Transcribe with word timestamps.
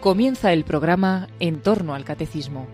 Comienza 0.00 0.54
el 0.54 0.64
programa 0.64 1.28
En 1.40 1.60
torno 1.60 1.94
al 1.94 2.06
Catecismo. 2.06 2.66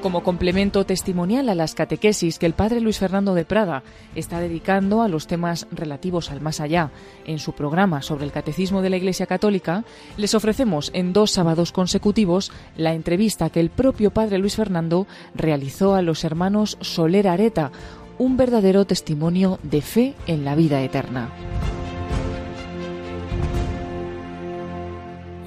Como 0.00 0.22
complemento 0.22 0.86
testimonial 0.86 1.50
a 1.50 1.54
las 1.54 1.74
catequesis 1.74 2.38
que 2.38 2.46
el 2.46 2.54
padre 2.54 2.80
Luis 2.80 2.98
Fernando 2.98 3.34
de 3.34 3.44
Prada 3.44 3.82
está 4.14 4.40
dedicando 4.40 5.02
a 5.02 5.08
los 5.08 5.26
temas 5.26 5.66
relativos 5.70 6.30
al 6.30 6.40
más 6.40 6.60
allá 6.60 6.92
en 7.26 7.38
su 7.38 7.52
programa 7.52 8.00
sobre 8.00 8.24
el 8.24 8.32
Catecismo 8.32 8.80
de 8.80 8.88
la 8.88 8.96
Iglesia 8.96 9.26
Católica, 9.26 9.84
les 10.16 10.34
ofrecemos 10.34 10.92
en 10.94 11.12
dos 11.12 11.32
sábados 11.32 11.70
consecutivos 11.70 12.52
la 12.78 12.94
entrevista 12.94 13.50
que 13.50 13.60
el 13.60 13.68
propio 13.68 14.12
padre 14.12 14.38
Luis 14.38 14.56
Fernando 14.56 15.06
realizó 15.34 15.94
a 15.94 16.00
los 16.00 16.24
hermanos 16.24 16.78
Soler 16.80 17.28
Areta, 17.28 17.70
un 18.16 18.38
verdadero 18.38 18.86
testimonio 18.86 19.58
de 19.62 19.82
fe 19.82 20.14
en 20.26 20.46
la 20.46 20.54
vida 20.54 20.80
eterna. 20.80 21.28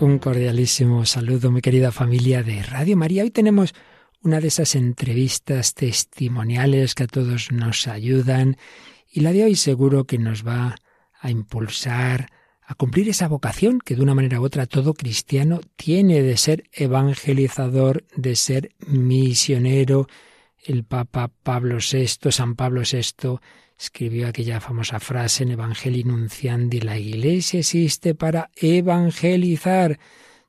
Un 0.02 0.18
cordialísimo 0.18 1.06
saludo, 1.06 1.52
mi 1.52 1.60
querida 1.60 1.92
familia 1.92 2.42
de 2.42 2.64
Radio 2.64 2.96
María. 2.96 3.24
Hoy 3.24 3.32
tenemos 3.32 3.74
una 4.22 4.40
de 4.40 4.48
esas 4.48 4.76
entrevistas 4.76 5.74
testimoniales 5.74 6.96
que 6.96 7.04
a 7.04 7.08
todos 7.08 7.52
nos 7.52 7.86
ayudan 7.86 8.56
y 9.12 9.20
la 9.20 9.34
de 9.34 9.44
hoy 9.44 9.58
seguro 9.58 10.06
que 10.06 10.18
nos 10.18 10.48
va 10.48 10.78
a 11.20 11.30
impulsar 11.30 12.32
a 12.66 12.76
cumplir 12.76 13.10
esa 13.10 13.28
vocación 13.28 13.80
que 13.84 13.98
de 13.98 14.02
una 14.02 14.16
manera 14.16 14.40
u 14.40 14.46
otra 14.46 14.68
todo 14.68 14.94
cristiano 14.94 15.60
tiene 15.76 16.22
de 16.22 16.38
ser 16.38 16.70
evangelizador, 16.72 18.06
de 18.16 18.38
ser 18.38 18.72
misionero. 18.88 20.08
El 20.64 20.86
Papa 20.86 21.30
Pablo 21.44 21.80
VI, 21.80 22.32
San 22.32 22.56
Pablo 22.56 22.84
VI, 22.90 23.40
escribió 23.80 24.28
aquella 24.28 24.60
famosa 24.60 25.00
frase 25.00 25.44
en 25.44 25.52
Evangelii 25.52 26.04
Nunciandi, 26.04 26.82
la 26.82 26.98
Iglesia 26.98 27.62
existe 27.62 28.14
para 28.14 28.50
evangelizar. 28.56 29.98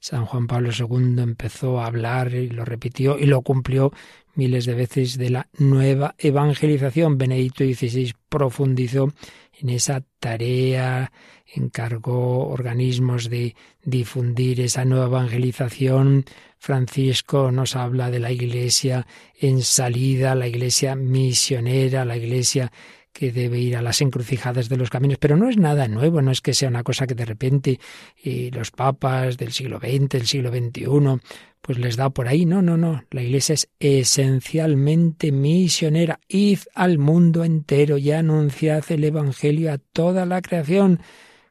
San 0.00 0.24
Juan 0.24 0.46
Pablo 0.46 0.70
II 0.76 1.22
empezó 1.22 1.80
a 1.80 1.86
hablar 1.86 2.34
y 2.34 2.48
lo 2.48 2.64
repitió 2.64 3.18
y 3.18 3.26
lo 3.26 3.42
cumplió 3.42 3.92
miles 4.34 4.64
de 4.64 4.74
veces 4.74 5.16
de 5.16 5.30
la 5.30 5.48
nueva 5.58 6.14
evangelización. 6.18 7.18
Benedicto 7.18 7.62
XVI 7.62 8.14
profundizó 8.28 9.12
en 9.60 9.68
esa 9.68 10.02
tarea, 10.18 11.12
encargó 11.54 12.48
organismos 12.48 13.28
de 13.28 13.54
difundir 13.84 14.60
esa 14.60 14.84
nueva 14.84 15.06
evangelización. 15.06 16.24
Francisco 16.58 17.52
nos 17.52 17.76
habla 17.76 18.10
de 18.10 18.18
la 18.18 18.32
iglesia 18.32 19.06
en 19.38 19.62
salida, 19.62 20.34
la 20.34 20.48
iglesia 20.48 20.94
misionera, 20.96 22.04
la 22.04 22.16
iglesia 22.16 22.72
que 23.12 23.32
debe 23.32 23.58
ir 23.58 23.76
a 23.76 23.82
las 23.82 24.00
encrucijadas 24.00 24.68
de 24.68 24.76
los 24.76 24.90
caminos, 24.90 25.18
pero 25.18 25.36
no 25.36 25.48
es 25.48 25.56
nada 25.56 25.88
nuevo, 25.88 26.22
no 26.22 26.30
es 26.30 26.40
que 26.40 26.54
sea 26.54 26.68
una 26.68 26.84
cosa 26.84 27.06
que 27.06 27.14
de 27.14 27.24
repente 27.24 27.80
eh, 28.22 28.50
los 28.52 28.70
papas 28.70 29.36
del 29.36 29.52
siglo 29.52 29.78
XX, 29.78 30.08
del 30.08 30.26
siglo 30.26 30.50
XXI, 30.50 31.20
pues 31.60 31.78
les 31.78 31.96
da 31.96 32.10
por 32.10 32.28
ahí. 32.28 32.46
No, 32.46 32.62
no, 32.62 32.76
no. 32.76 33.04
La 33.10 33.22
Iglesia 33.22 33.54
es 33.54 33.68
esencialmente 33.78 35.32
misionera. 35.32 36.20
Id 36.28 36.60
al 36.74 36.98
mundo 36.98 37.44
entero 37.44 37.98
y 37.98 38.12
anunciad 38.12 38.84
el 38.88 39.04
Evangelio 39.04 39.72
a 39.72 39.78
toda 39.78 40.26
la 40.26 40.40
creación. 40.40 41.00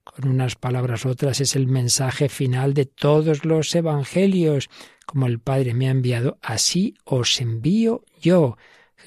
Con 0.04 0.28
unas 0.28 0.56
palabras 0.56 1.06
otras 1.06 1.40
es 1.40 1.56
el 1.56 1.68
mensaje 1.68 2.30
final 2.30 2.74
de 2.74 2.86
todos 2.86 3.46
los 3.46 3.74
Evangelios. 3.76 4.70
Como 5.06 5.28
el 5.28 5.40
Padre 5.40 5.74
me 5.74 5.88
ha 5.88 5.92
enviado, 5.92 6.38
así 6.42 6.96
os 7.04 7.40
envío 7.42 8.04
yo. 8.20 8.58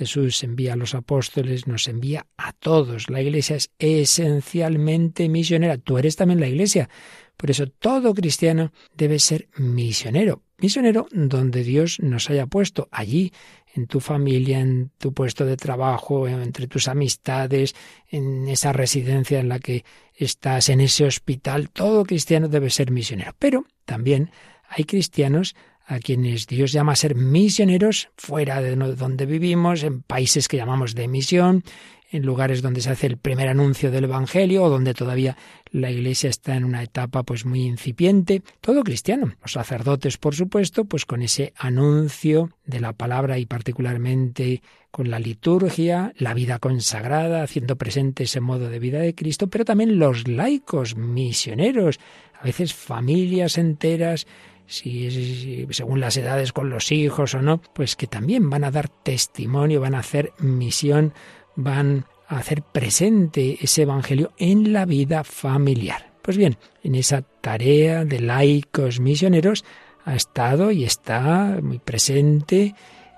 Jesús 0.03 0.43
envía 0.43 0.73
a 0.73 0.77
los 0.77 0.97
apóstoles, 0.97 1.69
nos 1.69 1.87
envía 1.87 2.27
a 2.37 2.53
todos. 2.53 3.09
La 3.09 3.23
iglesia 3.23 3.55
es 3.55 3.71
esencialmente 3.79 5.29
misionera. 5.29 5.79
Tú 5.79 5.97
eres 5.97 6.17
también 6.17 6.41
la 6.41 6.49
iglesia. 6.49 6.89
Por 7.37 7.53
eso 7.53 7.69
todo 7.69 8.13
cristiano 8.13 8.73
debe 8.97 9.21
ser 9.21 9.49
misionero. 9.57 10.43
Misionero 10.59 11.07
donde 11.13 11.63
Dios 11.63 12.01
nos 12.01 12.31
haya 12.31 12.47
puesto, 12.47 12.89
allí, 12.91 13.33
en 13.75 13.87
tu 13.87 14.01
familia, 14.01 14.59
en 14.59 14.91
tu 14.99 15.15
puesto 15.15 15.47
de 15.47 15.57
trabajo, 15.57 16.27
entre 16.27 16.67
tus 16.67 16.89
amistades, 16.89 17.77
en 18.09 18.49
esa 18.49 18.73
residencia 18.73 19.39
en 19.39 19.49
la 19.49 19.61
que 19.61 19.85
estás, 20.15 20.69
en 20.69 20.81
ese 20.81 21.05
hospital. 21.05 21.71
Todo 21.71 22.05
cristiano 22.05 22.49
debe 22.49 22.71
ser 22.71 22.91
misionero. 22.91 23.35
Pero 23.39 23.67
también 23.85 24.33
hay 24.69 24.83
cristianos 24.83 25.55
a 25.87 25.99
quienes 25.99 26.47
Dios 26.47 26.73
llama 26.73 26.93
a 26.93 26.97
ser 26.97 27.15
misioneros 27.15 28.11
fuera 28.17 28.61
de 28.61 28.77
donde 28.77 29.27
vivimos, 29.27 29.83
en 29.83 30.03
países 30.03 30.49
que 30.49 30.57
llamamos 30.57 30.95
de 30.95 31.09
misión, 31.09 31.65
en 32.13 32.27
lugares 32.27 32.61
donde 32.61 32.83
se 32.83 32.91
hace 32.91 33.07
el 33.07 33.17
primer 33.17 33.49
anuncio 33.49 33.91
del 33.91 34.05
Evangelio 34.05 34.63
o 34.63 34.69
donde 34.69 34.93
todavía 34.93 35.37
la 35.71 35.91
Iglesia 35.91 36.29
está 36.29 36.55
en 36.55 36.65
una 36.65 36.83
etapa 36.83 37.23
pues 37.23 37.47
muy 37.47 37.63
incipiente, 37.63 38.43
todo 38.61 38.85
cristiano. 38.85 39.35
Los 39.41 39.53
sacerdotes, 39.53 40.19
por 40.19 40.35
supuesto, 40.35 40.85
pues 40.85 41.07
con 41.07 41.23
ese 41.23 41.55
anuncio 41.57 42.51
de 42.67 42.81
la 42.81 42.93
palabra 42.93 43.39
y 43.39 43.47
particularmente 43.47 44.63
con 44.91 45.11
la 45.11 45.19
liturgia, 45.19 46.13
la 46.19 46.35
vida 46.35 46.59
consagrada, 46.59 47.43
haciendo 47.43 47.77
presente 47.77 48.25
ese 48.25 48.41
modo 48.41 48.69
de 48.69 48.79
vida 48.79 48.99
de 48.99 49.15
Cristo, 49.15 49.49
pero 49.49 49.65
también 49.65 49.99
los 49.99 50.29
laicos, 50.29 50.97
misioneros, 50.97 51.99
a 52.39 52.45
veces 52.45 52.75
familias 52.75 53.57
enteras 53.57 54.27
si, 54.67 55.67
según 55.71 56.01
las 56.01 56.17
edades 56.17 56.53
con 56.53 56.71
los 56.71 56.93
hijos 56.93 57.35
o 57.35 57.43
no, 57.43 57.61
pues 57.61 57.97
que 57.97 58.07
también 58.07 58.51
van 58.51 58.65
a 58.65 58.71
dar 58.71 58.89
testimonio, 58.89 59.81
van 59.81 59.95
a 59.95 60.01
hacer 60.01 60.33
misión, 60.39 61.13
van 61.57 62.07
a 62.29 62.39
hacer 62.39 62.63
presente 62.63 63.59
ese 63.61 63.83
Evangelio 63.83 64.33
en 64.39 64.73
la 64.73 64.87
vida 64.87 65.25
familiar. 65.25 66.13
Pues 66.23 66.37
bien, 66.37 66.57
en 66.83 66.95
esa 66.95 67.23
tarea 67.23 68.05
de 68.05 68.21
laicos 68.21 69.01
misioneros 69.01 69.65
ha 70.05 70.15
estado 70.15 70.71
y 70.71 70.85
está 70.85 71.59
muy 71.63 71.79
presente 71.79 72.75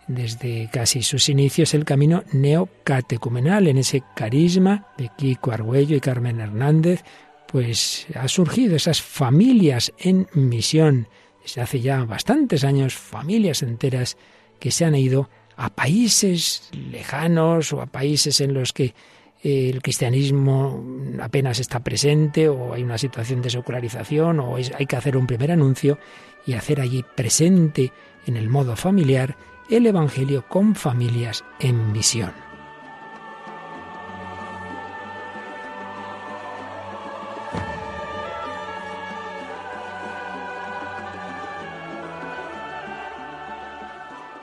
desde 0.07 0.69
casi 0.73 1.03
sus 1.03 1.29
inicios 1.29 1.75
el 1.75 1.85
camino 1.85 2.25
neocatecumenal, 2.33 3.69
en 3.69 3.79
ese 3.79 4.03
carisma 4.15 4.89
de 4.99 5.11
Kiko 5.17 5.53
Argüello 5.53 5.97
y 5.97 6.01
Carmen 6.01 6.41
Hernández, 6.41 7.05
pues 7.47 8.07
ha 8.15 8.29
surgido 8.29 8.77
esas 8.77 9.01
familias 9.01 9.93
en 9.99 10.29
misión, 10.35 11.09
desde 11.45 11.61
hace 11.61 11.81
ya 11.81 12.05
bastantes 12.05 12.65
años, 12.65 12.95
familias 12.95 13.63
enteras 13.63 14.17
que 14.59 14.71
se 14.71 14.87
han 14.87 14.95
ido 14.95 15.29
a 15.57 15.69
países 15.69 16.71
lejanos 16.73 17.73
o 17.73 17.81
a 17.81 17.87
países 17.87 18.41
en 18.41 18.55
los 18.55 18.73
que 18.73 18.95
eh, 19.43 19.71
el 19.71 19.83
cristianismo 19.83 20.83
apenas 21.21 21.61
está 21.61 21.81
presente 21.81 22.49
o 22.49 22.73
hay 22.73 22.83
una 22.83 22.99
situación 22.99 23.43
de 23.43 23.51
secularización 23.51 24.41
o 24.41 24.57
hay 24.57 24.87
que 24.87 24.97
hacer 24.97 25.17
un 25.17 25.27
primer 25.27 25.53
anuncio 25.53 25.99
y 26.47 26.55
hacer 26.55 26.81
allí 26.81 27.05
presente 27.15 27.93
en 28.27 28.37
el 28.37 28.49
modo 28.49 28.75
familiar 28.75 29.37
el 29.71 29.87
Evangelio 29.87 30.47
con 30.49 30.75
familias 30.75 31.45
en 31.61 31.93
misión. 31.93 32.44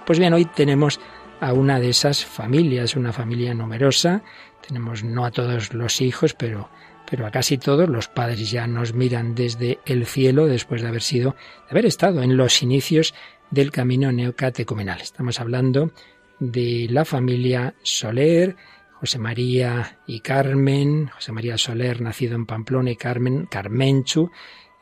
Pues 0.05 0.17
bien, 0.17 0.33
hoy 0.33 0.45
tenemos 0.45 0.99
a 1.39 1.53
una 1.53 1.79
de 1.79 1.89
esas 1.89 2.25
familias, 2.25 2.95
una 2.95 3.13
familia 3.13 3.53
numerosa. 3.53 4.23
Tenemos 4.65 5.03
no 5.03 5.25
a 5.25 5.31
todos 5.31 5.73
los 5.73 6.01
hijos, 6.01 6.33
pero, 6.33 6.69
pero 7.09 7.25
a 7.25 7.31
casi 7.31 7.57
todos. 7.57 7.87
Los 7.87 8.07
padres 8.07 8.49
ya 8.49 8.65
nos 8.67 8.93
miran 8.93 9.35
desde 9.35 9.79
el 9.85 10.05
cielo 10.05 10.47
después 10.47 10.81
de 10.81 10.87
haber 10.87 11.03
sido, 11.03 11.35
de 11.65 11.71
haber 11.71 11.85
estado 11.85 12.23
en 12.23 12.35
los 12.35 12.63
inicios 12.63 13.13
del 13.51 13.71
camino 13.71 14.11
neocatecumenal. 14.11 15.01
Estamos 15.01 15.39
hablando 15.39 15.91
de 16.39 16.87
la 16.89 17.05
familia 17.05 17.75
Soler, 17.83 18.55
José 18.99 19.19
María 19.19 19.99
y 20.07 20.21
Carmen, 20.21 21.07
José 21.07 21.31
María 21.31 21.57
Soler, 21.57 22.01
nacido 22.01 22.35
en 22.35 22.47
Pamplona, 22.47 22.91
y 22.91 22.95
Carmen, 22.95 23.45
Carmenchu, 23.45 24.31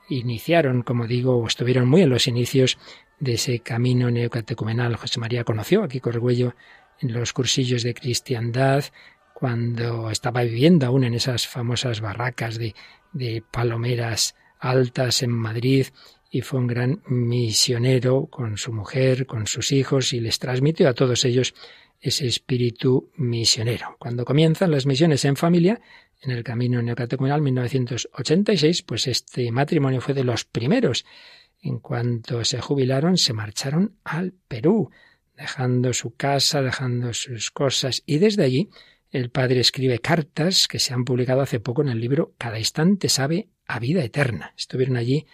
iniciaron, 0.09 0.81
como 0.81 1.07
digo, 1.07 1.45
estuvieron 1.45 1.87
muy 1.87 2.03
en 2.03 2.09
los 2.09 2.27
inicios 2.27 2.77
de 3.19 3.33
ese 3.33 3.59
camino 3.59 4.09
neocatecumenal. 4.09 4.95
José 4.95 5.19
María 5.19 5.43
conoció 5.43 5.83
aquí 5.83 5.99
Corgüello 5.99 6.55
en 6.99 7.13
los 7.13 7.33
cursillos 7.33 7.83
de 7.83 7.93
cristiandad, 7.93 8.83
cuando 9.33 10.11
estaba 10.11 10.43
viviendo 10.43 10.85
aún 10.85 11.05
en 11.05 11.13
esas 11.13 11.47
famosas 11.47 12.01
barracas 12.01 12.57
de, 12.57 12.75
de 13.13 13.41
palomeras 13.49 14.35
altas 14.59 15.23
en 15.23 15.31
Madrid 15.31 15.87
y 16.29 16.41
fue 16.41 16.59
un 16.59 16.67
gran 16.67 17.01
misionero 17.07 18.27
con 18.27 18.57
su 18.57 18.73
mujer, 18.73 19.25
con 19.25 19.47
sus 19.47 19.71
hijos 19.71 20.13
y 20.13 20.19
les 20.19 20.39
transmitió 20.39 20.89
a 20.89 20.93
todos 20.93 21.25
ellos 21.25 21.55
ese 22.01 22.27
espíritu 22.27 23.11
misionero. 23.15 23.95
Cuando 23.99 24.25
comienzan 24.25 24.71
las 24.71 24.85
misiones 24.85 25.25
en 25.25 25.35
familia, 25.35 25.81
en 26.21 26.31
el 26.31 26.43
camino 26.43 26.81
neocatecumenal 26.81 27.41
1986, 27.41 28.83
pues 28.83 29.07
este 29.07 29.51
matrimonio 29.51 30.01
fue 30.01 30.13
de 30.13 30.23
los 30.23 30.45
primeros 30.45 31.05
en 31.61 31.79
cuanto 31.79 32.43
se 32.45 32.61
jubilaron, 32.61 33.17
se 33.17 33.33
marcharon 33.33 33.97
al 34.03 34.33
Perú, 34.47 34.89
dejando 35.35 35.93
su 35.93 36.15
casa, 36.15 36.61
dejando 36.61 37.13
sus 37.13 37.51
cosas, 37.51 38.03
y 38.05 38.17
desde 38.17 38.43
allí 38.43 38.69
el 39.11 39.31
padre 39.31 39.59
escribe 39.59 39.99
cartas 39.99 40.67
que 40.67 40.79
se 40.79 40.93
han 40.93 41.05
publicado 41.05 41.41
hace 41.41 41.59
poco 41.59 41.81
en 41.81 41.89
el 41.89 41.99
libro 41.99 42.35
Cada 42.37 42.59
instante 42.59 43.09
sabe 43.09 43.49
a 43.65 43.79
vida 43.79 44.03
eterna. 44.03 44.53
Estuvieron 44.55 44.97
allí 44.97 45.25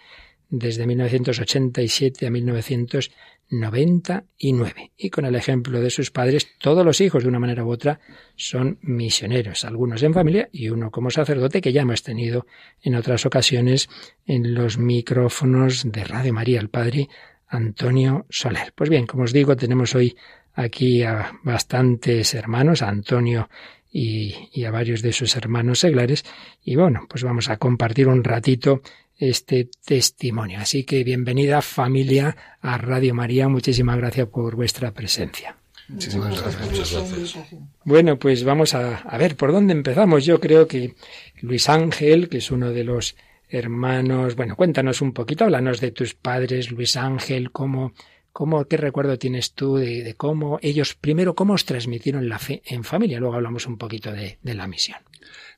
desde 0.48 0.86
1987 0.86 2.26
a 2.26 2.30
1999. 2.30 4.92
Y 4.96 5.10
con 5.10 5.24
el 5.24 5.34
ejemplo 5.34 5.80
de 5.80 5.90
sus 5.90 6.10
padres, 6.10 6.48
todos 6.58 6.84
los 6.84 7.00
hijos, 7.00 7.22
de 7.22 7.28
una 7.28 7.38
manera 7.38 7.64
u 7.64 7.70
otra, 7.70 8.00
son 8.36 8.78
misioneros, 8.82 9.64
algunos 9.64 10.02
en 10.02 10.14
familia 10.14 10.48
y 10.52 10.68
uno 10.68 10.90
como 10.90 11.10
sacerdote 11.10 11.60
que 11.60 11.72
ya 11.72 11.82
hemos 11.82 12.02
tenido 12.02 12.46
en 12.82 12.94
otras 12.94 13.26
ocasiones 13.26 13.88
en 14.26 14.54
los 14.54 14.78
micrófonos 14.78 15.90
de 15.90 16.04
Radio 16.04 16.32
María, 16.32 16.60
el 16.60 16.70
padre 16.70 17.08
Antonio 17.48 18.26
Soler. 18.28 18.72
Pues 18.74 18.90
bien, 18.90 19.06
como 19.06 19.24
os 19.24 19.32
digo, 19.32 19.56
tenemos 19.56 19.94
hoy 19.94 20.16
aquí 20.54 21.02
a 21.02 21.32
bastantes 21.42 22.34
hermanos, 22.34 22.82
a 22.82 22.88
Antonio 22.88 23.48
y, 23.92 24.34
y, 24.52 24.64
a 24.64 24.70
varios 24.70 25.02
de 25.02 25.12
sus 25.12 25.36
hermanos 25.36 25.80
seglares. 25.80 26.24
Y 26.64 26.76
bueno, 26.76 27.06
pues 27.08 27.22
vamos 27.22 27.48
a 27.48 27.56
compartir 27.56 28.08
un 28.08 28.24
ratito 28.24 28.82
este 29.18 29.68
testimonio. 29.84 30.58
Así 30.60 30.84
que 30.84 31.04
bienvenida 31.04 31.62
familia 31.62 32.36
a 32.60 32.78
Radio 32.78 33.14
María. 33.14 33.48
Muchísimas 33.48 33.96
gracias 33.96 34.28
por 34.28 34.56
vuestra 34.56 34.92
presencia. 34.92 35.56
Muchísimas 35.88 36.40
gracias. 36.40 37.38
Bueno, 37.84 38.18
pues 38.18 38.44
vamos 38.44 38.74
a, 38.74 38.96
a, 38.96 39.18
ver 39.18 39.36
por 39.36 39.52
dónde 39.52 39.72
empezamos. 39.72 40.24
Yo 40.24 40.40
creo 40.40 40.66
que 40.66 40.94
Luis 41.40 41.68
Ángel, 41.68 42.28
que 42.28 42.38
es 42.38 42.50
uno 42.50 42.72
de 42.72 42.84
los 42.84 43.16
hermanos, 43.48 44.34
bueno, 44.34 44.56
cuéntanos 44.56 45.00
un 45.00 45.12
poquito, 45.12 45.44
háblanos 45.44 45.80
de 45.80 45.92
tus 45.92 46.14
padres, 46.14 46.70
Luis 46.70 46.96
Ángel, 46.96 47.52
cómo, 47.52 47.92
cómo, 48.32 48.64
qué 48.64 48.76
recuerdo 48.76 49.18
tienes 49.18 49.52
tú 49.52 49.76
de, 49.76 50.02
de 50.02 50.14
cómo 50.14 50.58
ellos, 50.62 50.94
primero, 50.94 51.34
cómo 51.34 51.54
os 51.54 51.64
transmitieron 51.64 52.28
la 52.28 52.38
fe 52.38 52.62
en 52.66 52.82
familia, 52.82 53.20
luego 53.20 53.36
hablamos 53.36 53.66
un 53.66 53.78
poquito 53.78 54.12
de, 54.12 54.38
de 54.42 54.54
la 54.54 54.66
misión. 54.66 54.98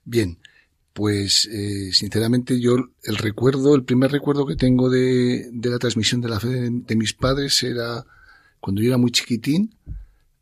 Bien, 0.05 0.39
pues 0.99 1.49
eh, 1.53 1.93
sinceramente 1.93 2.59
yo 2.59 2.75
el 3.05 3.17
recuerdo, 3.19 3.77
el 3.77 3.85
primer 3.85 4.11
recuerdo 4.11 4.45
que 4.45 4.57
tengo 4.57 4.91
de, 4.91 5.49
de 5.53 5.71
la 5.71 5.79
transmisión 5.79 6.21
de 6.21 6.29
la 6.29 6.41
fe 6.41 6.49
de, 6.73 6.97
mis 6.97 7.13
padres 7.15 7.63
era 7.63 8.05
cuando 8.59 8.83
yo 8.83 8.89
era 8.89 8.99
muy 8.99 9.13
chiquitín, 9.13 9.77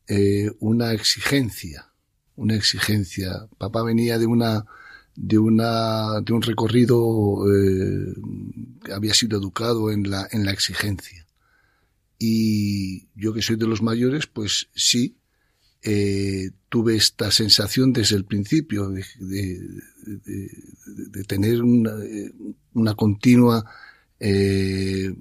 eh, 0.08 0.50
una 0.60 0.94
exigencia, 0.94 1.92
una 2.36 2.54
exigencia. 2.54 3.46
Papá 3.58 3.82
venía 3.82 4.18
de 4.18 4.24
una 4.24 4.64
de 5.14 5.36
una 5.36 6.22
de 6.22 6.32
un 6.32 6.40
recorrido 6.40 7.44
eh, 7.52 8.14
había 8.94 9.12
sido 9.12 9.36
educado 9.36 9.90
en 9.90 10.08
la 10.10 10.26
en 10.30 10.46
la 10.46 10.52
exigencia 10.52 11.26
y 12.18 13.08
yo 13.14 13.34
que 13.34 13.42
soy 13.42 13.56
de 13.56 13.66
los 13.66 13.82
mayores 13.82 14.26
pues 14.26 14.68
sí 14.74 15.18
eh, 15.82 16.50
tuve 16.68 16.96
esta 16.96 17.30
sensación 17.30 17.92
desde 17.92 18.16
el 18.16 18.24
principio 18.24 18.88
de, 18.88 19.04
de, 19.20 19.60
de, 20.06 20.50
de 21.10 21.24
tener 21.24 21.62
una, 21.62 21.92
una 22.74 22.94
continua 22.94 23.64
eh, 24.18 25.12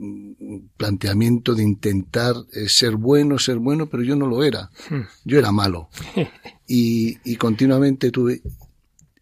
planteamiento 0.77 1.53
de 1.53 1.63
intentar 1.63 2.35
eh, 2.53 2.69
ser 2.69 2.95
bueno, 2.95 3.37
ser 3.39 3.57
bueno, 3.57 3.89
pero 3.89 4.03
yo 4.03 4.15
no 4.15 4.27
lo 4.27 4.43
era. 4.43 4.71
Yo 5.23 5.39
era 5.39 5.51
malo. 5.51 5.89
Y, 6.67 7.19
y 7.23 7.35
continuamente 7.35 8.09
tuve. 8.09 8.41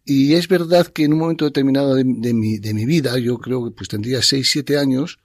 Y 0.06 0.32
es 0.32 0.48
verdad 0.48 0.86
que 0.86 1.04
en 1.04 1.12
un 1.12 1.18
momento 1.18 1.44
determinado 1.44 1.94
de, 1.94 2.02
de, 2.02 2.32
mi, 2.32 2.56
de 2.56 2.72
mi 2.72 2.86
vida, 2.86 3.18
yo 3.18 3.36
creo 3.36 3.62
que 3.66 3.70
pues 3.70 3.90
tendría 3.90 4.22
seis, 4.22 4.48
siete 4.50 4.78
años, 4.78 5.18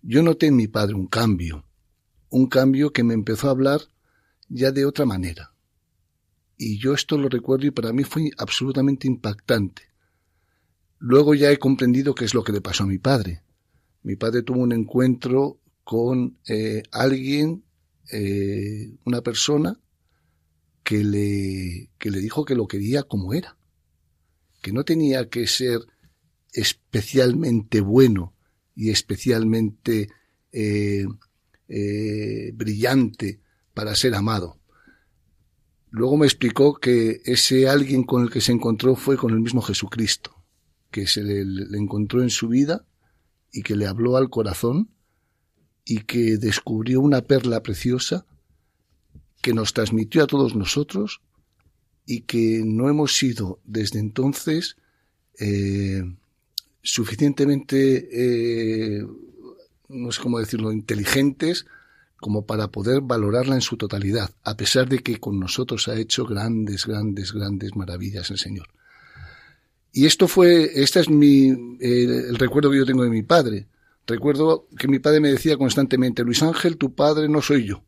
yo 0.00 0.22
noté 0.22 0.46
en 0.46 0.54
mi 0.54 0.68
padre 0.68 0.94
un 0.94 1.08
cambio. 1.08 1.64
Un 2.28 2.46
cambio 2.46 2.92
que 2.92 3.02
me 3.02 3.14
empezó 3.14 3.48
a 3.48 3.50
hablar 3.50 3.80
ya 4.50 4.72
de 4.72 4.84
otra 4.84 5.06
manera. 5.06 5.54
Y 6.58 6.78
yo 6.78 6.92
esto 6.92 7.16
lo 7.16 7.30
recuerdo 7.30 7.66
y 7.66 7.70
para 7.70 7.92
mí 7.92 8.04
fue 8.04 8.30
absolutamente 8.36 9.06
impactante. 9.06 9.82
Luego 10.98 11.34
ya 11.34 11.50
he 11.50 11.58
comprendido 11.58 12.14
qué 12.14 12.26
es 12.26 12.34
lo 12.34 12.44
que 12.44 12.52
le 12.52 12.60
pasó 12.60 12.84
a 12.84 12.88
mi 12.88 12.98
padre. 12.98 13.42
Mi 14.02 14.16
padre 14.16 14.42
tuvo 14.42 14.60
un 14.60 14.72
encuentro 14.72 15.58
con 15.84 16.36
eh, 16.46 16.82
alguien, 16.90 17.64
eh, 18.12 18.92
una 19.04 19.22
persona, 19.22 19.80
que 20.82 21.04
le, 21.04 21.88
que 21.98 22.10
le 22.10 22.18
dijo 22.18 22.44
que 22.44 22.54
lo 22.54 22.66
quería 22.66 23.04
como 23.04 23.32
era, 23.32 23.56
que 24.60 24.72
no 24.72 24.84
tenía 24.84 25.28
que 25.30 25.46
ser 25.46 25.80
especialmente 26.52 27.80
bueno 27.80 28.34
y 28.74 28.90
especialmente 28.90 30.08
eh, 30.52 31.06
brillante 32.54 33.40
para 33.80 33.94
ser 33.94 34.14
amado. 34.14 34.58
Luego 35.88 36.18
me 36.18 36.26
explicó 36.26 36.74
que 36.74 37.22
ese 37.24 37.66
alguien 37.66 38.02
con 38.04 38.22
el 38.22 38.30
que 38.30 38.42
se 38.42 38.52
encontró 38.52 38.94
fue 38.94 39.16
con 39.16 39.30
el 39.30 39.40
mismo 39.40 39.62
Jesucristo, 39.62 40.36
que 40.90 41.06
se 41.06 41.22
le, 41.22 41.40
encontró 41.78 42.22
en 42.22 42.28
su 42.28 42.48
vida 42.48 42.84
y 43.50 43.62
que 43.62 43.76
le 43.76 43.86
habló 43.86 44.18
al 44.18 44.28
corazón 44.28 44.90
y 45.86 46.00
que 46.00 46.36
descubrió 46.36 47.00
una 47.00 47.22
perla 47.22 47.62
preciosa 47.62 48.26
que 49.40 49.54
nos 49.54 49.72
transmitió 49.72 50.24
a 50.24 50.26
todos 50.26 50.54
nosotros 50.54 51.22
y 52.04 52.20
que 52.20 52.62
no 52.62 52.90
hemos 52.90 53.16
sido 53.16 53.60
desde 53.64 53.98
entonces 53.98 54.76
eh, 55.38 56.02
suficientemente, 56.82 58.08
eh, 58.98 59.06
no 59.88 60.12
sé 60.12 60.20
cómo 60.20 60.38
decirlo, 60.38 60.70
inteligentes 60.70 61.64
como 62.20 62.44
para 62.44 62.68
poder 62.68 63.00
valorarla 63.00 63.54
en 63.54 63.62
su 63.62 63.76
totalidad, 63.76 64.30
a 64.44 64.56
pesar 64.56 64.88
de 64.88 64.98
que 64.98 65.18
con 65.18 65.40
nosotros 65.40 65.88
ha 65.88 65.96
hecho 65.96 66.26
grandes, 66.26 66.86
grandes, 66.86 67.32
grandes 67.32 67.74
maravillas 67.74 68.30
el 68.30 68.38
Señor. 68.38 68.68
Y 69.92 70.06
esto 70.06 70.28
fue, 70.28 70.70
este 70.82 71.00
es 71.00 71.08
mi, 71.08 71.48
eh, 71.80 72.26
el 72.28 72.36
recuerdo 72.36 72.70
que 72.70 72.76
yo 72.76 72.86
tengo 72.86 73.02
de 73.02 73.10
mi 73.10 73.22
padre. 73.22 73.68
Recuerdo 74.06 74.68
que 74.78 74.86
mi 74.86 74.98
padre 74.98 75.20
me 75.20 75.30
decía 75.30 75.56
constantemente, 75.56 76.22
Luis 76.22 76.42
Ángel, 76.42 76.76
tu 76.76 76.94
padre 76.94 77.28
no 77.28 77.40
soy 77.42 77.64
yo. 77.64 77.82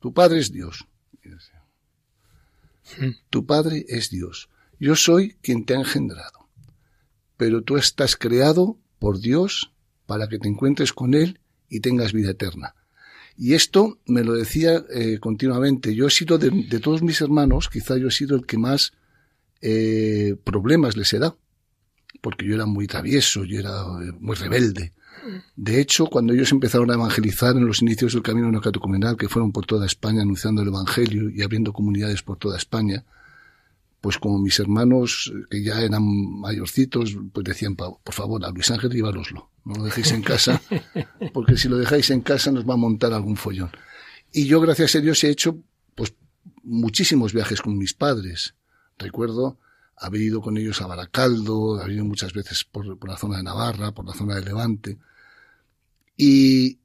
Tu 0.00 0.12
padre 0.12 0.40
es 0.40 0.52
Dios. 0.52 0.86
Tu 3.30 3.46
padre 3.46 3.86
es 3.88 4.10
Dios. 4.10 4.50
Yo 4.80 4.96
soy 4.96 5.36
quien 5.42 5.64
te 5.64 5.74
ha 5.74 5.78
engendrado. 5.78 6.48
Pero 7.36 7.62
tú 7.62 7.76
estás 7.76 8.16
creado 8.16 8.78
por 8.98 9.20
Dios 9.20 9.72
para 10.06 10.28
que 10.28 10.38
te 10.38 10.48
encuentres 10.48 10.92
con 10.92 11.14
Él 11.14 11.40
y 11.68 11.80
tengas 11.80 12.12
vida 12.12 12.32
eterna. 12.32 12.74
Y 13.36 13.54
esto 13.54 13.98
me 14.06 14.24
lo 14.24 14.34
decía 14.34 14.84
eh, 14.94 15.18
continuamente. 15.18 15.94
Yo 15.94 16.06
he 16.06 16.10
sido 16.10 16.38
de, 16.38 16.50
de, 16.50 16.80
todos 16.80 17.02
mis 17.02 17.20
hermanos, 17.20 17.68
quizá 17.68 17.96
yo 17.96 18.08
he 18.08 18.12
sido 18.12 18.36
el 18.36 18.46
que 18.46 18.58
más 18.58 18.92
eh, 19.60 20.36
problemas 20.42 20.96
les 20.96 21.12
he 21.12 21.18
dado, 21.18 21.38
porque 22.20 22.46
yo 22.46 22.54
era 22.54 22.66
muy 22.66 22.86
travieso, 22.86 23.44
yo 23.44 23.60
era 23.60 23.70
eh, 23.70 24.12
muy 24.18 24.36
rebelde. 24.36 24.92
De 25.54 25.80
hecho, 25.80 26.06
cuando 26.06 26.32
ellos 26.32 26.50
empezaron 26.50 26.90
a 26.90 26.94
evangelizar 26.94 27.56
en 27.56 27.64
los 27.64 27.80
inicios 27.80 28.12
del 28.12 28.22
camino 28.22 28.50
neocatecumenal, 28.50 29.16
que 29.16 29.28
fueron 29.28 29.52
por 29.52 29.64
toda 29.66 29.86
España 29.86 30.22
anunciando 30.22 30.62
el 30.62 30.68
Evangelio 30.68 31.30
y 31.30 31.42
abriendo 31.42 31.72
comunidades 31.72 32.22
por 32.22 32.38
toda 32.38 32.56
España, 32.56 33.04
pues 34.00 34.18
como 34.18 34.40
mis 34.40 34.58
hermanos, 34.58 35.32
que 35.48 35.62
ya 35.62 35.80
eran 35.80 36.02
mayorcitos, 36.40 37.16
pues 37.32 37.44
decían, 37.44 37.76
por 37.76 38.00
favor, 38.10 38.44
a 38.44 38.50
Luis 38.50 38.68
Ángel 38.72 38.90
llévaloslo, 38.90 39.48
no 39.64 39.74
lo 39.74 39.84
dejéis 39.84 40.12
en 40.12 40.22
casa, 40.22 40.60
porque 41.32 41.56
si 41.56 41.68
lo 41.68 41.76
dejáis 41.76 42.10
en 42.10 42.20
casa 42.20 42.50
nos 42.50 42.68
va 42.68 42.74
a 42.74 42.78
montar 42.78 43.12
algún 43.12 43.36
follón. 43.36 43.70
Y 44.32 44.46
yo, 44.46 44.60
gracias 44.60 44.94
a 44.96 45.00
Dios, 45.00 45.22
he 45.24 45.30
hecho, 45.30 45.58
pues, 45.94 46.14
muchísimos 46.62 47.32
viajes 47.32 47.60
con 47.60 47.76
mis 47.76 47.94
padres. 47.94 48.54
Recuerdo 48.98 49.58
haber 49.96 50.22
ido 50.22 50.40
con 50.40 50.56
ellos 50.56 50.80
a 50.80 50.86
Baracaldo, 50.86 51.80
haber 51.80 51.96
ido 51.96 52.04
muchas 52.04 52.32
veces 52.32 52.64
por, 52.64 52.98
por 52.98 53.08
la 53.08 53.16
zona 53.16 53.36
de 53.36 53.42
Navarra, 53.44 53.92
por 53.92 54.06
la 54.06 54.14
zona 54.14 54.36
de 54.36 54.42
Levante. 54.42 54.98
Y, 56.16 56.78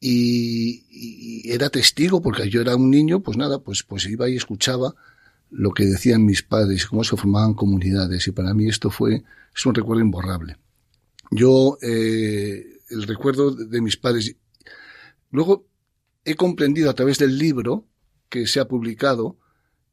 y, 0.00 0.84
y, 0.90 1.50
era 1.50 1.70
testigo, 1.70 2.20
porque 2.20 2.48
yo 2.48 2.60
era 2.60 2.76
un 2.76 2.90
niño, 2.90 3.20
pues 3.20 3.36
nada, 3.36 3.58
pues, 3.58 3.82
pues 3.82 4.06
iba 4.06 4.28
y 4.28 4.36
escuchaba 4.36 4.94
lo 5.50 5.72
que 5.72 5.84
decían 5.84 6.24
mis 6.24 6.42
padres, 6.42 6.86
cómo 6.86 7.04
se 7.04 7.16
formaban 7.16 7.54
comunidades, 7.54 8.26
y 8.26 8.32
para 8.32 8.54
mí 8.54 8.68
esto 8.68 8.90
fue, 8.90 9.22
es 9.54 9.66
un 9.66 9.74
recuerdo 9.74 10.02
imborrable. 10.02 10.56
Yo, 11.34 11.78
eh, 11.80 12.80
el 12.90 13.02
recuerdo 13.04 13.52
de 13.52 13.80
mis 13.80 13.96
padres, 13.96 14.36
luego 15.30 15.66
he 16.26 16.34
comprendido 16.34 16.90
a 16.90 16.94
través 16.94 17.16
del 17.16 17.38
libro 17.38 17.86
que 18.28 18.46
se 18.46 18.60
ha 18.60 18.68
publicado, 18.68 19.38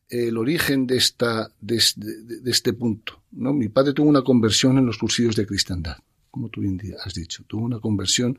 el 0.10 0.38
origen 0.38 0.86
de 0.86 0.98
esta, 0.98 1.50
de, 1.62 1.78
este 2.46 2.74
punto. 2.74 3.22
¿no? 3.32 3.54
Mi 3.54 3.70
padre 3.70 3.94
tuvo 3.94 4.10
una 4.10 4.24
conversión 4.24 4.78
en 4.80 4.86
los 4.86 4.98
cursillos 4.98 5.38
de 5.38 5.46
cristiandad, 5.46 5.98
como 6.30 6.50
tú 6.50 6.60
bien 6.60 6.82
has 7.06 7.14
dicho. 7.14 7.46
Tuvo 7.48 7.64
una 7.64 7.80
conversión 7.80 8.38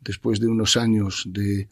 después 0.00 0.40
de 0.40 0.48
unos 0.48 0.76
años 0.76 1.28
de, 1.28 1.68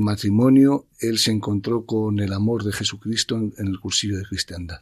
matrimonio. 0.00 0.86
Él 0.98 1.18
se 1.18 1.30
encontró 1.30 1.86
con 1.86 2.18
el 2.18 2.32
amor 2.32 2.64
de 2.64 2.72
Jesucristo 2.72 3.36
en, 3.36 3.54
en 3.58 3.68
el 3.68 3.78
cursillo 3.78 4.16
de 4.16 4.24
cristiandad. 4.24 4.80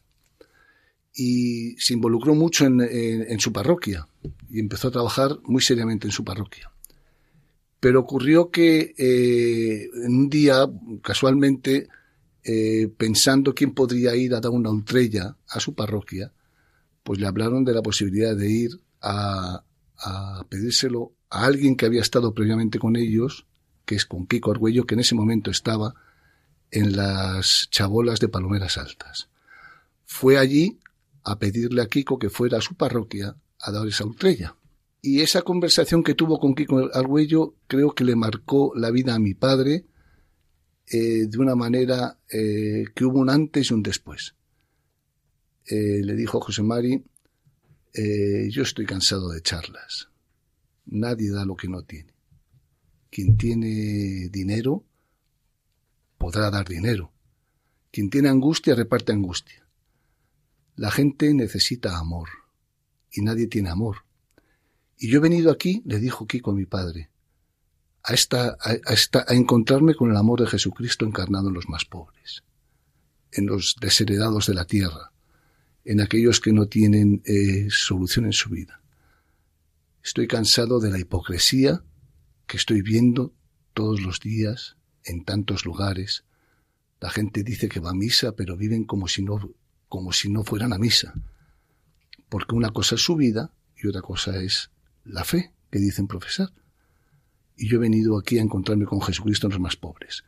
Y 1.15 1.77
se 1.79 1.95
involucró 1.95 2.35
mucho 2.35 2.67
en, 2.67 3.39
su 3.39 3.53
parroquia 3.53 4.09
y 4.51 4.59
empezó 4.59 4.89
a 4.89 4.93
trabajar 4.93 5.39
muy 5.45 5.63
seriamente 5.63 6.09
en 6.09 6.13
su 6.13 6.25
parroquia. 6.25 6.71
Pero 7.79 8.01
ocurrió 8.01 8.51
que 8.51 8.95
eh, 8.99 9.91
un 10.07 10.29
día, 10.29 10.67
casualmente, 11.03 11.89
eh, 12.43 12.89
pensando 12.97 13.55
quién 13.55 13.75
podría 13.75 14.17
ir 14.17 14.35
a 14.35 14.41
dar 14.41 14.51
una 14.51 14.71
ultrella 14.71 15.37
a 15.49 15.61
su 15.61 15.75
parroquia, 15.75 16.33
pues 17.03 17.21
le 17.21 17.27
hablaron 17.27 17.65
de 17.65 17.75
la 17.75 17.83
posibilidad 17.83 18.35
de 18.35 18.51
ir 18.51 18.71
a, 19.01 19.63
a 19.99 20.47
pedírselo 20.49 21.13
a 21.31 21.45
alguien 21.45 21.77
que 21.77 21.87
había 21.87 22.01
estado 22.01 22.35
previamente 22.35 22.79
con 22.79 22.97
ellos, 22.97 23.47
que 23.85 23.95
es 23.95 24.07
con 24.07 24.27
Kiko 24.27 24.51
Argüello, 24.51 24.85
que 24.87 24.95
en 24.95 25.01
ese 25.01 25.15
momento 25.15 25.51
estaba 25.51 25.95
en 26.71 26.97
las 26.97 27.69
chabolas 27.71 28.21
de 28.21 28.29
Palomeras 28.29 28.79
Altas. 28.79 29.29
Fue 30.07 30.39
allí 30.39 30.79
a 31.25 31.39
pedirle 31.39 31.83
a 31.83 31.87
Kiko 31.87 32.19
que 32.19 32.31
fuera 32.31 32.59
a 32.59 32.61
su 32.61 32.75
parroquia 32.75 33.37
a 33.61 33.73
dar 33.73 33.87
esa 33.87 34.05
ultrella. 34.05 34.57
Y 35.01 35.21
esa 35.21 35.43
conversación 35.43 36.03
que 36.03 36.15
tuvo 36.15 36.39
con 36.39 36.55
Kiko 36.55 36.91
Argüello 36.93 37.57
creo 37.67 37.95
que 37.95 38.05
le 38.05 38.17
marcó 38.17 38.73
la 38.75 38.91
vida 38.91 39.15
a 39.15 39.19
mi 39.19 39.35
padre 39.35 39.87
eh, 40.87 41.27
de 41.27 41.39
una 41.39 41.55
manera 41.55 42.19
eh, 42.31 42.85
que 42.95 43.05
hubo 43.05 43.19
un 43.19 43.31
antes 43.31 43.71
y 43.71 43.75
un 43.75 43.83
después. 43.83 44.35
Eh, 45.67 46.03
le 46.03 46.15
dijo 46.15 46.41
José 46.41 46.63
Mari, 46.63 47.03
yo 48.51 48.63
estoy 48.63 48.87
cansado 48.87 49.31
de 49.31 49.41
charlas. 49.41 50.09
Nadie 50.87 51.31
da 51.31 51.45
lo 51.45 51.55
que 51.55 51.69
no 51.69 51.83
tiene. 51.83 52.13
Quien 53.09 53.37
tiene 53.37 54.29
dinero 54.31 54.85
podrá 56.19 56.51
dar 56.51 56.69
dinero. 56.69 57.13
Quien 57.93 58.11
tiene 58.11 58.31
angustia 58.31 58.75
reparte 58.75 59.13
angustia. 59.13 59.64
La 60.77 60.91
gente 60.91 61.33
necesita 61.35 61.99
amor 61.99 62.29
y 63.13 63.23
nadie 63.23 63.47
tiene 63.47 63.71
amor. 63.71 64.05
Y 64.99 65.09
yo 65.09 65.19
he 65.19 65.23
venido 65.23 65.51
aquí, 65.51 65.83
le 65.87 65.99
dijo 65.99 66.27
Kiko 66.27 66.51
a 66.51 66.55
mi 66.55 66.67
padre, 66.67 67.11
a, 68.03 68.13
esta, 68.13 68.57
a, 68.61 68.77
a 69.27 69.35
encontrarme 69.35 69.95
con 69.95 70.11
el 70.11 70.17
amor 70.17 70.41
de 70.41 70.47
Jesucristo 70.47 71.07
encarnado 71.07 71.49
en 71.49 71.55
los 71.55 71.69
más 71.69 71.85
pobres, 71.85 72.43
en 73.33 73.47
los 73.47 73.77
desheredados 73.81 74.47
de 74.47 74.55
la 74.55 74.65
tierra, 74.65 75.13
en 75.85 76.01
aquellos 76.01 76.41
que 76.41 76.53
no 76.53 76.67
tienen 76.67 77.23
eh, 77.25 77.69
solución 77.71 78.27
en 78.27 78.33
su 78.33 78.51
vida. 78.51 78.81
Estoy 80.03 80.27
cansado 80.27 80.81
de 80.81 80.91
la 80.91 80.99
hipocresía 80.99 81.85
que 82.47 82.57
estoy 82.57 82.83
viendo 82.83 83.33
todos 83.75 84.01
los 84.01 84.21
días 84.21 84.77
en 85.05 85.25
tantos 85.25 85.65
lugares. 85.65 86.25
La 87.01 87.11
gente 87.11 87.43
dice 87.43 87.69
que 87.69 87.81
va 87.81 87.91
a 87.91 87.95
misa, 87.95 88.33
pero 88.33 88.57
viven 88.57 88.85
como 88.85 89.09
si 89.09 89.23
no, 89.23 89.39
como 89.95 90.13
si 90.13 90.29
no 90.29 90.43
fueran 90.43 90.73
a 90.73 90.79
misa. 90.79 91.15
Porque 92.29 92.57
una 92.57 92.71
cosa 92.71 92.97
es 92.97 93.01
su 93.01 93.15
vida 93.15 93.53
y 93.81 93.87
otra 93.87 94.03
cosa 94.03 94.43
es 94.43 94.73
la 95.05 95.23
fe 95.23 95.53
que 95.71 95.79
dicen 95.79 96.09
profesar 96.09 96.53
y 97.57 97.69
yo 97.69 97.77
he 97.77 97.81
venido 97.81 98.19
aquí 98.19 98.39
a 98.39 98.43
encontrarme 98.43 98.87
con 98.87 99.01
Jesucristo 99.01 99.47
en 99.47 99.53
los 99.53 99.61
más 99.61 99.77
pobres. 99.77 100.25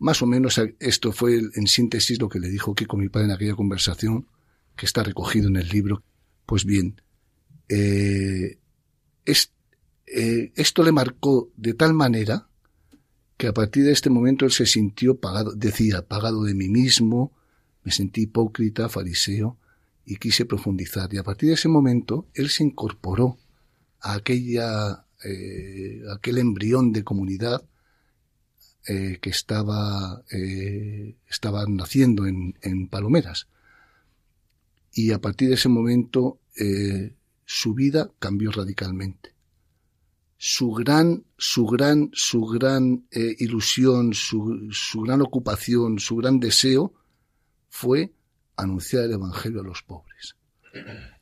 Más 0.00 0.20
o 0.20 0.26
menos 0.26 0.60
esto 0.80 1.12
fue 1.12 1.40
en 1.54 1.66
síntesis 1.66 2.20
lo 2.20 2.28
que 2.28 2.40
le 2.40 2.50
dijo 2.50 2.74
Kiko 2.74 2.98
mi 2.98 3.08
padre 3.08 3.28
en 3.28 3.32
aquella 3.32 3.54
conversación 3.54 4.26
que 4.76 4.84
está 4.84 5.02
recogido 5.02 5.48
en 5.48 5.56
el 5.56 5.68
libro. 5.68 6.02
Pues 6.44 6.66
bien, 6.66 7.00
eh, 7.70 8.58
es, 9.24 9.50
eh, 10.08 10.52
esto 10.56 10.82
le 10.82 10.92
marcó 10.92 11.50
de 11.56 11.72
tal 11.72 11.94
manera 11.94 12.50
que 13.38 13.46
a 13.46 13.54
partir 13.54 13.84
de 13.84 13.92
este 13.92 14.10
momento 14.10 14.44
él 14.44 14.52
se 14.52 14.66
sintió 14.66 15.18
pagado, 15.18 15.54
decía, 15.54 16.06
pagado 16.06 16.44
de 16.44 16.52
mí 16.52 16.68
mismo, 16.68 17.32
me 17.84 17.92
sentí 17.92 18.22
hipócrita, 18.22 18.88
fariseo, 18.88 19.58
y 20.04 20.16
quise 20.16 20.44
profundizar. 20.44 21.12
Y 21.14 21.18
a 21.18 21.22
partir 21.22 21.48
de 21.48 21.54
ese 21.54 21.68
momento 21.68 22.26
él 22.34 22.50
se 22.50 22.64
incorporó 22.64 23.38
a 24.00 24.14
aquella 24.14 25.06
eh, 25.22 26.02
aquel 26.14 26.38
embrión 26.38 26.92
de 26.92 27.04
comunidad 27.04 27.62
eh, 28.88 29.18
que 29.20 29.28
estaba, 29.28 30.22
eh, 30.32 31.16
naciendo 31.68 32.26
en, 32.26 32.54
en, 32.62 32.88
Palomeras. 32.88 33.48
Y 34.94 35.12
a 35.12 35.20
partir 35.20 35.48
de 35.50 35.54
ese 35.54 35.68
momento 35.68 36.40
su 37.44 37.74
vida 37.74 38.10
cambió 38.18 38.50
radicalmente. 38.50 39.34
Su 40.36 40.72
gran, 40.72 41.24
su 41.36 41.66
gran, 41.66 42.10
su 42.12 42.44
gran 42.46 43.06
ilusión, 43.10 44.14
su, 44.14 44.68
su 44.72 45.02
gran 45.02 45.22
ocupación, 45.22 45.98
su 45.98 46.16
gran 46.16 46.40
deseo 46.40 46.94
fue 47.70 48.12
anunciar 48.56 49.04
el 49.04 49.12
Evangelio 49.12 49.62
a 49.62 49.64
los 49.64 49.82
pobres 49.82 50.36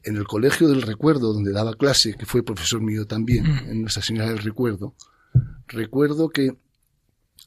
en 0.03 0.17
el 0.17 0.25
Colegio 0.27 0.69
del 0.69 0.83
Recuerdo, 0.83 1.33
donde 1.33 1.53
daba 1.53 1.75
clase, 1.75 2.15
que 2.15 2.27
fue 2.27 2.43
profesor 2.43 2.81
mío 2.81 3.07
también, 3.07 3.45
mm. 3.45 3.71
en 3.71 3.83
Nuestra 3.83 4.03
Señora 4.03 4.29
del 4.31 4.39
Recuerdo, 4.39 4.95
recuerdo 5.67 6.29
que 6.31 6.57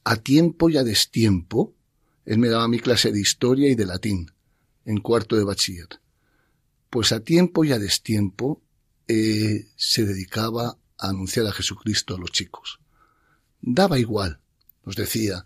a 0.03 0.15
tiempo 0.15 0.69
y 0.69 0.77
a 0.77 0.83
destiempo, 0.83 1.75
él 2.25 2.39
me 2.39 2.49
daba 2.49 2.67
mi 2.67 2.79
clase 2.79 3.11
de 3.11 3.19
historia 3.19 3.69
y 3.69 3.75
de 3.75 3.85
latín, 3.85 4.31
en 4.85 4.97
cuarto 4.97 5.35
de 5.35 5.43
bachiller. 5.43 5.87
Pues 6.89 7.11
a 7.11 7.19
tiempo 7.19 7.63
y 7.63 7.71
a 7.71 7.79
destiempo 7.79 8.61
eh, 9.07 9.67
se 9.75 10.05
dedicaba 10.05 10.77
a 10.97 11.09
anunciar 11.09 11.47
a 11.47 11.51
Jesucristo 11.51 12.15
a 12.15 12.19
los 12.19 12.31
chicos. 12.31 12.79
Daba 13.61 13.99
igual, 13.99 14.39
nos 14.85 14.95
decía, 14.95 15.45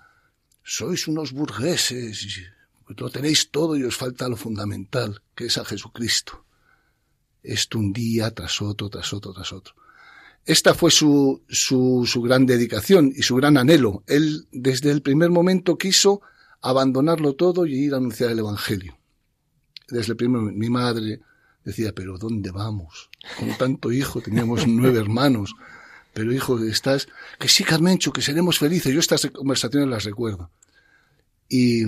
sois 0.63 1.07
unos 1.07 1.33
burgueses, 1.33 2.51
lo 2.87 3.09
tenéis 3.09 3.49
todo 3.51 3.75
y 3.75 3.83
os 3.83 3.95
falta 3.95 4.29
lo 4.29 4.35
fundamental, 4.35 5.21
que 5.35 5.45
es 5.45 5.57
a 5.57 5.65
Jesucristo 5.65 6.45
esto 7.45 7.79
un 7.79 7.93
día 7.93 8.31
tras 8.31 8.61
otro, 8.61 8.89
tras 8.89 9.13
otro, 9.13 9.33
tras 9.33 9.53
otro. 9.53 9.73
Esta 10.45 10.73
fue 10.73 10.91
su, 10.91 11.43
su, 11.49 12.03
su 12.05 12.21
gran 12.21 12.45
dedicación 12.45 13.11
y 13.15 13.23
su 13.23 13.35
gran 13.35 13.57
anhelo. 13.57 14.03
Él 14.07 14.47
desde 14.51 14.91
el 14.91 15.01
primer 15.01 15.29
momento 15.29 15.77
quiso 15.77 16.21
abandonarlo 16.61 17.33
todo 17.33 17.65
y 17.65 17.73
ir 17.75 17.93
a 17.93 17.97
anunciar 17.97 18.31
el 18.31 18.39
Evangelio. 18.39 18.97
Desde 19.87 20.11
el 20.11 20.17
primer 20.17 20.41
momento, 20.41 20.59
mi 20.59 20.69
madre 20.69 21.21
decía, 21.63 21.93
pero 21.93 22.17
¿dónde 22.17 22.51
vamos? 22.51 23.09
Con 23.39 23.57
tanto 23.57 23.91
hijo, 23.91 24.21
teníamos 24.21 24.67
nueve 24.67 24.99
hermanos. 24.99 25.55
Pero 26.13 26.31
hijo, 26.31 26.63
estás, 26.63 27.07
que 27.39 27.49
sí, 27.49 27.63
Carmencho, 27.63 28.13
que 28.13 28.21
seremos 28.21 28.59
felices. 28.59 28.93
Yo 28.93 28.99
estas 28.99 29.25
conversaciones 29.33 29.89
las 29.89 30.03
recuerdo. 30.03 30.51
Y, 31.49 31.83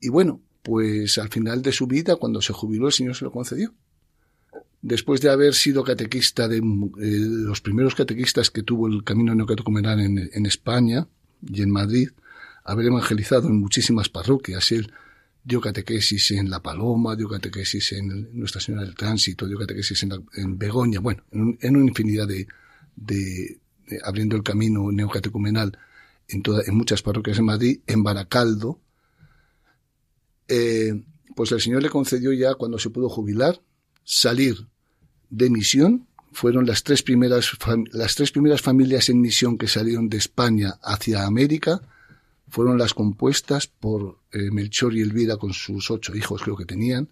y 0.00 0.08
bueno, 0.08 0.40
pues 0.62 1.18
al 1.18 1.28
final 1.28 1.62
de 1.62 1.72
su 1.72 1.86
vida, 1.86 2.16
cuando 2.16 2.40
se 2.40 2.52
jubiló, 2.52 2.86
el 2.86 2.92
Señor 2.92 3.14
se 3.14 3.24
lo 3.24 3.32
concedió 3.32 3.74
después 4.86 5.20
de 5.20 5.30
haber 5.30 5.54
sido 5.54 5.82
catequista 5.82 6.46
de, 6.46 6.58
eh, 6.58 6.60
los 6.60 7.60
primeros 7.60 7.96
catequistas 7.96 8.50
que 8.50 8.62
tuvo 8.62 8.86
el 8.86 9.02
camino 9.02 9.34
neocatecumenal 9.34 9.98
en, 9.98 10.30
en 10.32 10.46
España 10.46 11.08
y 11.42 11.62
en 11.62 11.70
Madrid, 11.70 12.10
haber 12.64 12.86
evangelizado 12.86 13.48
en 13.48 13.58
muchísimas 13.58 14.08
parroquias. 14.08 14.70
Él 14.70 14.92
dio 15.42 15.60
catequesis 15.60 16.30
en 16.32 16.50
La 16.50 16.62
Paloma, 16.62 17.16
dio 17.16 17.28
catequesis 17.28 17.92
en 17.92 18.38
Nuestra 18.38 18.60
Señora 18.60 18.84
del 18.84 18.94
Tránsito, 18.94 19.46
dio 19.46 19.58
catequesis 19.58 20.04
en, 20.04 20.58
Begoña, 20.58 21.00
bueno, 21.00 21.24
en, 21.32 21.76
una 21.76 21.88
infinidad 21.88 22.28
de, 22.28 22.46
de, 22.94 23.60
abriendo 24.04 24.36
el 24.36 24.42
camino 24.42 24.90
neocatecumenal 24.90 25.76
en, 26.28 26.42
toda, 26.42 26.62
en 26.66 26.76
muchas 26.76 27.02
parroquias 27.02 27.38
en 27.38 27.44
Madrid, 27.44 27.80
en 27.86 28.02
Baracaldo. 28.02 28.80
Eh, 30.48 31.02
pues 31.34 31.52
el 31.52 31.60
Señor 31.60 31.82
le 31.82 31.90
concedió 31.90 32.32
ya 32.32 32.54
cuando 32.54 32.78
se 32.78 32.90
pudo 32.90 33.08
jubilar 33.08 33.60
salir 34.04 34.66
de 35.30 35.50
misión. 35.50 36.06
Fueron 36.32 36.66
las 36.66 36.82
tres 36.82 37.02
primeras, 37.02 37.50
las 37.92 38.14
tres 38.14 38.30
primeras 38.30 38.60
familias 38.60 39.08
en 39.08 39.20
misión 39.20 39.58
que 39.58 39.68
salieron 39.68 40.08
de 40.08 40.18
España 40.18 40.78
hacia 40.82 41.24
América, 41.24 41.80
fueron 42.48 42.78
las 42.78 42.94
compuestas 42.94 43.66
por 43.66 44.18
eh, 44.32 44.50
Melchor 44.50 44.94
y 44.94 45.00
Elvira 45.00 45.36
con 45.36 45.52
sus 45.52 45.90
ocho 45.90 46.14
hijos 46.14 46.42
creo 46.42 46.56
que 46.56 46.64
tenían, 46.64 47.08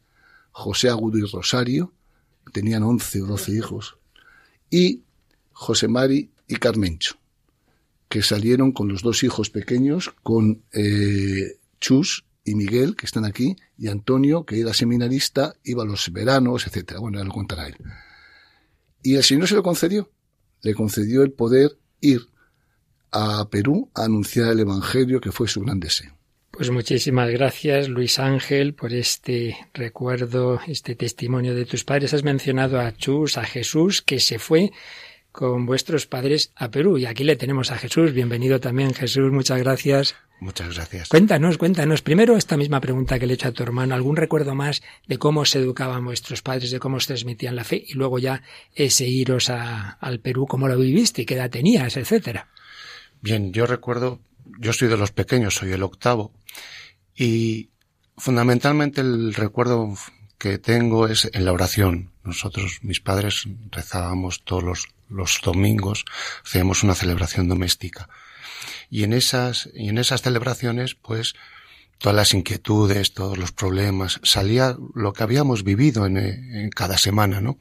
José 0.53 0.89
Agudo 0.89 1.19
y 1.19 1.23
Rosario, 1.23 1.93
tenían 2.53 2.83
once 2.83 3.21
o 3.23 3.27
doce 3.27 3.53
hijos, 3.53 3.97
y 4.71 5.03
José 5.53 5.89
Mari 5.89 6.31
y 6.47 6.57
Carmencho, 6.57 7.17
que 8.09 8.23
salieron 8.23 8.73
con 8.73 8.89
los 8.89 9.03
dos 9.03 9.23
hijos 9.23 9.51
pequeños, 9.51 10.11
con 10.23 10.63
eh, 10.73 11.59
Chus 11.81 12.25
y 12.45 12.55
Miguel, 12.55 12.95
que 12.95 13.07
están 13.07 13.25
aquí, 13.25 13.57
y 13.79 13.89
Antonio, 13.89 14.45
que 14.45 14.61
era 14.61 14.75
seminarista, 14.75 15.55
iba 15.65 15.83
a 15.83 15.87
los 15.87 16.13
veranos, 16.13 16.67
etcétera. 16.67 17.01
Bueno, 17.01 17.19
ya 17.19 17.25
lo 17.25 17.33
contará 17.33 17.67
él. 17.67 17.77
Y 19.03 19.17
el 19.17 19.23
Señor 19.23 19.49
se 19.49 19.55
lo 19.55 19.63
concedió. 19.63 20.11
Le 20.63 20.75
concedió 20.75 21.23
el 21.23 21.33
poder 21.33 21.79
ir 22.01 22.21
a 23.11 23.49
Perú 23.49 23.91
a 23.95 24.05
anunciar 24.05 24.51
el 24.51 24.61
Evangelio, 24.61 25.21
que 25.21 25.33
fue 25.33 25.49
su 25.49 25.61
gran 25.61 25.81
deseo. 25.81 26.15
Pues 26.51 26.71
muchísimas 26.71 27.31
gracias, 27.31 27.89
Luis 27.89 28.19
Ángel, 28.19 28.75
por 28.75 28.93
este 28.93 29.57
recuerdo, 29.73 30.61
este 30.69 30.95
testimonio 30.95 31.55
de 31.55 31.65
tus 31.65 31.85
padres. 31.85 32.15
Has 32.15 32.23
mencionado 32.23 32.79
a 32.79 32.95
Chus, 32.97 33.39
a 33.39 33.45
Jesús, 33.45 34.03
que 34.03 34.21
se 34.21 34.39
fue 34.39 34.71
con 35.33 35.67
vuestros 35.67 36.07
padres 36.07 36.53
a 36.55 36.71
Perú. 36.71 36.97
Y 36.97 37.07
aquí 37.07 37.25
le 37.25 37.35
tenemos 37.35 37.73
a 37.73 37.77
Jesús. 37.77 38.13
Bienvenido 38.13 38.61
también, 38.61 38.95
Jesús. 38.95 39.33
Muchas 39.33 39.59
gracias. 39.59 40.15
Muchas 40.45 40.75
gracias. 40.75 41.09
Cuéntanos, 41.09 41.57
cuéntanos. 41.57 42.03
Primero 42.03 42.37
esta 42.37 42.59
misma 42.59 42.79
pregunta 42.79 43.19
que 43.19 43.27
le 43.27 43.33
he 43.33 43.37
hecho 43.37 43.49
a 43.49 43.53
tu 43.53 43.63
hermano. 43.63 43.95
¿Algún 43.95 44.15
recuerdo 44.15 44.55
más 44.55 44.83
de 45.09 45.17
cómo 45.17 45.47
se 45.47 45.59
educaban 45.59 46.05
vuestros 46.05 46.43
padres, 46.43 46.71
de 46.71 46.79
cómo 46.79 47.01
se 47.01 47.07
transmitían 47.07 47.57
la 47.57 47.65
fe? 47.65 47.83
Y 47.89 47.95
luego 47.95 48.19
ya 48.19 48.43
ese 48.75 49.07
iros 49.07 49.49
a, 49.49 49.93
al 49.93 50.21
Perú, 50.21 50.47
cómo 50.47 50.69
lo 50.69 50.77
viviste, 50.77 51.25
qué 51.25 51.33
edad 51.33 51.49
tenías, 51.49 51.97
etcétera. 51.97 52.51
Bien, 53.23 53.55
yo 53.55 53.65
recuerdo, 53.65 54.21
yo 54.61 54.75
soy 54.75 54.89
de 54.89 54.99
los 54.99 55.13
pequeños, 55.13 55.55
soy 55.55 55.73
el 55.73 55.83
octavo. 55.83 56.31
Y 57.17 57.71
fundamentalmente 58.19 59.01
el 59.01 59.33
recuerdo 59.33 59.95
que 60.37 60.59
tengo 60.59 61.09
es 61.09 61.31
en 61.33 61.47
la 61.47 61.53
oración. 61.53 62.11
Nosotros, 62.23 62.81
mis 62.83 63.01
padres, 63.01 63.45
rezábamos 63.71 64.45
todos 64.45 64.63
los, 64.63 64.89
los 65.09 65.41
domingos, 65.43 66.05
hacíamos 66.45 66.83
una 66.83 66.95
celebración 66.95 67.49
doméstica. 67.49 68.11
Y 68.91 69.05
en 69.05 69.13
esas, 69.13 69.71
y 69.75 69.89
en 69.89 69.99
esas 69.99 70.23
celebraciones, 70.23 70.95
pues, 70.95 71.35
todas 71.99 72.17
las 72.17 72.35
inquietudes, 72.35 73.15
todos 73.15 73.39
los 73.39 73.53
problemas, 73.53 74.21
salía 74.23 74.77
lo 74.95 75.13
que 75.13 75.23
habíamos 75.23 75.65
vivido 75.65 76.07
en, 76.07 76.17
en 76.17 76.71
cada 76.71 76.99
semana, 76.99 77.41
¿no? 77.41 77.59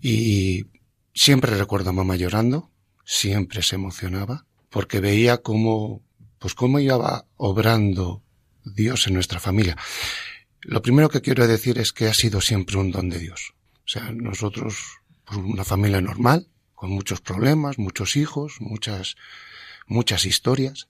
Y 0.00 0.66
siempre 1.14 1.56
recuerdo 1.56 1.90
a 1.90 1.94
mamá 1.94 2.16
llorando, 2.16 2.70
siempre 3.04 3.62
se 3.62 3.76
emocionaba, 3.76 4.44
porque 4.70 5.00
veía 5.00 5.38
cómo, 5.38 6.02
pues 6.38 6.54
cómo 6.54 6.78
iba 6.78 7.26
obrando 7.36 8.22
Dios 8.64 9.06
en 9.06 9.14
nuestra 9.14 9.40
familia. 9.40 9.76
Lo 10.60 10.82
primero 10.82 11.08
que 11.08 11.20
quiero 11.22 11.46
decir 11.46 11.78
es 11.78 11.92
que 11.92 12.08
ha 12.08 12.14
sido 12.14 12.40
siempre 12.40 12.76
un 12.76 12.90
don 12.90 13.08
de 13.08 13.20
Dios. 13.20 13.54
O 13.84 13.88
sea, 13.88 14.10
nosotros, 14.12 14.76
pues 15.24 15.38
una 15.38 15.64
familia 15.64 16.00
normal, 16.00 16.48
con 16.74 16.90
muchos 16.90 17.20
problemas, 17.20 17.78
muchos 17.78 18.16
hijos, 18.16 18.56
muchas, 18.60 19.16
muchas 19.86 20.26
historias, 20.26 20.88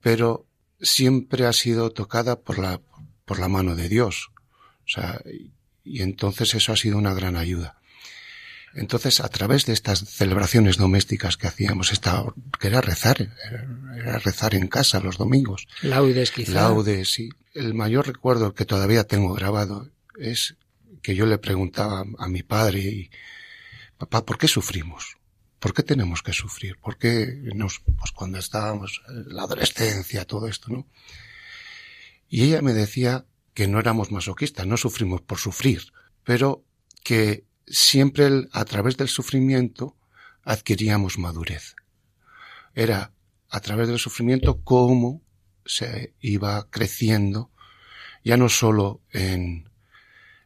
pero 0.00 0.46
siempre 0.80 1.46
ha 1.46 1.52
sido 1.52 1.90
tocada 1.90 2.40
por 2.40 2.58
la, 2.58 2.80
por 3.24 3.38
la 3.38 3.48
mano 3.48 3.74
de 3.74 3.88
Dios. 3.88 4.30
O 4.84 4.88
sea, 4.88 5.20
y 5.84 6.02
entonces 6.02 6.54
eso 6.54 6.72
ha 6.72 6.76
sido 6.76 6.98
una 6.98 7.14
gran 7.14 7.36
ayuda. 7.36 7.78
Entonces, 8.76 9.20
a 9.20 9.28
través 9.28 9.64
de 9.64 9.72
estas 9.72 10.00
celebraciones 10.00 10.76
domésticas 10.76 11.38
que 11.38 11.46
hacíamos, 11.46 11.92
esta, 11.92 12.24
que 12.60 12.66
era 12.66 12.82
rezar, 12.82 13.32
era 13.96 14.18
rezar 14.18 14.54
en 14.54 14.68
casa 14.68 15.00
los 15.00 15.16
domingos. 15.16 15.66
Laudes, 15.80 16.30
quizá. 16.30 16.52
Laudes, 16.52 17.10
sí. 17.10 17.30
El 17.54 17.72
mayor 17.72 18.06
recuerdo 18.06 18.52
que 18.52 18.66
todavía 18.66 19.04
tengo 19.04 19.32
grabado 19.32 19.88
es 20.20 20.56
que 21.02 21.14
yo 21.14 21.24
le 21.24 21.38
preguntaba 21.38 22.04
a 22.18 22.28
mi 22.28 22.42
padre 22.42 22.80
y, 22.80 23.10
papá, 23.96 24.26
¿por 24.26 24.36
qué 24.36 24.46
sufrimos? 24.46 25.15
¿Por 25.58 25.72
qué 25.72 25.82
tenemos 25.82 26.22
que 26.22 26.32
sufrir? 26.32 26.78
¿Por 26.78 26.98
qué 26.98 27.40
nos, 27.54 27.80
pues 27.80 28.12
cuando 28.12 28.38
estábamos 28.38 29.02
en 29.08 29.34
la 29.34 29.42
adolescencia, 29.42 30.26
todo 30.26 30.48
esto, 30.48 30.70
no? 30.70 30.86
Y 32.28 32.44
ella 32.44 32.60
me 32.60 32.74
decía 32.74 33.24
que 33.54 33.68
no 33.68 33.78
éramos 33.78 34.10
masoquistas, 34.10 34.66
no 34.66 34.76
sufrimos 34.76 35.22
por 35.22 35.38
sufrir, 35.38 35.92
pero 36.24 36.64
que 37.02 37.46
siempre 37.66 38.48
a 38.52 38.64
través 38.64 38.96
del 38.96 39.08
sufrimiento 39.08 39.96
adquiríamos 40.42 41.18
madurez. 41.18 41.74
Era 42.74 43.12
a 43.48 43.60
través 43.60 43.88
del 43.88 43.98
sufrimiento 43.98 44.62
cómo 44.62 45.22
se 45.64 46.14
iba 46.20 46.68
creciendo, 46.70 47.50
ya 48.22 48.36
no 48.36 48.48
solo 48.48 49.02
en, 49.10 49.70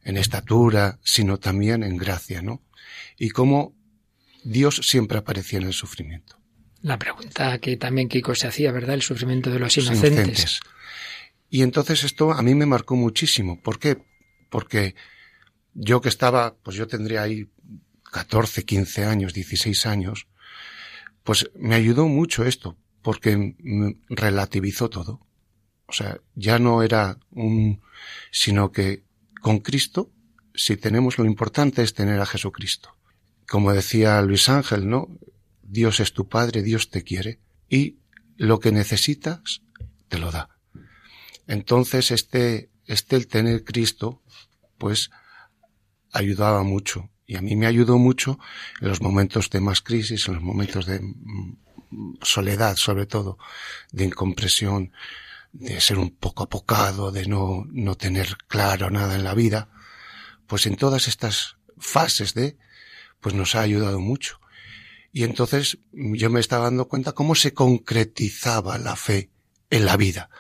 en 0.05 0.17
estatura, 0.17 1.01
sino 1.03 1.39
también 1.39 1.83
en 1.83 1.97
gracia, 1.97 2.43
¿no? 2.43 2.63
Y 3.19 3.31
cómo 3.31 3.75
Dios 4.45 4.81
siempre 4.83 5.19
aparecía 5.19 5.59
en 5.59 5.67
el 5.67 5.73
sufrimiento. 5.73 6.39
La 6.83 6.99
pregunta 6.99 7.59
que 7.59 7.77
también 7.77 8.09
Kiko 8.09 8.35
se 8.35 8.47
hacía, 8.47 8.73
¿verdad? 8.73 8.95
El 8.95 9.03
sufrimiento 9.03 9.51
de 9.51 9.59
los 9.59 9.77
inocentes. 9.77 10.13
inocentes. 10.13 10.61
Y 11.51 11.63
entonces 11.63 12.05
esto 12.05 12.33
a 12.33 12.43
mí 12.43 12.55
me 12.55 12.65
marcó 12.67 12.97
muchísimo. 12.97 13.61
¿Por 13.61 13.79
qué? 13.79 14.03
Porque 14.49 14.95
yo 15.75 16.01
que 16.01 16.09
estaba, 16.09 16.57
pues 16.57 16.77
yo 16.77 16.87
tendría 16.87 17.23
ahí 17.23 17.51
14, 18.13 18.65
15 18.65 19.05
años, 19.05 19.35
16 19.35 19.87
años, 19.87 20.29
pues 21.23 21.51
me 21.55 21.75
ayudó 21.75 22.07
mucho 22.07 22.45
esto, 22.45 22.77
porque 23.03 23.57
relativizó 24.09 24.89
todo. 24.89 25.21
O 25.87 25.93
sea, 25.93 26.21
ya 26.35 26.59
no 26.59 26.83
era 26.83 27.19
un, 27.31 27.83
sino 28.31 28.71
que 28.71 29.05
con 29.41 29.59
Cristo, 29.59 30.13
si 30.55 30.77
tenemos 30.77 31.19
lo 31.19 31.25
importante 31.25 31.83
es 31.83 31.95
tener 31.95 32.21
a 32.21 32.27
Jesucristo. 32.27 32.97
Como 33.51 33.73
decía 33.73 34.23
Luis 34.23 34.49
Ángel, 34.49 34.89
¿no? 34.89 35.09
Dios 35.65 35.99
es 35.99 36.13
tu 36.13 36.29
Padre, 36.29 36.63
Dios 36.63 36.89
te 36.89 37.03
quiere 37.03 37.41
y 37.69 37.97
lo 38.37 38.61
que 38.61 38.71
necesitas 38.71 39.63
te 40.07 40.19
lo 40.19 40.31
da. 40.31 40.51
Entonces 41.49 42.13
este, 42.13 42.71
este 42.87 43.17
el 43.17 43.27
tener 43.27 43.65
Cristo, 43.65 44.23
pues 44.79 45.11
ayudaba 46.13 46.63
mucho. 46.63 47.11
Y 47.27 47.35
a 47.35 47.43
mí 47.43 47.57
me 47.57 47.67
ayudó 47.67 47.99
mucho 47.99 48.39
en 48.81 48.87
los 48.87 49.01
momentos 49.01 49.51
de 49.51 49.59
más 49.59 49.81
crisis, 49.81 50.29
en 50.29 50.35
los 50.35 50.45
momentos 50.45 50.87
de 50.87 51.01
mm, 51.01 52.19
soledad, 52.23 52.77
sobre 52.77 53.07
todo, 53.07 53.37
de 53.91 54.05
incompresión, 54.05 54.93
de 55.53 55.81
ser 55.81 55.99
un 55.99 56.11
poco 56.11 56.45
apocado, 56.45 57.11
de 57.11 57.27
no, 57.27 57.67
no 57.73 57.97
tener 57.97 58.37
claro 58.47 58.91
nada 58.91 59.17
en 59.17 59.25
la 59.25 59.35
vida. 59.35 59.71
Pues 60.47 60.67
en 60.67 60.77
todas 60.77 61.09
estas 61.09 61.57
fases 61.79 62.33
de, 62.35 62.57
pues 63.21 63.35
nos 63.35 63.55
ha 63.55 63.61
ayudado 63.61 64.01
mucho. 64.01 64.41
Y 65.13 65.25
entonces 65.25 65.79
yo 65.93 66.31
me 66.31 66.41
estaba 66.41 66.65
dando 66.65 66.89
cuenta 66.89 67.13
cómo 67.13 67.35
se 67.35 67.53
concretizaba 67.53 68.79
la 68.79 68.97
fe 68.97 69.31
en 69.71 69.85
la 69.87 69.97
vida. 69.97 70.31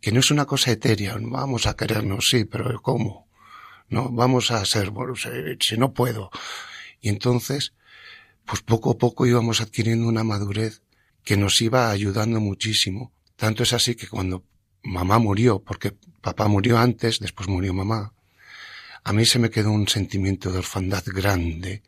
Que 0.00 0.12
no 0.12 0.20
es 0.20 0.30
una 0.30 0.46
cosa 0.46 0.70
etérea, 0.70 1.16
vamos 1.20 1.66
a 1.66 1.76
querernos, 1.76 2.28
sí, 2.28 2.44
pero 2.44 2.80
¿cómo? 2.80 3.30
no, 3.90 4.08
vamos 4.08 4.50
a 4.52 4.64
ser, 4.64 4.90
bueno, 4.90 5.14
si 5.16 5.76
no 5.76 5.92
puedo. 5.92 6.30
Y 7.00 7.08
entonces, 7.08 7.74
pues 8.46 8.62
poco 8.62 8.92
a 8.92 8.98
poco 8.98 9.26
íbamos 9.26 9.60
adquiriendo 9.60 10.06
una 10.06 10.24
madurez 10.24 10.82
que 11.24 11.36
nos 11.36 11.60
iba 11.60 11.90
ayudando 11.90 12.40
muchísimo. 12.40 13.12
Tanto 13.36 13.64
es 13.64 13.72
así 13.72 13.96
que 13.96 14.06
cuando 14.06 14.44
mamá 14.82 15.18
murió, 15.18 15.62
porque 15.62 15.92
papá 16.22 16.46
murió 16.46 16.78
antes, 16.78 17.18
después 17.18 17.48
murió 17.48 17.74
mamá, 17.74 18.14
a 19.02 19.12
mí 19.12 19.26
se 19.26 19.38
me 19.38 19.50
quedó 19.50 19.72
un 19.72 19.88
sentimiento 19.88 20.52
de 20.52 20.58
orfandad 20.58 21.02
grande. 21.06 21.82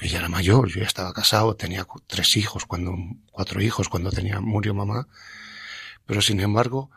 Ella 0.00 0.18
era 0.18 0.28
mayor, 0.28 0.68
yo 0.68 0.80
ya 0.80 0.86
estaba 0.86 1.12
casado, 1.12 1.56
tenía 1.56 1.86
tres 2.06 2.36
hijos 2.36 2.64
cuando, 2.64 2.94
cuatro 3.30 3.60
hijos 3.60 3.88
cuando 3.88 4.10
tenía, 4.10 4.40
murió 4.40 4.74
mamá. 4.74 5.08
Pero 6.06 6.22
sin 6.22 6.40
embargo, 6.40 6.90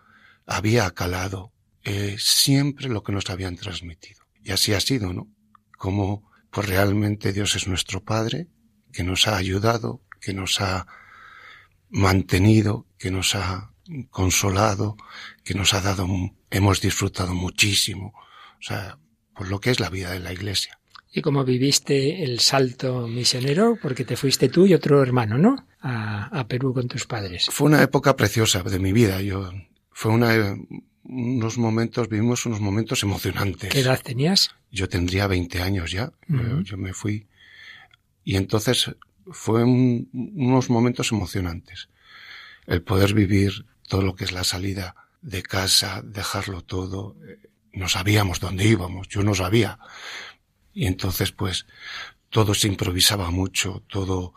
había 0.45 0.89
calado 0.91 1.51
eh, 1.83 2.15
siempre 2.17 2.87
lo 2.87 3.03
que 3.03 3.11
nos 3.11 3.29
habían 3.29 3.57
transmitido. 3.57 4.23
Y 4.41 4.51
así 4.51 4.73
ha 4.73 4.79
sido, 4.79 5.13
¿no? 5.13 5.27
Como 5.77 6.31
pues 6.49 6.67
realmente 6.67 7.33
Dios 7.33 7.55
es 7.55 7.67
nuestro 7.67 8.03
Padre, 8.03 8.47
que 8.91 9.03
nos 9.03 9.27
ha 9.27 9.35
ayudado, 9.35 10.01
que 10.21 10.33
nos 10.33 10.61
ha 10.61 10.85
mantenido, 11.89 12.87
que 12.97 13.11
nos 13.11 13.35
ha 13.35 13.73
consolado, 14.11 14.95
que 15.43 15.55
nos 15.55 15.73
ha 15.73 15.81
dado, 15.81 16.07
hemos 16.51 16.79
disfrutado 16.79 17.33
muchísimo. 17.33 18.13
O 18.59 18.61
sea, 18.61 18.99
por 19.35 19.49
lo 19.49 19.59
que 19.59 19.71
es 19.71 19.79
la 19.79 19.89
vida 19.89 20.11
de 20.11 20.19
la 20.19 20.31
Iglesia. 20.31 20.79
¿Y 21.15 21.21
cómo 21.21 21.45
viviste 21.45 22.23
el 22.23 22.39
salto 22.39 23.07
misionero? 23.07 23.77
Porque 23.79 24.03
te 24.03 24.17
fuiste 24.17 24.49
tú 24.49 24.65
y 24.65 24.73
otro 24.73 25.01
hermano, 25.03 25.37
¿no? 25.37 25.67
A, 25.79 26.39
a 26.39 26.47
Perú 26.47 26.73
con 26.73 26.87
tus 26.87 27.05
padres. 27.05 27.47
Fue 27.51 27.67
una 27.67 27.83
época 27.83 28.15
preciosa 28.15 28.63
de 28.63 28.79
mi 28.79 28.93
vida. 28.93 29.21
Yo, 29.21 29.51
fue 29.91 30.11
una, 30.11 30.57
unos 31.03 31.57
momentos, 31.57 32.09
vivimos 32.09 32.45
unos 32.45 32.59
momentos 32.59 33.03
emocionantes. 33.03 33.69
¿Qué 33.69 33.81
edad 33.81 34.01
tenías? 34.01 34.55
Yo 34.71 34.89
tendría 34.89 35.27
20 35.27 35.61
años 35.61 35.91
ya. 35.91 36.11
Yo 36.63 36.77
me 36.77 36.93
fui. 36.93 37.27
Y 38.23 38.35
entonces 38.37 38.95
fue 39.31 39.63
unos 39.63 40.69
momentos 40.69 41.11
emocionantes. 41.11 41.89
El 42.65 42.81
poder 42.81 43.13
vivir 43.13 43.65
todo 43.87 44.01
lo 44.01 44.15
que 44.15 44.23
es 44.23 44.31
la 44.31 44.43
salida 44.43 44.95
de 45.21 45.43
casa, 45.43 46.01
dejarlo 46.03 46.61
todo. 46.61 47.17
No 47.73 47.89
sabíamos 47.89 48.39
dónde 48.39 48.65
íbamos, 48.65 49.09
yo 49.09 49.23
no 49.23 49.35
sabía. 49.35 49.79
Y 50.73 50.87
entonces 50.87 51.31
pues 51.31 51.65
todo 52.29 52.53
se 52.53 52.67
improvisaba 52.67 53.29
mucho, 53.31 53.83
todo 53.87 54.33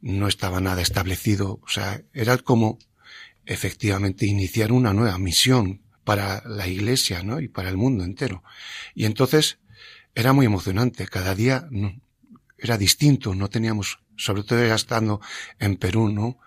no 0.00 0.28
estaba 0.28 0.60
nada 0.60 0.82
establecido. 0.82 1.60
O 1.62 1.68
sea, 1.68 2.02
era 2.12 2.36
como 2.38 2.78
efectivamente 3.46 4.26
iniciar 4.26 4.72
una 4.72 4.92
nueva 4.92 5.18
misión 5.18 5.80
para 6.04 6.42
la 6.46 6.66
iglesia, 6.66 7.22
¿no? 7.22 7.40
Y 7.40 7.48
para 7.48 7.68
el 7.68 7.76
mundo 7.76 8.04
entero. 8.04 8.42
Y 8.94 9.04
entonces 9.04 9.58
era 10.14 10.32
muy 10.32 10.46
emocionante. 10.46 11.06
Cada 11.06 11.34
día 11.34 11.68
era 12.58 12.78
distinto. 12.78 13.34
No 13.34 13.48
teníamos, 13.48 14.00
sobre 14.18 14.42
todo 14.42 14.66
ya 14.66 14.74
estando 14.74 15.20
en 15.58 15.76
Perú, 15.76 16.10
¿no? 16.10 16.38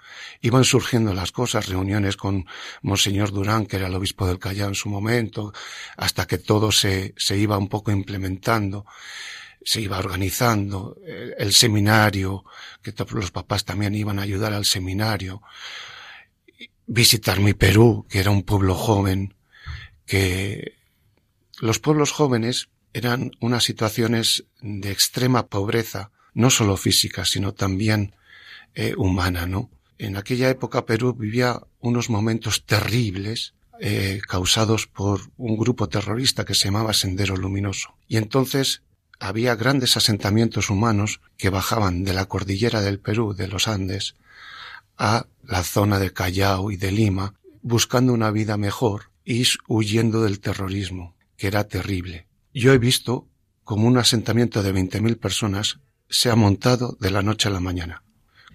Iban 0.41 0.63
surgiendo 0.63 1.13
las 1.13 1.31
cosas, 1.31 1.67
reuniones 1.67 2.17
con 2.17 2.45
Monseñor 2.81 3.31
Durán, 3.31 3.65
que 3.65 3.77
era 3.77 3.87
el 3.87 3.95
obispo 3.95 4.27
del 4.27 4.39
Callao 4.39 4.67
en 4.67 4.75
su 4.75 4.89
momento, 4.89 5.53
hasta 5.97 6.27
que 6.27 6.37
todo 6.37 6.71
se, 6.71 7.13
se 7.17 7.37
iba 7.37 7.57
un 7.57 7.69
poco 7.69 7.91
implementando 7.91 8.85
se 9.63 9.79
iba 9.79 9.99
organizando, 9.99 10.97
el, 11.05 11.35
el, 11.37 11.53
seminario, 11.53 12.43
que 12.81 12.95
los 13.11 13.29
papás 13.29 13.63
también 13.63 13.93
iban 13.93 14.17
a 14.17 14.23
ayudar 14.23 14.53
al 14.53 14.65
seminario, 14.65 15.43
visitar 16.87 17.39
mi 17.39 17.53
Perú, 17.53 18.07
que 18.09 18.19
era 18.19 18.31
un 18.31 18.41
pueblo 18.41 18.73
joven, 18.73 19.35
que 20.07 20.73
los 21.59 21.79
pueblos 21.79 22.11
jóvenes 22.11 22.69
eran 22.93 23.31
unas 23.39 23.63
situaciones 23.63 24.45
de 24.61 24.91
extrema 24.91 25.47
pobreza, 25.47 26.11
no 26.33 26.49
solo 26.49 26.77
física, 26.77 27.25
sino 27.25 27.53
también 27.53 28.15
eh, 28.73 28.93
humana, 28.97 29.45
¿no? 29.45 29.69
En 29.97 30.17
aquella 30.17 30.49
época 30.49 30.85
Perú 30.85 31.13
vivía 31.13 31.61
unos 31.79 32.09
momentos 32.09 32.65
terribles 32.65 33.53
eh, 33.79 34.21
causados 34.27 34.87
por 34.87 35.21
un 35.37 35.57
grupo 35.57 35.89
terrorista 35.89 36.45
que 36.45 36.55
se 36.55 36.65
llamaba 36.65 36.93
Sendero 36.93 37.35
Luminoso. 37.35 37.95
Y 38.07 38.17
entonces 38.17 38.81
había 39.19 39.55
grandes 39.55 39.97
asentamientos 39.97 40.69
humanos 40.69 41.21
que 41.37 41.49
bajaban 41.49 42.03
de 42.03 42.13
la 42.13 42.25
cordillera 42.25 42.81
del 42.81 42.99
Perú, 42.99 43.33
de 43.33 43.47
los 43.47 43.67
Andes, 43.67 44.15
a 44.97 45.27
la 45.43 45.63
zona 45.63 45.99
de 45.99 46.11
Callao 46.11 46.71
y 46.71 46.77
de 46.77 46.91
Lima, 46.91 47.35
buscando 47.61 48.13
una 48.13 48.31
vida 48.31 48.57
mejor 48.57 49.11
y 49.23 49.45
huyendo 49.67 50.23
del 50.23 50.39
terrorismo, 50.39 51.15
que 51.37 51.47
era 51.47 51.67
terrible. 51.67 52.27
Yo 52.53 52.73
he 52.73 52.77
visto 52.77 53.27
como 53.63 53.87
un 53.87 53.97
asentamiento 53.97 54.63
de 54.63 54.73
20.000 54.73 55.17
personas 55.19 55.79
se 56.11 56.29
ha 56.29 56.35
montado 56.35 56.97
de 56.99 57.09
la 57.09 57.23
noche 57.23 57.47
a 57.47 57.51
la 57.51 57.61
mañana, 57.61 58.03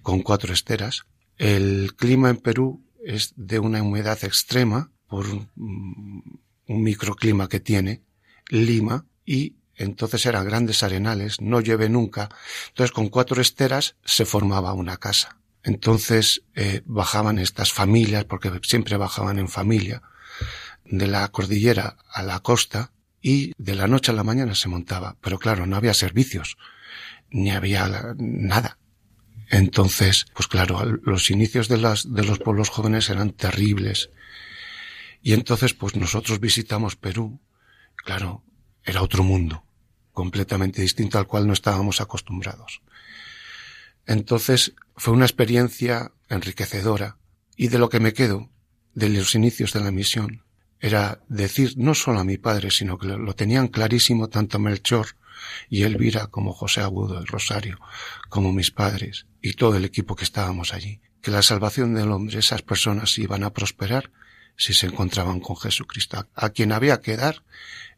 con 0.02 0.20
cuatro 0.20 0.52
esteras. 0.52 1.06
El 1.38 1.96
clima 1.96 2.30
en 2.30 2.36
Perú 2.36 2.84
es 3.04 3.32
de 3.36 3.58
una 3.58 3.82
humedad 3.82 4.22
extrema 4.22 4.92
por 5.08 5.26
un, 5.26 6.40
microclima 6.68 7.48
que 7.48 7.60
tiene, 7.60 8.02
Lima, 8.48 9.06
y 9.24 9.56
entonces 9.76 10.26
eran 10.26 10.44
grandes 10.44 10.82
arenales, 10.82 11.40
no 11.40 11.60
llueve 11.60 11.88
nunca. 11.88 12.28
Entonces 12.68 12.92
con 12.92 13.08
cuatro 13.08 13.40
esteras 13.40 13.96
se 14.04 14.24
formaba 14.24 14.72
una 14.72 14.96
casa. 14.98 15.38
Entonces 15.62 16.42
eh, 16.54 16.82
bajaban 16.84 17.38
estas 17.38 17.72
familias, 17.72 18.24
porque 18.24 18.50
siempre 18.62 18.96
bajaban 18.96 19.38
en 19.38 19.48
familia, 19.48 20.02
de 20.84 21.06
la 21.06 21.26
cordillera 21.28 21.96
a 22.12 22.22
la 22.22 22.40
costa 22.40 22.92
y 23.20 23.52
de 23.58 23.74
la 23.74 23.88
noche 23.88 24.12
a 24.12 24.14
la 24.14 24.24
mañana 24.24 24.54
se 24.54 24.68
montaba. 24.68 25.16
Pero 25.20 25.38
claro, 25.38 25.66
no 25.66 25.76
había 25.76 25.94
servicios, 25.94 26.56
ni 27.36 27.50
había 27.50 28.14
nada. 28.16 28.78
Entonces, 29.50 30.26
pues 30.34 30.48
claro, 30.48 30.82
los 31.04 31.30
inicios 31.30 31.68
de, 31.68 31.76
las, 31.76 32.12
de 32.12 32.24
los 32.24 32.38
pueblos 32.38 32.70
jóvenes 32.70 33.10
eran 33.10 33.32
terribles. 33.32 34.10
Y 35.22 35.34
entonces, 35.34 35.74
pues 35.74 35.96
nosotros 35.96 36.40
visitamos 36.40 36.96
Perú. 36.96 37.40
Claro, 37.94 38.42
era 38.82 39.02
otro 39.02 39.22
mundo, 39.22 39.64
completamente 40.12 40.80
distinto 40.80 41.18
al 41.18 41.26
cual 41.26 41.46
no 41.46 41.52
estábamos 41.52 42.00
acostumbrados. 42.00 42.82
Entonces, 44.06 44.74
fue 44.96 45.12
una 45.12 45.26
experiencia 45.26 46.12
enriquecedora. 46.30 47.18
Y 47.56 47.68
de 47.68 47.78
lo 47.78 47.90
que 47.90 48.00
me 48.00 48.14
quedo, 48.14 48.50
de 48.94 49.10
los 49.10 49.34
inicios 49.34 49.74
de 49.74 49.80
la 49.80 49.90
misión, 49.90 50.42
era 50.80 51.20
decir 51.28 51.74
no 51.76 51.94
solo 51.94 52.20
a 52.20 52.24
mi 52.24 52.38
padre, 52.38 52.70
sino 52.70 52.96
que 52.98 53.08
lo 53.08 53.34
tenían 53.34 53.68
clarísimo 53.68 54.28
tanto 54.28 54.58
Melchor 54.58 55.08
y 55.68 55.82
Elvira 55.82 56.28
como 56.28 56.52
José 56.52 56.80
Agudo 56.80 57.22
y 57.22 57.26
Rosario, 57.26 57.78
como 58.28 58.52
mis 58.52 58.70
padres 58.70 59.26
y 59.40 59.54
todo 59.54 59.76
el 59.76 59.84
equipo 59.84 60.16
que 60.16 60.24
estábamos 60.24 60.74
allí, 60.74 61.00
que 61.20 61.30
la 61.30 61.42
salvación 61.42 61.94
del 61.94 62.10
hombre, 62.10 62.38
esas 62.38 62.62
personas 62.62 63.18
iban 63.18 63.44
a 63.44 63.52
prosperar 63.52 64.10
si 64.56 64.72
se 64.72 64.86
encontraban 64.86 65.40
con 65.40 65.56
Jesucristo. 65.56 66.26
A 66.34 66.50
quien 66.50 66.72
había 66.72 67.00
que 67.00 67.16
dar 67.16 67.42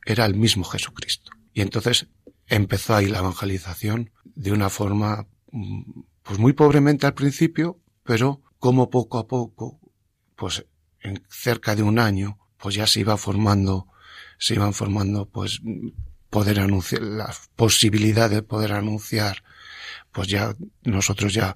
era 0.05 0.27
el 0.27 0.35
mismo 0.35 0.65
Jesucristo. 0.65 1.33
Y 1.53 1.61
entonces 1.61 2.09
empezó 2.47 2.95
ahí 2.95 3.07
la 3.07 3.19
evangelización 3.19 4.11
de 4.25 4.53
una 4.53 4.71
forma, 4.71 5.27
mm, 5.53 5.83
pues 6.23 6.39
muy 6.39 6.53
pobremente 6.53 7.07
al 7.07 7.15
principio, 7.15 7.81
pero 8.03 8.43
como 8.59 8.91
poco 8.91 9.19
a 9.19 9.27
poco, 9.27 9.81
pues 10.37 10.65
en 11.01 11.23
cerca 11.29 11.77
de 11.77 11.83
un 11.83 11.99
año, 11.99 12.39
pues 12.59 12.75
ya 12.75 12.87
se 12.87 13.01
iba 13.01 13.17
formando, 13.17 13.89
se 14.39 14.55
iban 14.55 14.73
formando, 14.73 15.29
pues, 15.29 15.61
poder 16.31 16.61
anunciar, 16.61 17.03
la 17.03 17.35
posibilidad 17.57 18.29
de 18.31 18.43
poder 18.43 18.73
anunciar, 18.73 19.43
pues 20.13 20.29
ya 20.29 20.55
nosotros 20.83 21.33
ya 21.33 21.55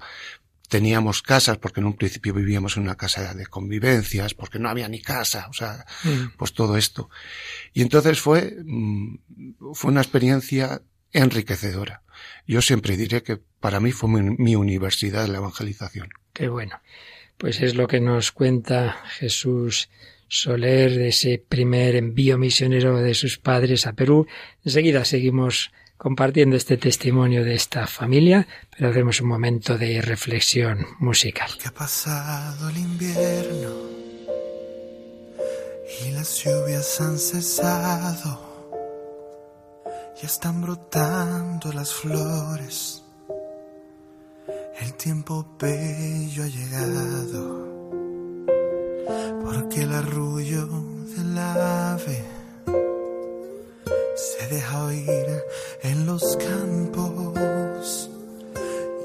teníamos 0.69 1.21
casas, 1.21 1.59
porque 1.59 1.81
en 1.81 1.85
un 1.85 1.95
principio 1.95 2.33
vivíamos 2.33 2.77
en 2.77 2.83
una 2.83 2.95
casa 2.95 3.33
de 3.35 3.45
convivencias, 3.45 4.33
porque 4.33 4.57
no 4.57 4.69
había 4.69 4.87
ni 4.87 5.01
casa, 5.01 5.47
o 5.49 5.53
sea, 5.53 5.85
mm. 6.03 6.35
pues 6.37 6.53
todo 6.53 6.77
esto. 6.77 7.09
Y 7.73 7.83
entonces 7.83 8.19
fue, 8.19 8.57
mm, 8.65 9.17
fue 9.73 9.91
una 9.91 10.01
experiencia 10.01 10.81
enriquecedora. 11.11 12.01
Yo 12.47 12.61
siempre 12.61 12.97
diré 12.97 13.21
que 13.21 13.37
para 13.59 13.79
mí 13.79 13.91
fue 13.91 14.09
mi, 14.09 14.35
mi 14.37 14.55
universidad 14.55 15.27
la 15.27 15.37
evangelización. 15.37 16.09
Qué 16.33 16.47
bueno. 16.47 16.81
Pues 17.37 17.61
es 17.61 17.75
lo 17.75 17.87
que 17.87 17.99
nos 17.99 18.31
cuenta 18.31 18.97
Jesús 19.19 19.89
Soler 20.27 20.95
de 20.95 21.09
ese 21.09 21.43
primer 21.47 21.95
envío 21.95 22.37
misionero 22.37 22.97
de 22.97 23.13
sus 23.13 23.37
padres 23.37 23.85
a 23.85 23.93
Perú. 23.93 24.27
Enseguida 24.63 25.05
seguimos 25.05 25.71
compartiendo 25.97 26.55
este 26.57 26.77
testimonio 26.77 27.45
de 27.45 27.55
esta 27.55 27.87
familia, 27.87 28.47
pero 28.69 28.89
haremos 28.89 29.21
un 29.21 29.29
momento 29.29 29.77
de 29.77 30.01
reflexión 30.01 30.85
musical. 30.99 31.49
Que 31.61 31.69
ha 31.69 31.73
pasado 31.73 32.69
el 32.69 32.77
invierno 32.77 33.71
y 36.01 36.11
las 36.11 36.43
lluvias 36.43 36.99
han 36.99 37.17
cesado, 37.17 38.71
ya 40.21 40.27
están 40.27 40.61
brotando 40.61 41.71
las 41.71 41.93
flores, 41.93 43.03
el 44.81 44.93
tiempo 44.95 45.55
bello 45.57 46.43
ha 46.43 46.47
llegado 46.47 47.82
porque 49.43 49.81
el 49.83 49.93
arrullo 49.93 50.67
del 51.15 51.37
ave 51.37 52.23
se 54.15 54.47
deja 54.47 54.83
oír 54.85 55.27
en 55.81 56.05
los 56.05 56.37
campos 56.37 58.09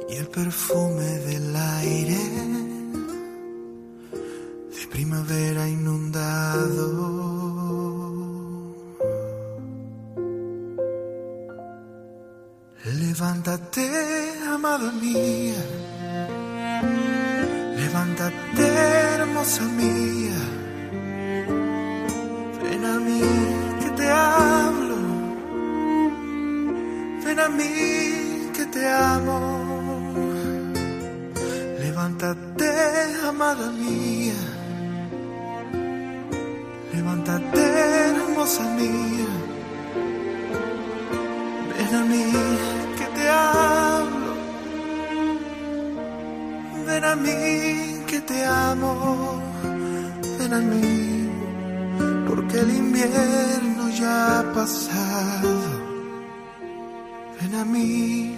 y 0.09 0.17
el 0.17 0.29
perfume 0.29 1.05
del 1.05 1.57
aire 1.57 2.19
de 4.75 4.87
primavera 4.91 5.69
inundado. 5.69 7.19
Levántate, 12.85 13.91
amada 14.47 14.93
mía 14.93 15.88
Levántate, 17.99 18.69
hermosa 19.17 19.65
mía. 19.65 20.41
Ven 22.63 22.85
a 22.85 22.97
mí 23.01 23.23
que 23.83 23.91
te 23.91 24.09
hablo. 24.09 24.99
Ven 27.25 27.41
a 27.41 27.49
mí 27.49 28.51
que 28.57 28.67
te 28.67 28.89
amo. 28.89 29.41
Levántate, 31.81 32.71
amada 33.27 33.69
mía. 33.73 34.41
Levántate, 36.95 37.63
hermosa 38.11 38.63
mía. 38.79 39.31
Ven 41.77 41.95
a 41.97 42.05
mí 42.05 42.33
que 42.97 43.07
te 43.17 43.29
hablo 43.29 43.88
ven 46.89 47.05
a 47.05 47.15
mí 47.15 48.05
que 48.07 48.19
te 48.21 48.45
amo, 48.45 49.41
ven 50.39 50.53
a 50.55 50.61
mí, 50.73 51.29
porque 52.27 52.57
el 52.61 52.71
invierno 52.85 53.91
ya 53.91 54.41
ha 54.41 54.53
pasado. 54.55 55.53
Ven 57.41 57.55
a 57.55 57.65
mí, 57.65 58.37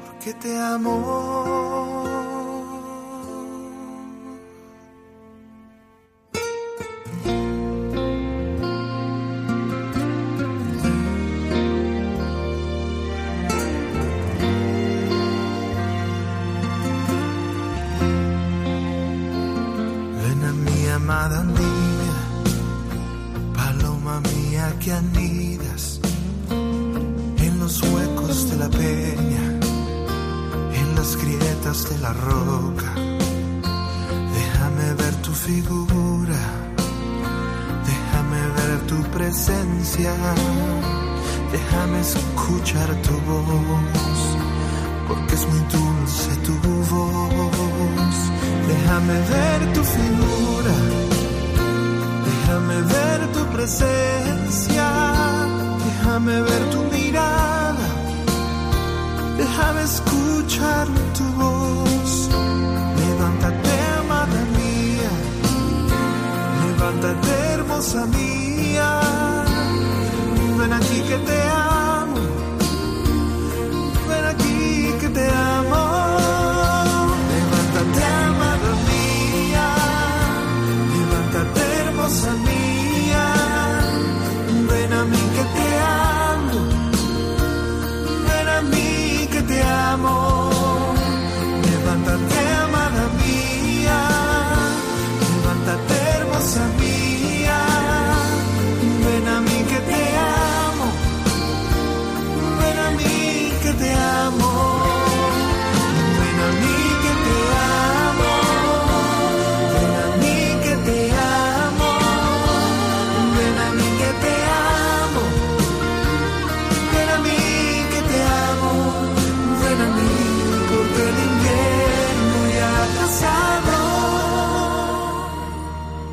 porque 0.00 0.34
te 0.34 0.58
amo. 0.58 1.81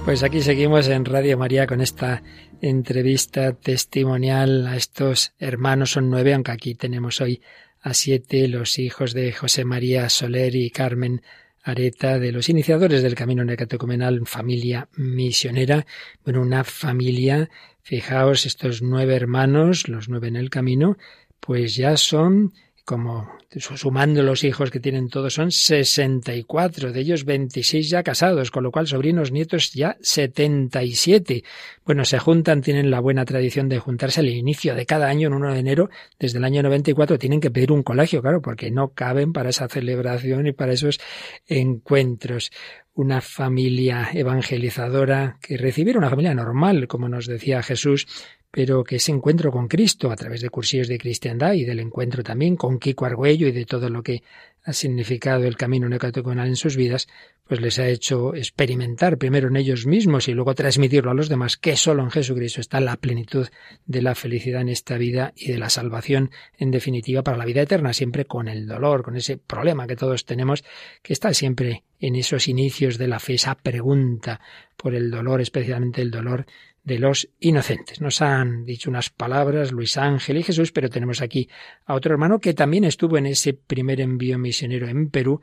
Pues 0.09 0.23
aquí 0.23 0.41
seguimos 0.41 0.87
en 0.87 1.05
Radio 1.05 1.37
María 1.37 1.67
con 1.67 1.81
esta 1.81 2.23
entrevista 2.63 3.53
testimonial 3.53 4.65
a 4.65 4.75
estos 4.75 5.33
hermanos. 5.37 5.91
Son 5.91 6.09
nueve, 6.09 6.33
aunque 6.33 6.51
aquí 6.51 6.73
tenemos 6.73 7.21
hoy 7.21 7.43
a 7.79 7.93
siete, 7.93 8.47
los 8.47 8.79
hijos 8.79 9.13
de 9.13 9.31
José 9.31 9.65
María 9.65 10.09
Soler 10.09 10.55
y 10.55 10.71
Carmen 10.71 11.21
Areta, 11.61 12.17
de 12.17 12.31
los 12.31 12.49
iniciadores 12.49 13.03
del 13.03 13.13
Camino 13.13 13.45
Necatecumenal, 13.45 14.25
familia 14.25 14.89
misionera. 14.95 15.85
Bueno, 16.23 16.41
una 16.41 16.63
familia, 16.63 17.51
fijaos, 17.83 18.47
estos 18.47 18.81
nueve 18.81 19.13
hermanos, 19.13 19.87
los 19.89 20.09
nueve 20.09 20.29
en 20.29 20.37
el 20.37 20.49
camino, 20.49 20.97
pues 21.39 21.75
ya 21.75 21.97
son 21.97 22.53
como 22.89 23.29
sumando 23.51 24.23
los 24.23 24.43
hijos 24.43 24.71
que 24.71 24.79
tienen 24.79 25.09
todos 25.09 25.35
son 25.35 25.51
64, 25.51 26.91
de 26.91 26.99
ellos 26.99 27.23
26 27.23 27.87
ya 27.87 28.01
casados, 28.01 28.49
con 28.49 28.63
lo 28.63 28.71
cual 28.71 28.87
sobrinos 28.87 29.31
nietos 29.31 29.73
ya 29.73 29.95
77. 30.01 31.43
Bueno, 31.85 32.03
se 32.03 32.17
juntan, 32.17 32.63
tienen 32.63 32.89
la 32.89 32.99
buena 32.99 33.25
tradición 33.25 33.69
de 33.69 33.77
juntarse 33.77 34.21
al 34.21 34.29
inicio 34.29 34.73
de 34.73 34.87
cada 34.87 35.07
año, 35.07 35.27
en 35.27 35.35
1 35.35 35.53
de 35.53 35.59
enero, 35.59 35.89
desde 36.17 36.39
el 36.39 36.45
año 36.45 36.63
94, 36.63 37.19
tienen 37.19 37.39
que 37.39 37.51
pedir 37.51 37.71
un 37.71 37.83
colegio, 37.83 38.23
claro, 38.23 38.41
porque 38.41 38.71
no 38.71 38.87
caben 38.93 39.33
para 39.33 39.49
esa 39.49 39.67
celebración 39.67 40.47
y 40.47 40.53
para 40.53 40.73
esos 40.73 40.99
encuentros 41.45 42.49
una 42.95 43.21
familia 43.21 44.09
evangelizadora 44.13 45.37
que 45.41 45.57
recibiera 45.57 45.99
una 45.99 46.09
familia 46.09 46.33
normal, 46.33 46.87
como 46.87 47.07
nos 47.07 47.27
decía 47.27 47.61
Jesús, 47.61 48.07
pero 48.51 48.83
que 48.83 48.95
ese 48.95 49.11
encuentro 49.11 49.51
con 49.51 49.67
Cristo 49.67 50.11
a 50.11 50.15
través 50.15 50.41
de 50.41 50.49
cursillos 50.49 50.87
de 50.87 50.97
cristiandad 50.97 51.53
y 51.53 51.65
del 51.65 51.79
encuentro 51.79 52.23
también 52.23 52.55
con 52.55 52.79
Kiko 52.79 53.05
Argüello 53.05 53.47
y 53.47 53.51
de 53.51 53.65
todo 53.65 53.89
lo 53.89 54.01
que 54.01 54.23
ha 54.63 54.73
significado 54.73 55.45
el 55.45 55.55
camino 55.55 55.87
neocatecumenal 55.87 56.47
en 56.47 56.55
sus 56.55 56.75
vidas, 56.75 57.07
pues 57.47 57.61
les 57.61 57.79
ha 57.79 57.87
hecho 57.87 58.35
experimentar 58.35 59.17
primero 59.17 59.47
en 59.47 59.55
ellos 59.55 59.87
mismos 59.87 60.27
y 60.27 60.33
luego 60.33 60.53
transmitirlo 60.53 61.11
a 61.11 61.15
los 61.15 61.29
demás 61.29 61.57
que 61.57 61.75
solo 61.75 62.03
en 62.03 62.11
Jesucristo 62.11 62.61
está 62.61 62.79
la 62.79 62.97
plenitud 62.97 63.47
de 63.85 64.01
la 64.01 64.15
felicidad 64.15 64.61
en 64.61 64.69
esta 64.69 64.97
vida 64.97 65.33
y 65.35 65.51
de 65.51 65.57
la 65.57 65.69
salvación 65.69 66.31
en 66.57 66.71
definitiva 66.71 67.23
para 67.23 67.37
la 67.37 67.45
vida 67.45 67.61
eterna, 67.61 67.93
siempre 67.93 68.25
con 68.25 68.47
el 68.47 68.67
dolor, 68.67 69.03
con 69.03 69.15
ese 69.15 69.37
problema 69.37 69.87
que 69.87 69.95
todos 69.95 70.25
tenemos, 70.25 70.63
que 71.01 71.13
está 71.13 71.33
siempre 71.33 71.83
en 71.99 72.15
esos 72.15 72.47
inicios 72.47 72.97
de 72.97 73.07
la 73.07 73.19
fe, 73.19 73.33
esa 73.33 73.55
pregunta 73.55 74.39
por 74.77 74.93
el 74.93 75.09
dolor, 75.09 75.41
especialmente 75.41 76.01
el 76.01 76.11
dolor 76.11 76.45
de 76.83 76.99
los 76.99 77.29
inocentes. 77.39 78.01
Nos 78.01 78.21
han 78.21 78.65
dicho 78.65 78.89
unas 78.89 79.09
palabras 79.09 79.71
Luis 79.71 79.97
Ángel 79.97 80.37
y 80.37 80.43
Jesús, 80.43 80.71
pero 80.71 80.89
tenemos 80.89 81.21
aquí 81.21 81.49
a 81.85 81.93
otro 81.93 82.13
hermano 82.13 82.39
que 82.39 82.53
también 82.53 82.83
estuvo 82.83 83.17
en 83.17 83.27
ese 83.27 83.53
primer 83.53 84.01
envío 84.01 84.37
misionero 84.37 84.87
en 84.87 85.09
Perú. 85.09 85.41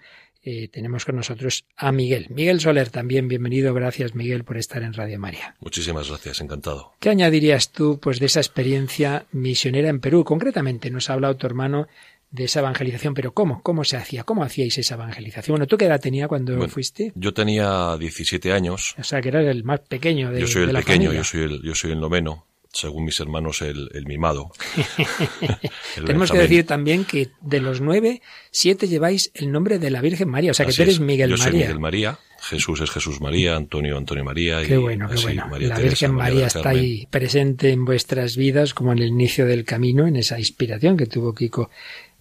Eh, 0.48 0.68
tenemos 0.68 1.04
con 1.04 1.16
nosotros 1.16 1.64
a 1.76 1.90
Miguel. 1.90 2.28
Miguel 2.30 2.60
Soler 2.60 2.90
también, 2.90 3.26
bienvenido. 3.26 3.74
Gracias, 3.74 4.14
Miguel, 4.14 4.44
por 4.44 4.56
estar 4.56 4.80
en 4.84 4.92
Radio 4.92 5.18
María. 5.18 5.56
Muchísimas 5.58 6.08
gracias, 6.08 6.40
encantado. 6.40 6.92
¿Qué 7.00 7.10
añadirías 7.10 7.72
tú 7.72 7.98
pues, 8.00 8.20
de 8.20 8.26
esa 8.26 8.38
experiencia 8.38 9.26
misionera 9.32 9.88
en 9.88 9.98
Perú? 9.98 10.22
Concretamente, 10.22 10.88
nos 10.88 11.10
ha 11.10 11.14
hablado 11.14 11.36
tu 11.36 11.48
hermano 11.48 11.88
de 12.30 12.44
esa 12.44 12.60
evangelización, 12.60 13.14
pero 13.14 13.32
¿cómo? 13.32 13.62
¿Cómo 13.62 13.84
se 13.84 13.96
hacía? 13.96 14.24
¿Cómo 14.24 14.42
hacíais 14.42 14.76
esa 14.78 14.94
evangelización? 14.96 15.54
Bueno, 15.54 15.66
¿tú 15.66 15.76
qué 15.78 15.86
edad 15.86 16.00
tenía 16.00 16.28
cuando 16.28 16.56
Bueno, 16.56 16.70
fuiste? 16.72 17.12
Yo 17.14 17.32
tenía 17.32 17.96
17 17.98 18.52
años. 18.52 18.94
O 18.98 19.04
sea, 19.04 19.20
que 19.22 19.28
eras 19.28 19.46
el 19.46 19.64
más 19.64 19.80
pequeño 19.80 20.30
de 20.32 20.40
yo 20.40 20.46
soy 20.46 20.62
de 20.62 20.66
el 20.68 20.72
la 20.74 20.80
pequeño, 20.80 21.10
familia. 21.10 21.20
yo 21.20 21.24
soy 21.24 21.40
el, 21.42 21.62
yo 21.62 21.74
soy 21.74 21.92
el 21.92 22.00
noveno. 22.00 22.46
Según 22.72 23.04
mis 23.06 23.18
hermanos, 23.20 23.62
el, 23.62 23.88
el 23.94 24.04
mimado. 24.04 24.50
El 25.96 26.04
Tenemos 26.04 26.30
que 26.30 26.38
decir 26.38 26.66
también 26.66 27.04
que 27.06 27.30
de 27.40 27.60
los 27.60 27.80
nueve, 27.80 28.20
siete 28.50 28.86
lleváis 28.86 29.30
el 29.34 29.50
nombre 29.50 29.78
de 29.78 29.90
la 29.90 30.02
Virgen 30.02 30.28
María. 30.28 30.50
O 30.50 30.54
sea, 30.54 30.66
que 30.66 30.70
Así 30.70 30.78
tú 30.78 30.82
eres 30.82 30.94
es. 30.96 31.00
Miguel 31.00 31.30
yo 31.30 31.36
soy 31.38 31.46
María. 31.46 31.60
Miguel 31.66 31.80
María. 31.80 32.18
Jesús 32.38 32.82
es 32.82 32.90
Jesús 32.90 33.20
María, 33.22 33.56
Antonio 33.56 33.96
Antonio 33.96 34.24
María. 34.24 34.62
y 34.62 34.66
Qué 34.66 34.76
bueno, 34.76 35.08
qué 35.08 35.20
bueno. 35.22 35.46
María 35.48 35.68
la 35.68 35.74
Teresa, 35.76 35.88
Virgen 36.06 36.12
María 36.14 36.46
está 36.48 36.62
Carmen. 36.64 36.82
ahí 36.82 37.06
presente 37.10 37.70
en 37.70 37.84
vuestras 37.86 38.36
vidas 38.36 38.74
como 38.74 38.92
en 38.92 38.98
el 38.98 39.08
inicio 39.08 39.46
del 39.46 39.64
camino, 39.64 40.06
en 40.06 40.16
esa 40.16 40.38
inspiración 40.38 40.98
que 40.98 41.06
tuvo 41.06 41.34
Kiko 41.34 41.70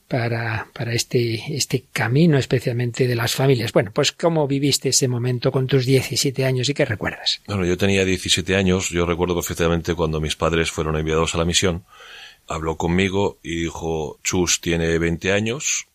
para, 0.07 0.67
para 0.73 0.93
este, 0.93 1.55
este 1.55 1.85
camino, 1.91 2.37
especialmente 2.37 3.07
de 3.07 3.15
las 3.15 3.33
familias. 3.33 3.71
Bueno, 3.73 3.91
pues 3.93 4.11
¿cómo 4.11 4.47
viviste 4.47 4.89
ese 4.89 5.07
momento 5.07 5.51
con 5.51 5.67
tus 5.67 5.85
17 5.85 6.45
años 6.45 6.69
y 6.69 6.73
qué 6.73 6.85
recuerdas? 6.85 7.41
Bueno, 7.47 7.65
yo 7.65 7.77
tenía 7.77 8.05
17 8.05 8.55
años. 8.55 8.89
Yo 8.89 9.05
recuerdo 9.05 9.35
perfectamente 9.35 9.95
cuando 9.95 10.21
mis 10.21 10.35
padres 10.35 10.71
fueron 10.71 10.95
enviados 10.95 11.33
a 11.33 11.37
la 11.39 11.45
misión. 11.45 11.85
Habló 12.47 12.77
conmigo 12.77 13.39
y 13.41 13.61
dijo, 13.61 14.19
Chus 14.23 14.61
tiene 14.61 14.99
20 14.99 15.31
años, 15.31 15.87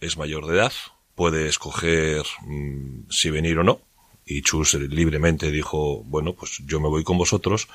es 0.00 0.16
mayor 0.16 0.46
de 0.46 0.54
edad, 0.54 0.72
puede 1.16 1.48
escoger 1.48 2.22
mm, 2.42 3.10
si 3.10 3.30
venir 3.30 3.58
o 3.58 3.64
no. 3.64 3.80
Y 4.24 4.42
Chus 4.42 4.74
eh, 4.74 4.80
libremente 4.88 5.50
dijo, 5.50 6.02
bueno, 6.04 6.34
pues 6.34 6.62
yo 6.64 6.80
me 6.80 6.88
voy 6.88 7.02
con 7.02 7.18
vosotros. 7.18 7.68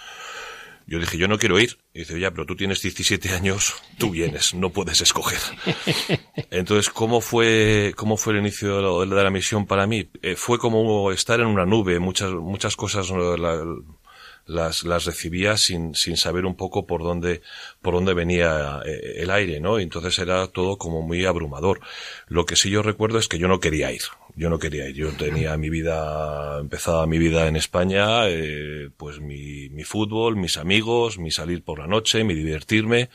Yo 0.87 0.99
dije, 0.99 1.17
yo 1.17 1.27
no 1.27 1.37
quiero 1.39 1.59
ir. 1.59 1.77
Y 1.93 1.99
dice, 1.99 2.19
ya, 2.19 2.31
pero 2.31 2.45
tú 2.45 2.55
tienes 2.55 2.81
17 2.81 3.29
años, 3.29 3.73
tú 3.97 4.09
vienes, 4.11 4.53
no 4.53 4.71
puedes 4.71 4.99
escoger. 5.01 5.39
Entonces, 6.51 6.89
¿cómo 6.91 7.21
fue, 7.21 7.93
cómo 7.95 8.17
fue 8.17 8.33
el 8.33 8.39
inicio 8.39 8.75
de 8.77 9.05
la, 9.07 9.15
de 9.15 9.23
la 9.23 9.29
misión 9.29 9.65
para 9.65 9.87
mí? 9.87 10.09
Eh, 10.21 10.35
fue 10.35 10.57
como 10.59 11.11
estar 11.11 11.39
en 11.39 11.47
una 11.47 11.65
nube, 11.65 11.99
muchas, 11.99 12.31
muchas 12.31 12.75
cosas 12.75 13.09
la- 13.09 13.65
las, 14.47 14.83
las 14.83 15.05
recibía 15.05 15.55
sin, 15.55 15.93
sin 15.95 16.17
saber 16.17 16.45
un 16.45 16.55
poco 16.55 16.85
por 16.87 17.03
dónde, 17.03 17.41
por 17.81 17.93
dónde 17.93 18.13
venía 18.13 18.81
eh, 18.85 19.17
el 19.17 19.29
aire, 19.29 19.59
¿no? 19.59 19.79
Y 19.79 19.83
entonces 19.83 20.17
era 20.19 20.47
todo 20.47 20.77
como 20.77 21.01
muy 21.03 21.25
abrumador. 21.25 21.79
Lo 22.27 22.45
que 22.45 22.55
sí 22.55 22.69
yo 22.69 22.81
recuerdo 22.81 23.19
es 23.19 23.27
que 23.27 23.37
yo 23.37 23.47
no 23.47 23.59
quería 23.59 23.91
ir. 23.91 24.01
Yo 24.35 24.49
no 24.49 24.59
quería 24.59 24.87
ir. 24.87 24.95
Yo 24.95 25.11
tenía 25.11 25.57
mi 25.57 25.69
vida, 25.69 26.59
empezaba 26.59 27.05
mi 27.07 27.17
vida 27.17 27.47
en 27.47 27.55
España, 27.55 28.27
eh, 28.29 28.89
pues 28.95 29.19
mi, 29.19 29.69
mi 29.69 29.83
fútbol, 29.83 30.35
mis 30.35 30.57
amigos, 30.57 31.17
mi 31.17 31.31
salir 31.31 31.63
por 31.63 31.79
la 31.79 31.87
noche, 31.87 32.23
mi 32.23 32.33
divertirme, 32.33 33.09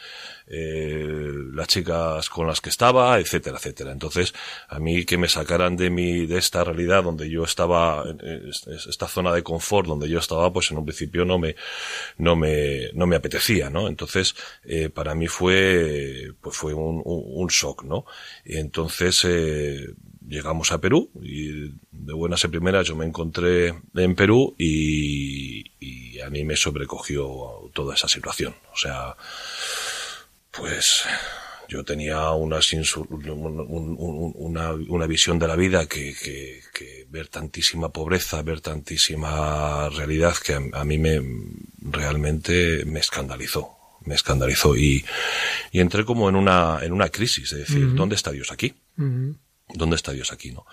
eh, 0.46 1.32
las 1.52 1.68
chicas 1.68 2.28
con 2.28 2.46
las 2.46 2.60
que 2.60 2.68
estaba, 2.68 3.18
etcétera, 3.18 3.56
etcétera. 3.56 3.92
Entonces, 3.92 4.34
a 4.68 4.78
mí 4.78 5.04
que 5.04 5.16
me 5.16 5.28
sacaran 5.28 5.76
de 5.76 5.90
mi, 5.90 6.26
de 6.26 6.38
esta 6.38 6.62
realidad 6.64 7.02
donde 7.02 7.28
yo 7.30 7.44
estaba, 7.44 8.04
esta 8.88 9.08
zona 9.08 9.32
de 9.32 9.42
confort 9.42 9.88
donde 9.88 10.08
yo 10.08 10.18
estaba, 10.18 10.52
pues 10.52 10.70
en 10.70 10.78
un 10.78 10.84
principio 10.84 11.24
no 11.24 11.38
me, 11.38 11.56
no 12.18 12.36
me, 12.36 12.90
no 12.92 13.06
me 13.06 13.16
apetecía, 13.16 13.70
¿no? 13.70 13.88
Entonces, 13.88 14.34
eh, 14.64 14.90
para 14.90 15.14
mí 15.14 15.26
fue, 15.26 16.32
pues 16.40 16.56
fue 16.56 16.74
un, 16.74 17.02
un, 17.04 17.22
un 17.26 17.48
shock, 17.48 17.84
¿no? 17.84 18.04
Y 18.44 18.58
entonces, 18.58 19.24
eh, 19.24 19.86
llegamos 20.28 20.72
a 20.72 20.80
Perú 20.80 21.10
y 21.22 21.70
de 21.90 22.12
buenas 22.14 22.44
a 22.44 22.48
primeras 22.48 22.86
yo 22.86 22.96
me 22.96 23.04
encontré 23.06 23.74
en 23.94 24.14
Perú 24.14 24.54
y, 24.58 25.64
y 25.80 26.20
a 26.20 26.30
mí 26.30 26.44
me 26.44 26.56
sobrecogió 26.56 27.28
toda 27.72 27.94
esa 27.94 28.08
situación. 28.08 28.54
O 28.72 28.76
sea, 28.76 29.16
pues 30.50 31.04
yo 31.68 31.84
tenía 31.84 32.30
una, 32.30 32.60
una, 33.68 34.72
una 34.72 35.06
visión 35.06 35.38
de 35.38 35.48
la 35.48 35.56
vida 35.56 35.86
que, 35.86 36.14
que- 36.14 36.60
que 36.72 37.06
ver 37.08 37.28
tantísima 37.28 37.88
pobreza, 37.90 38.42
ver 38.42 38.60
tantísima 38.60 39.88
realidad 39.90 40.34
que 40.44 40.52
a, 40.54 40.60
a 40.72 40.84
mí 40.84 40.98
me 40.98 41.20
realmente 41.80 42.84
me 42.84 43.00
escandalizó, 43.00 43.70
me 44.04 44.14
escandalizó 44.14 44.76
y, 44.76 45.04
y 45.72 45.80
entré 45.80 46.04
como 46.04 46.28
en 46.28 46.36
una, 46.36 46.80
en 46.82 46.92
una 46.92 47.08
crisis 47.08 47.50
de 47.50 47.58
decir, 47.60 47.94
¿dónde 47.94 48.14
está 48.16 48.30
Dios 48.32 48.52
aquí? 48.52 48.74
¿Dónde 49.68 49.96
está 49.96 50.12
Dios 50.12 50.32
aquí, 50.32 50.52
no? 50.52 50.64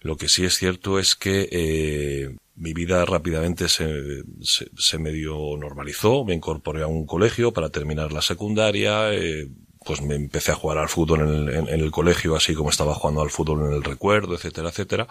Lo 0.00 0.16
que 0.16 0.28
sí 0.28 0.44
es 0.44 0.56
cierto 0.56 0.98
es 0.98 1.14
que 1.14 1.48
eh, 1.50 2.36
mi 2.54 2.72
vida 2.74 3.04
rápidamente 3.04 3.68
se, 3.68 4.22
se, 4.42 4.68
se, 4.76 4.98
medio 4.98 5.56
normalizó, 5.58 6.24
me 6.24 6.34
incorporé 6.34 6.82
a 6.82 6.86
un 6.86 7.06
colegio 7.06 7.52
para 7.52 7.70
terminar 7.70 8.12
la 8.12 8.22
secundaria, 8.22 9.12
eh, 9.12 9.48
pues 9.86 10.02
me 10.02 10.16
empecé 10.16 10.50
a 10.50 10.56
jugar 10.56 10.78
al 10.78 10.88
fútbol 10.88 11.20
en 11.20 11.28
el, 11.28 11.68
en, 11.68 11.80
el, 11.80 11.90
colegio, 11.92 12.34
así 12.34 12.54
como 12.54 12.70
estaba 12.70 12.94
jugando 12.94 13.22
al 13.22 13.30
fútbol 13.30 13.66
en 13.66 13.72
el 13.72 13.84
recuerdo, 13.84 14.34
etcétera, 14.34 14.70
etcétera. 14.70 15.06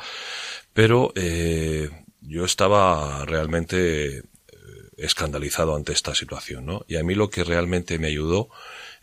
Pero 0.73 1.13
eh, 1.15 1.89
yo 2.19 2.43
estaba 2.43 3.23
realmente 3.25 4.17
eh, 4.17 4.23
escandalizado 4.97 5.75
ante 5.75 5.93
esta 5.93 6.13
situación, 6.13 6.65
¿no? 6.65 6.85
Y 6.89 6.97
a 6.97 7.03
mí 7.03 7.15
lo 7.15 7.29
que 7.29 7.45
realmente 7.45 7.97
me 7.99 8.07
ayudó 8.07 8.49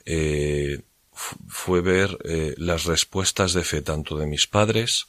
eh, 0.05 0.83
fue 1.13 1.81
ver 1.81 2.19
eh, 2.25 2.55
las 2.57 2.85
respuestas 2.85 3.53
de 3.53 3.65
fe 3.65 3.83
tanto 3.83 4.17
de 4.17 4.27
mis 4.27 4.47
padres 4.47 5.07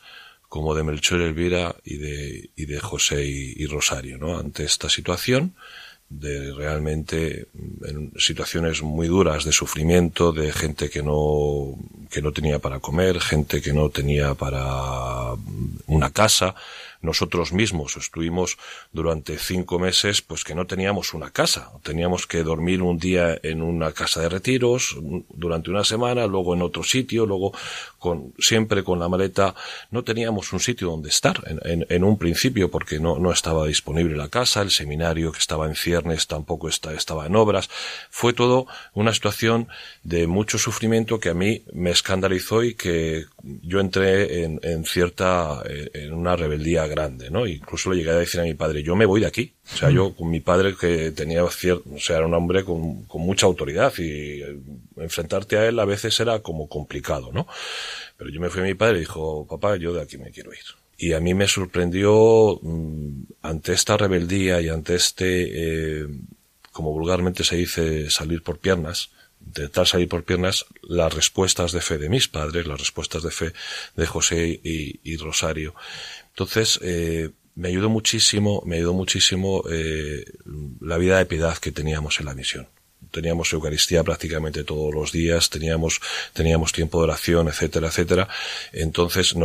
como 0.53 0.75
de 0.75 0.83
Melchor 0.83 1.21
Elvira 1.21 1.75
y 1.83 1.97
de, 1.97 2.49
y 2.55 2.65
de 2.65 2.79
José 2.79 3.25
y, 3.25 3.65
Rosario, 3.65 4.19
¿no? 4.19 4.37
Ante 4.37 4.63
esta 4.63 4.87
situación 4.87 5.55
de 6.09 6.53
realmente 6.53 7.47
en 7.85 8.11
situaciones 8.19 8.83
muy 8.83 9.07
duras 9.07 9.45
de 9.45 9.51
sufrimiento, 9.51 10.31
de 10.31 10.51
gente 10.51 10.91
que 10.91 11.01
no, 11.01 11.75
que 12.11 12.21
no 12.21 12.31
tenía 12.31 12.59
para 12.59 12.79
comer, 12.79 13.19
gente 13.19 13.63
que 13.63 13.73
no 13.73 13.89
tenía 13.89 14.35
para 14.35 15.33
una 15.87 16.11
casa. 16.11 16.53
Nosotros 17.03 17.51
mismos 17.51 17.97
estuvimos 17.97 18.57
durante 18.93 19.37
cinco 19.37 19.77
meses, 19.77 20.21
pues 20.21 20.43
que 20.43 20.55
no 20.55 20.65
teníamos 20.65 21.13
una 21.13 21.31
casa. 21.31 21.69
Teníamos 21.83 22.25
que 22.25 22.43
dormir 22.43 22.81
un 22.81 22.97
día 22.97 23.37
en 23.43 23.61
una 23.61 23.91
casa 23.91 24.21
de 24.21 24.29
retiros, 24.29 24.97
durante 25.29 25.69
una 25.69 25.83
semana, 25.83 26.25
luego 26.27 26.55
en 26.55 26.61
otro 26.61 26.81
sitio, 26.83 27.25
luego 27.25 27.51
con, 27.99 28.33
siempre 28.39 28.85
con 28.85 28.99
la 28.99 29.09
maleta. 29.09 29.53
No 29.91 30.03
teníamos 30.05 30.53
un 30.53 30.61
sitio 30.61 30.91
donde 30.91 31.09
estar 31.09 31.43
en, 31.45 31.59
en, 31.69 31.85
en 31.89 32.03
un 32.05 32.17
principio 32.17 32.71
porque 32.71 32.99
no, 32.99 33.19
no 33.19 33.33
estaba 33.33 33.67
disponible 33.67 34.15
la 34.15 34.29
casa, 34.29 34.61
el 34.61 34.71
seminario 34.71 35.33
que 35.33 35.39
estaba 35.39 35.67
en 35.67 35.75
ciernes 35.75 36.27
tampoco 36.27 36.69
está, 36.69 36.93
estaba 36.93 37.27
en 37.27 37.35
obras. 37.35 37.69
Fue 38.09 38.31
todo 38.31 38.65
una 38.93 39.13
situación 39.13 39.67
de 40.03 40.25
mucho 40.25 40.57
sufrimiento 40.57 41.19
que 41.19 41.29
a 41.29 41.33
mí 41.33 41.63
me 41.73 41.91
escandalizó 41.91 42.63
y 42.63 42.75
que 42.75 43.25
yo 43.43 43.81
entré 43.81 44.43
en, 44.43 44.61
en 44.63 44.85
cierta, 44.85 45.61
en 45.65 46.13
una 46.13 46.37
rebeldía 46.37 46.87
grande, 46.93 47.29
¿no? 47.29 47.47
Incluso 47.47 47.91
le 47.91 47.97
llegué 47.97 48.11
a 48.11 48.15
decir 48.15 48.39
a 48.39 48.43
mi 48.43 48.53
padre, 48.53 48.83
yo 48.83 48.95
me 48.95 49.05
voy 49.05 49.21
de 49.21 49.27
aquí. 49.27 49.53
O 49.73 49.77
sea, 49.77 49.89
yo 49.89 50.13
con 50.13 50.29
mi 50.29 50.39
padre 50.39 50.75
que 50.79 51.11
tenía 51.11 51.45
cierto, 51.49 51.83
o 51.93 51.99
sea, 51.99 52.17
era 52.17 52.25
un 52.25 52.33
hombre 52.33 52.63
con, 52.63 53.03
con 53.05 53.21
mucha 53.21 53.45
autoridad 53.45 53.93
y 53.97 54.41
enfrentarte 54.97 55.57
a 55.57 55.67
él 55.67 55.79
a 55.79 55.85
veces 55.85 56.19
era 56.19 56.39
como 56.39 56.67
complicado, 56.67 57.31
¿no? 57.31 57.47
Pero 58.17 58.29
yo 58.29 58.39
me 58.39 58.49
fui 58.49 58.61
a 58.61 58.65
mi 58.65 58.75
padre 58.75 58.97
y 58.97 59.01
dijo, 59.01 59.47
papá, 59.47 59.75
yo 59.77 59.93
de 59.93 60.01
aquí 60.01 60.17
me 60.17 60.31
quiero 60.31 60.53
ir. 60.53 60.65
Y 60.97 61.13
a 61.13 61.19
mí 61.19 61.33
me 61.33 61.47
sorprendió 61.47 62.59
mmm, 62.61 63.23
ante 63.41 63.73
esta 63.73 63.97
rebeldía 63.97 64.61
y 64.61 64.69
ante 64.69 64.95
este, 64.95 66.01
eh, 66.01 66.07
como 66.71 66.91
vulgarmente 66.91 67.43
se 67.43 67.55
dice, 67.55 68.09
salir 68.09 68.43
por 68.43 68.59
piernas, 68.59 69.09
intentar 69.45 69.87
salir 69.87 70.07
por 70.07 70.23
piernas, 70.23 70.65
las 70.81 71.13
respuestas 71.13 71.71
de 71.71 71.81
fe 71.81 71.97
de 71.97 72.09
mis 72.09 72.27
padres, 72.27 72.67
las 72.67 72.79
respuestas 72.79 73.23
de 73.23 73.31
fe 73.31 73.53
de 73.95 74.05
José 74.05 74.59
y, 74.63 75.17
Rosario. 75.17 75.75
Entonces, 76.29 76.79
eh, 76.81 77.29
me 77.55 77.67
ayudó 77.67 77.89
muchísimo, 77.89 78.63
me 78.65 78.77
ayudó 78.77 78.93
muchísimo 78.93 79.63
eh, 79.69 80.25
la 80.81 80.97
vida 80.97 81.17
de 81.17 81.25
piedad 81.25 81.57
que 81.57 81.71
teníamos 81.71 82.19
en 82.19 82.25
la 82.25 82.33
misión. 82.33 82.67
Teníamos 83.11 83.53
Eucaristía 83.53 84.03
prácticamente 84.03 84.63
todos 84.63 84.91
los 84.91 85.11
días, 85.11 85.51
teníamos, 85.51 86.01
teníamos 86.33 86.71
tiempo 86.71 86.97
de 86.97 87.03
oración, 87.03 87.47
etcétera, 87.47 87.89
etcétera. 87.89 88.27
Entonces 88.71 89.35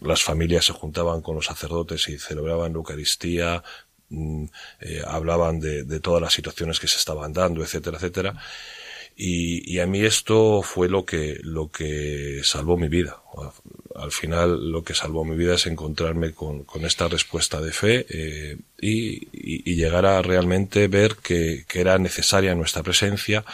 las 0.00 0.22
familias 0.22 0.66
se 0.66 0.72
juntaban 0.72 1.20
con 1.20 1.34
los 1.34 1.46
sacerdotes 1.46 2.08
y 2.08 2.18
celebraban 2.18 2.74
Eucaristía, 2.74 3.64
eh, 4.10 5.02
hablaban 5.04 5.58
de, 5.58 5.82
de, 5.82 5.98
todas 5.98 6.22
las 6.22 6.32
situaciones 6.32 6.78
que 6.78 6.86
se 6.86 6.98
estaban 6.98 7.32
dando, 7.32 7.64
etcétera, 7.64 7.96
etcétera. 7.96 8.34
Y, 9.16 9.70
y, 9.70 9.80
a 9.80 9.86
mí 9.86 10.00
esto 10.00 10.62
fue 10.62 10.88
lo 10.88 11.04
que, 11.04 11.38
lo 11.42 11.70
que 11.70 12.40
salvó 12.42 12.78
mi 12.78 12.88
vida. 12.88 13.22
Al 13.94 14.12
final 14.12 14.70
lo 14.70 14.82
que 14.82 14.94
salvó 14.94 15.24
mi 15.24 15.36
vida 15.36 15.56
es 15.56 15.66
encontrarme 15.66 16.32
con, 16.32 16.64
con 16.64 16.86
esta 16.86 17.06
respuesta 17.06 17.60
de 17.60 17.72
fe 17.72 18.06
eh, 18.08 18.56
y, 18.80 19.16
y, 19.32 19.70
y, 19.70 19.74
llegar 19.74 20.06
a 20.06 20.22
realmente 20.22 20.88
ver 20.88 21.16
que, 21.16 21.64
que, 21.68 21.80
era 21.80 21.98
necesaria 21.98 22.54
nuestra 22.54 22.82
presencia, 22.82 23.44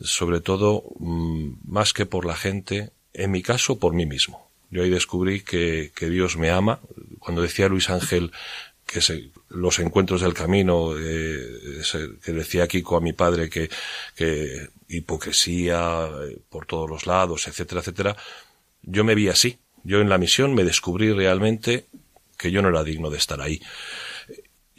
sobre 0.00 0.40
todo 0.40 0.82
mmm, 0.98 1.52
más 1.64 1.92
que 1.92 2.06
por 2.06 2.24
la 2.24 2.34
gente, 2.34 2.90
en 3.14 3.30
mi 3.30 3.42
caso 3.42 3.78
por 3.78 3.94
mí 3.94 4.04
mismo. 4.04 4.48
Yo 4.70 4.82
ahí 4.82 4.90
descubrí 4.90 5.42
que, 5.42 5.92
que 5.94 6.10
Dios 6.10 6.36
me 6.36 6.50
ama. 6.50 6.80
Cuando 7.20 7.42
decía 7.42 7.68
Luis 7.68 7.88
Ángel 7.88 8.32
que 8.84 9.00
se, 9.00 9.30
los 9.50 9.78
encuentros 9.78 10.20
del 10.20 10.34
camino, 10.34 10.92
eh, 10.98 11.82
que 12.22 12.32
decía 12.32 12.68
Kiko 12.68 12.96
a 12.96 13.00
mi 13.00 13.12
padre 13.12 13.48
que, 13.48 13.68
que 14.14 14.68
hipocresía 14.88 16.08
eh, 16.24 16.38
por 16.48 16.66
todos 16.66 16.88
los 16.88 17.06
lados, 17.06 17.48
etcétera, 17.48 17.80
etcétera, 17.80 18.16
yo 18.82 19.04
me 19.04 19.14
vi 19.14 19.28
así. 19.28 19.58
Yo 19.84 20.00
en 20.00 20.08
la 20.08 20.18
misión 20.18 20.54
me 20.54 20.64
descubrí 20.64 21.12
realmente 21.12 21.86
que 22.36 22.50
yo 22.50 22.62
no 22.62 22.68
era 22.68 22.84
digno 22.84 23.10
de 23.10 23.18
estar 23.18 23.40
ahí. 23.40 23.60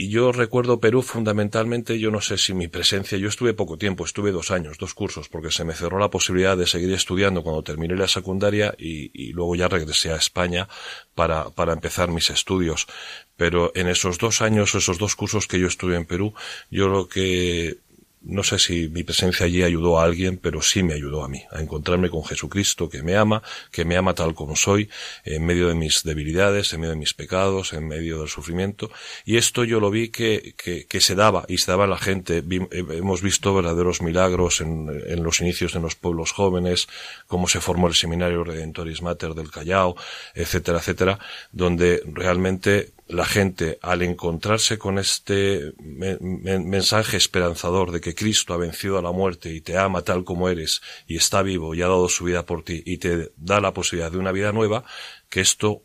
Y 0.02 0.08
yo 0.08 0.32
recuerdo 0.32 0.80
Perú 0.80 1.02
fundamentalmente, 1.02 2.00
yo 2.00 2.10
no 2.10 2.22
sé 2.22 2.38
si 2.38 2.54
mi 2.54 2.70
presencia, 2.70 3.18
yo 3.18 3.28
estuve 3.28 3.54
poco 3.54 3.78
tiempo, 3.78 4.06
estuve 4.06 4.32
dos 4.32 4.50
años, 4.50 4.78
dos 4.78 4.94
cursos, 4.94 5.28
porque 5.28 5.52
se 5.52 5.66
me 5.66 5.74
cerró 5.74 6.00
la 6.00 6.10
posibilidad 6.10 6.56
de 6.56 6.68
seguir 6.68 6.94
estudiando 6.94 7.44
cuando 7.44 7.64
terminé 7.64 7.98
la 7.98 8.08
secundaria 8.08 8.74
y, 8.78 9.34
luego 9.34 9.58
ya 9.58 9.68
regresé 9.68 10.14
a 10.14 10.16
España 10.16 10.70
para, 11.16 11.50
para 11.50 11.74
empezar 11.74 12.08
mis 12.12 12.30
estudios. 12.30 12.88
Pero 13.36 13.74
en 13.76 13.90
esos 13.90 14.20
dos 14.20 14.42
años, 14.42 14.74
esos 14.74 15.00
dos 15.00 15.18
cursos 15.18 15.48
que 15.48 15.60
yo 15.60 15.68
estuve 15.68 15.98
en 15.98 16.06
Perú, 16.06 16.34
yo 16.72 16.88
lo 16.88 17.10
que 17.10 17.80
no 18.22 18.44
sé 18.44 18.60
si 18.60 18.90
mi 18.90 19.04
presencia 19.04 19.46
allí 19.46 19.64
ayudó 19.64 20.00
a 20.00 20.04
alguien, 20.04 20.38
pero 20.38 20.62
sí 20.62 20.84
me 20.84 20.94
ayudó 20.94 21.24
a 21.24 21.30
mí, 21.30 21.44
a 21.52 21.62
encontrarme 21.62 22.10
con 22.10 22.24
Jesucristo 22.26 22.90
que 22.90 23.02
me 23.02 23.16
ama, 23.16 23.42
que 23.72 23.86
me 23.86 23.96
ama 23.96 24.14
tal 24.14 24.36
como 24.36 24.56
soy, 24.56 24.90
en 25.24 25.46
medio 25.46 25.70
de 25.70 25.76
mis 25.76 26.04
debilidades, 26.04 26.74
en 26.74 26.82
medio 26.82 26.92
de 26.92 27.00
mis 27.00 27.14
pecados, 27.14 27.72
en 27.74 27.88
medio 27.88 28.20
del 28.20 28.28
sufrimiento. 28.28 28.92
Y 29.26 29.38
esto 29.38 29.64
yo 29.64 29.80
lo 29.80 29.90
vi 29.90 30.10
que, 30.10 30.54
que, 30.58 30.86
que 30.86 31.02
se 31.02 31.16
daba, 31.16 31.46
y 31.48 31.60
se 31.60 31.72
daba 31.72 31.86
a 31.86 31.88
la 31.88 31.98
gente. 31.98 32.42
Vi, 32.42 32.60
hemos 32.72 33.22
visto 33.22 33.54
verdaderos 33.54 34.02
milagros 34.02 34.62
en, 34.62 34.90
en, 35.08 35.24
los 35.24 35.40
inicios 35.40 35.74
de 35.74 35.80
los 35.80 35.96
pueblos 35.96 36.32
jóvenes, 36.32 36.88
cómo 37.28 37.48
se 37.48 37.62
formó 37.62 37.88
el 37.88 37.96
seminario 37.96 38.44
Redentoris 38.44 39.02
Mater 39.02 39.34
del 39.34 39.50
Callao, 39.50 39.96
etcétera, 40.36 40.80
etcétera, 40.80 41.20
donde 41.52 42.04
realmente 42.06 42.92
la 43.10 43.26
gente 43.26 43.80
al 43.82 44.04
encontrarse 44.04 44.78
con 44.78 45.00
este 45.00 45.74
me 45.80 46.20
me 46.20 46.60
mensaje 46.60 47.18
esperanzador 47.18 47.92
de 47.92 48.02
que 48.02 48.14
Cristo 48.14 48.54
ha 48.54 48.58
vencido 48.58 49.00
a 49.00 49.02
la 49.02 49.12
muerte 49.12 49.52
y 49.52 49.62
te 49.62 49.80
ama 49.80 50.04
tal 50.04 50.24
como 50.24 50.48
eres 50.48 50.82
y 51.08 51.18
está 51.18 51.42
vivo 51.42 51.74
y 51.74 51.82
ha 51.82 51.88
dado 51.88 52.08
su 52.08 52.26
vida 52.26 52.46
por 52.46 52.64
ti 52.64 52.84
y 52.86 52.98
te 52.98 53.32
da 53.36 53.60
la 53.62 53.74
posibilidad 53.74 54.12
de 54.12 54.20
una 54.20 54.32
vida 54.32 54.52
nueva, 54.52 54.84
que 55.28 55.42
esto 55.42 55.82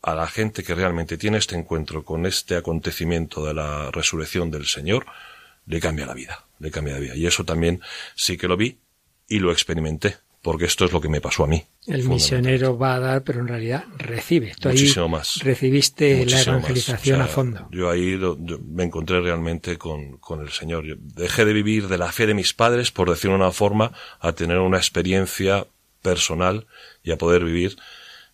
a 0.00 0.14
la 0.14 0.28
gente 0.28 0.62
que 0.62 0.76
realmente 0.76 1.18
tiene 1.18 1.38
este 1.38 1.56
encuentro 1.56 2.04
con 2.04 2.24
este 2.24 2.54
acontecimiento 2.54 3.44
de 3.44 3.54
la 3.54 3.90
resurrección 3.90 4.52
del 4.52 4.66
Señor, 4.66 5.06
le 5.66 5.80
cambia 5.80 6.06
la 6.06 6.14
vida, 6.14 6.46
le 6.60 6.70
cambia 6.70 6.94
la 6.94 7.00
vida. 7.00 7.16
Y 7.16 7.26
eso 7.26 7.44
también 7.44 7.80
sí 8.14 8.38
que 8.38 8.46
lo 8.46 8.56
vi 8.56 8.78
y 9.28 9.40
lo 9.40 9.50
experimenté 9.50 10.18
porque 10.42 10.64
esto 10.64 10.86
es 10.86 10.92
lo 10.92 11.00
que 11.00 11.08
me 11.08 11.20
pasó 11.20 11.44
a 11.44 11.46
mí. 11.46 11.62
El 11.86 12.08
misionero 12.08 12.78
va 12.78 12.94
a 12.94 13.00
dar, 13.00 13.22
pero 13.22 13.40
en 13.40 13.48
realidad 13.48 13.84
recibe. 13.98 14.54
Tú 14.58 14.70
Muchísimo 14.70 15.08
más. 15.08 15.40
Recibiste 15.42 16.16
Muchísimo 16.16 16.36
la 16.36 16.58
evangelización 16.58 17.20
o 17.20 17.24
sea, 17.24 17.30
a 17.30 17.34
fondo. 17.34 17.68
Yo 17.70 17.90
ahí 17.90 18.16
lo, 18.16 18.38
yo 18.40 18.58
me 18.58 18.84
encontré 18.84 19.20
realmente 19.20 19.76
con, 19.76 20.16
con 20.18 20.40
el 20.40 20.50
Señor. 20.50 20.84
Yo 20.86 20.94
dejé 20.98 21.44
de 21.44 21.52
vivir 21.52 21.88
de 21.88 21.98
la 21.98 22.10
fe 22.10 22.26
de 22.26 22.34
mis 22.34 22.54
padres, 22.54 22.90
por 22.90 23.10
decirlo 23.10 23.36
de 23.36 23.42
una 23.42 23.52
forma, 23.52 23.92
a 24.18 24.32
tener 24.32 24.58
una 24.58 24.78
experiencia 24.78 25.66
personal 26.00 26.66
y 27.02 27.10
a 27.10 27.18
poder 27.18 27.44
vivir 27.44 27.76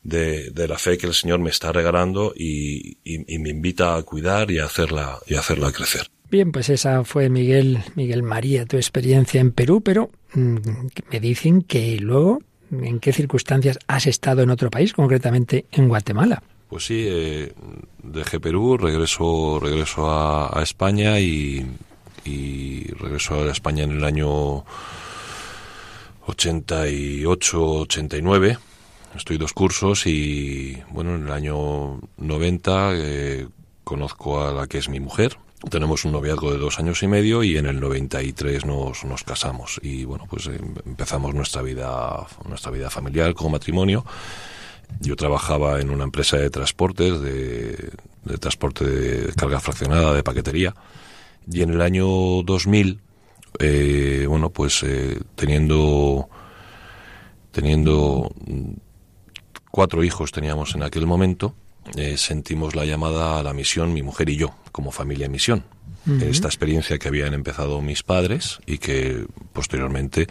de, 0.03 0.51
de, 0.51 0.69
la 0.69 0.79
fe 0.79 0.99
que 0.99 1.07
el 1.07 1.15
Señor 1.15 1.41
me 1.41 1.51
está 1.51 1.73
regalando 1.73 2.33
y, 2.37 2.99
y, 3.03 3.35
y, 3.35 3.39
me 3.41 3.51
invita 3.51 3.97
a 3.97 4.03
cuidar 4.05 4.53
y 4.53 4.61
a 4.61 4.67
hacerla, 4.67 5.19
y 5.27 5.35
a 5.35 5.41
hacerla 5.41 5.73
crecer. 5.73 6.09
Bien, 6.31 6.51
pues 6.51 6.71
esa 6.71 7.05
fue 7.05 7.29
Miguel, 7.29 7.79
Miguel 7.95 8.23
María, 8.23 8.67
tu 8.67 8.77
experiencia 8.77 9.41
en 9.41 9.53
Perú, 9.53 9.81
pero 9.81 10.11
mmm, 10.35 10.57
me 11.11 11.21
dicen 11.21 11.63
que 11.63 11.97
luego, 11.99 12.41
¿en 12.73 12.99
qué 12.99 13.13
circunstancias 13.13 13.79
has 13.87 14.07
estado 14.07 14.43
en 14.43 14.51
otro 14.51 14.71
país, 14.71 14.93
concretamente 14.93 15.67
en 15.71 15.89
Guatemala? 15.89 16.43
Pues 16.69 16.87
sí, 16.87 17.05
eh, 17.07 17.53
dejé 18.03 18.41
Perú, 18.41 18.77
regreso, 18.77 19.61
regreso 19.61 20.11
a, 20.11 20.61
España 20.63 21.21
y, 21.21 21.65
y, 22.25 22.89
regreso 22.95 23.37
a 23.37 23.53
España 23.53 23.85
en 23.85 23.93
el 23.93 24.03
año 24.03 24.65
88-89. 26.27 28.59
Estoy 29.15 29.39
dos 29.39 29.53
cursos 29.53 30.09
y, 30.09 30.83
bueno, 30.91 31.15
en 31.15 31.27
el 31.27 31.33
año 31.33 32.01
90 32.17 32.91
eh, 32.95 33.47
conozco 33.85 34.45
a 34.45 34.53
la 34.53 34.67
que 34.67 34.79
es 34.79 34.89
mi 34.89 34.99
mujer, 34.99 35.39
tenemos 35.71 36.05
un 36.05 36.13
noviazgo 36.13 36.53
de 36.53 36.59
dos 36.59 36.79
años 36.79 37.03
y 37.03 37.09
medio 37.09 37.43
y 37.43 37.57
en 37.57 37.67
el 37.67 37.81
93 37.81 38.67
nos, 38.67 39.05
nos 39.05 39.25
casamos 39.25 39.81
y 39.83 40.05
bueno 40.05 40.27
pues 40.29 40.47
empezamos 40.47 41.35
nuestra 41.35 41.63
vida 41.63 42.27
nuestra 42.47 42.71
vida 42.71 42.91
familiar 42.91 43.35
como 43.35 43.51
matrimonio 43.51 44.05
Yo 45.01 45.17
trabajaba 45.17 45.81
en 45.81 45.91
una 45.91 46.05
empresa 46.05 46.37
de 46.37 46.51
transportes, 46.51 47.21
de, 47.21 47.91
de 48.25 48.39
transporte 48.39 48.85
de 48.85 49.33
carga 49.35 49.61
fraccionada, 49.61 50.15
de 50.15 50.23
paquetería. 50.23 50.75
Y 51.51 51.63
en 51.63 51.71
el 51.71 51.81
año 51.81 52.07
2000, 52.43 53.01
eh, 53.61 54.27
bueno, 54.29 54.51
pues 54.51 54.83
eh, 54.83 55.21
teniendo, 55.37 56.29
teniendo 57.53 58.33
cuatro 59.71 60.03
hijos 60.03 60.33
teníamos 60.33 60.75
en 60.75 60.83
aquel 60.83 61.07
momento, 61.07 61.55
eh, 61.97 62.17
sentimos 62.17 62.75
la 62.75 62.85
llamada 62.85 63.39
a 63.39 63.43
la 63.43 63.53
misión, 63.53 63.93
mi 63.93 64.03
mujer 64.03 64.29
y 64.29 64.37
yo, 64.37 64.55
como 64.73 64.91
familia 64.91 65.29
misión. 65.29 65.65
Esta 66.21 66.47
experiencia 66.47 66.99
que 66.99 67.09
habían 67.09 67.35
empezado 67.35 67.83
mis 67.83 68.05
padres 68.05 68.61
y 68.65 68.79
que 68.79 69.27
posteriormente 69.53 70.29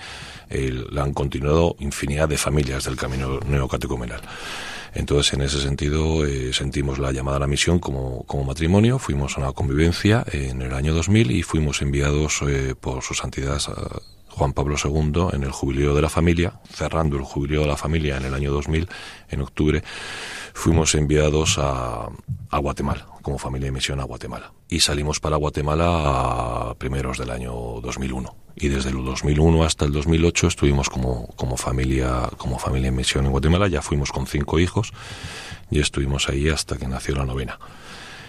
eh, 0.50 0.72
la 0.90 1.04
han 1.04 1.14
continuado 1.14 1.76
infinidad 1.80 2.30
de 2.30 2.38
familias 2.38 2.86
del 2.86 2.96
camino 2.96 3.42
neocatecumenal. 3.42 4.22
Entonces, 4.94 5.34
en 5.34 5.42
ese 5.42 5.62
sentido, 5.62 6.26
eh, 6.26 6.54
sentimos 6.54 6.98
la 6.98 7.12
llamada 7.12 7.38
a 7.38 7.40
la 7.42 7.48
misión 7.48 7.80
como, 7.80 8.24
como 8.24 8.46
matrimonio, 8.46 8.98
fuimos 8.98 9.38
a 9.38 9.42
una 9.42 9.52
convivencia 9.52 10.24
en 10.32 10.62
el 10.62 10.74
año 10.74 10.94
2000 10.94 11.32
y 11.32 11.44
fuimos 11.44 11.82
enviados 11.82 12.42
eh, 12.48 12.74
por 12.80 13.04
su 13.04 13.14
santidad 13.14 13.62
a 13.68 14.00
Juan 14.36 14.52
Pablo 14.52 14.76
II 14.84 15.30
en 15.32 15.44
el 15.44 15.52
jubileo 15.52 15.96
de 15.96 16.02
la 16.02 16.10
familia, 16.10 16.60
cerrando 16.70 17.16
el 17.16 17.24
jubileo 17.24 17.62
de 17.62 17.68
la 17.68 17.78
familia 17.78 18.18
en 18.18 18.26
el 18.26 18.34
año 18.34 18.52
2000, 18.52 18.90
en 19.30 19.42
octubre, 19.42 19.82
fuimos 20.54 20.94
enviados 20.94 21.58
a, 21.58 22.10
a 22.50 22.58
Guatemala, 22.58 23.08
como 23.22 23.38
familia 23.38 23.68
de 23.68 23.72
misión 23.72 24.02
a 24.02 24.04
Guatemala. 24.04 24.52
Y 24.68 24.82
salimos 24.82 25.22
para 25.22 25.38
Guatemala 25.38 26.70
a 26.70 26.76
primeros 26.76 27.18
del 27.18 27.32
año 27.32 27.54
2001 27.82 28.36
y 28.58 28.68
desde 28.68 28.90
el 28.90 29.04
2001 29.04 29.64
hasta 29.64 29.86
el 29.86 29.92
2008 29.92 30.48
estuvimos 30.48 30.90
como, 30.90 31.28
como 31.36 31.58
familia 31.58 32.30
como 32.38 32.58
familia 32.58 32.90
en 32.90 32.96
misión 32.96 33.26
en 33.26 33.32
Guatemala. 33.32 33.68
Ya 33.68 33.82
fuimos 33.82 34.12
con 34.12 34.28
cinco 34.28 34.60
hijos 34.60 34.92
y 35.72 35.80
estuvimos 35.80 36.30
ahí 36.30 36.50
hasta 36.50 36.78
que 36.78 36.88
nació 36.88 37.16
la 37.16 37.26
novena 37.26 37.58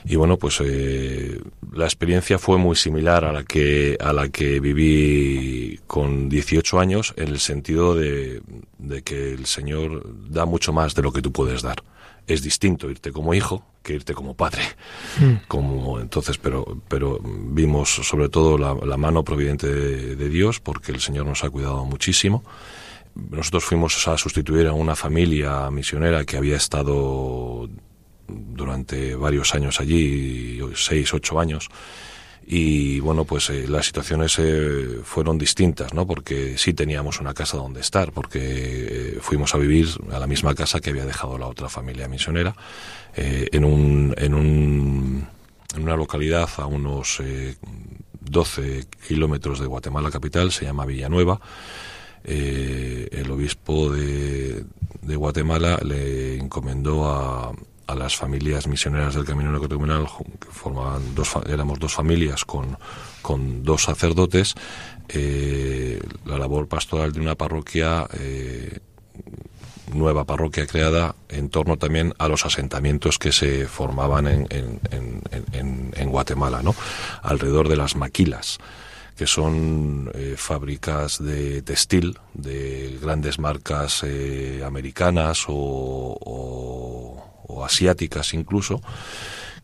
y 0.07 0.17
bueno 0.17 0.39
pues 0.39 0.61
eh, 0.65 1.41
la 1.73 1.85
experiencia 1.85 2.39
fue 2.39 2.59
muy 2.59 2.77
similar 2.77 3.25
a 3.25 3.33
la 3.33 3.43
que 3.43 3.97
a 4.01 4.13
la 4.13 4.29
que 4.29 4.61
viví 4.61 5.81
con 5.87 6.29
18 6.29 6.79
años 6.79 7.13
en 7.17 7.29
el 7.29 7.41
sentido 7.41 7.95
de, 7.95 8.41
de 8.79 9.03
que 9.03 9.33
el 9.33 9.47
Señor 9.47 10.05
da 10.31 10.47
mucho 10.47 10.73
más 10.73 10.95
de 10.95 11.03
lo 11.03 11.13
que 11.13 11.23
tú 11.23 11.33
puedes 11.33 11.63
dar 11.63 11.83
es 12.27 12.43
distinto 12.43 12.91
irte 12.91 13.13
como 13.13 13.35
hijo 13.35 13.65
que 13.83 13.95
irte 13.95 14.15
como 14.15 14.35
padre. 14.35 14.63
Como 15.47 16.01
entonces, 16.01 16.39
pero, 16.39 16.83
pero 16.89 17.21
vimos 17.23 17.89
sobre 17.89 18.29
todo 18.29 18.59
la, 18.59 18.75
la 18.75 18.97
mano 18.97 19.23
providente 19.23 19.69
de, 19.69 20.17
de, 20.17 20.29
Dios, 20.29 20.59
porque 20.59 20.91
el 20.91 21.01
Señor 21.01 21.25
nos 21.25 21.45
ha 21.45 21.51
cuidado 21.51 21.85
muchísimo. 21.85 22.43
Nosotros 23.15 23.65
fuimos 23.65 24.09
a 24.09 24.19
sustituir 24.19 24.67
a 24.67 24.73
una 24.73 24.97
familia 24.97 25.71
misionera 25.71 26.25
que 26.25 26.37
había 26.37 26.57
estado 26.57 27.69
durante 28.29 29.14
varios 29.14 29.55
años 29.55 29.81
allí, 29.81 30.61
seis, 30.74 31.12
ocho 31.14 31.39
años, 31.41 31.68
y 32.47 33.01
bueno 33.01 33.24
pues 33.24 33.51
eh, 33.51 33.66
las 33.68 33.87
situaciones 33.87 34.39
eh, 34.39 35.01
fueron 35.03 35.37
distintas 35.37 35.93
no 35.93 36.07
porque 36.07 36.57
sí 36.57 36.72
teníamos 36.74 37.20
una 37.20 37.35
casa 37.35 37.57
donde 37.57 37.81
estar 37.81 38.12
porque 38.12 38.39
eh, 38.41 39.18
fuimos 39.20 39.53
a 39.55 39.59
vivir 39.59 39.89
a 40.12 40.20
la 40.20 40.29
misma 40.29 40.55
casa 40.55 40.79
que 40.79 40.91
había 40.91 41.05
dejado 41.05 41.39
la 41.39 41.49
otra 41.49 41.68
familia 41.68 42.07
misionera 42.07 42.55
eh, 43.16 43.49
en 43.51 43.64
un 43.64 44.14
en 44.16 44.35
un 44.35 45.27
en 45.74 45.83
una 45.83 45.97
localidad 45.97 46.49
a 46.59 46.66
unos 46.66 47.20
12 48.20 48.87
kilómetros 49.09 49.59
de 49.59 49.66
Guatemala 49.66 50.11
capital 50.11 50.51
se 50.53 50.64
llama 50.64 50.87
Villanueva. 50.87 51.39
El 52.24 53.31
obispo 53.31 53.91
de 53.91 54.64
Guatemala 55.16 55.79
le 55.85 56.39
encomendó 56.39 57.11
a 57.11 57.53
a 57.87 57.95
las 57.95 58.16
familias 58.16 58.66
misioneras 58.66 59.14
del 59.14 59.24
Camino 59.24 59.51
Neocatecumenal, 59.51 60.07
que 60.41 60.49
formaban 60.51 61.14
dos, 61.14 61.37
éramos 61.49 61.78
dos 61.78 61.95
familias 61.95 62.45
con, 62.45 62.76
con 63.22 63.62
dos 63.62 63.84
sacerdotes, 63.84 64.55
eh, 65.09 66.01
la 66.24 66.39
labor 66.39 66.68
pastoral 66.68 67.12
de 67.12 67.20
una 67.20 67.34
parroquia, 67.34 68.07
eh, 68.14 68.80
nueva 69.93 70.24
parroquia 70.24 70.66
creada 70.66 71.14
en 71.28 71.49
torno 71.49 71.76
también 71.76 72.12
a 72.18 72.28
los 72.28 72.45
asentamientos 72.45 73.18
que 73.18 73.32
se 73.32 73.66
formaban 73.66 74.26
en, 74.26 74.47
en, 74.51 74.80
en, 75.53 75.93
en 75.95 76.11
Guatemala, 76.11 76.62
¿no? 76.62 76.74
alrededor 77.22 77.68
de 77.68 77.76
las 77.76 77.95
maquilas 77.95 78.59
que 79.16 79.26
son 79.26 80.11
eh, 80.14 80.34
fábricas 80.37 81.22
de 81.22 81.62
textil 81.62 82.18
de 82.34 82.99
grandes 83.01 83.39
marcas 83.39 84.03
eh, 84.05 84.62
americanas 84.64 85.47
o, 85.49 86.18
o 86.20 87.36
o 87.49 87.64
asiáticas 87.64 88.34
incluso, 88.34 88.80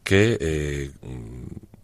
que 0.05 0.39
eh, 0.41 0.91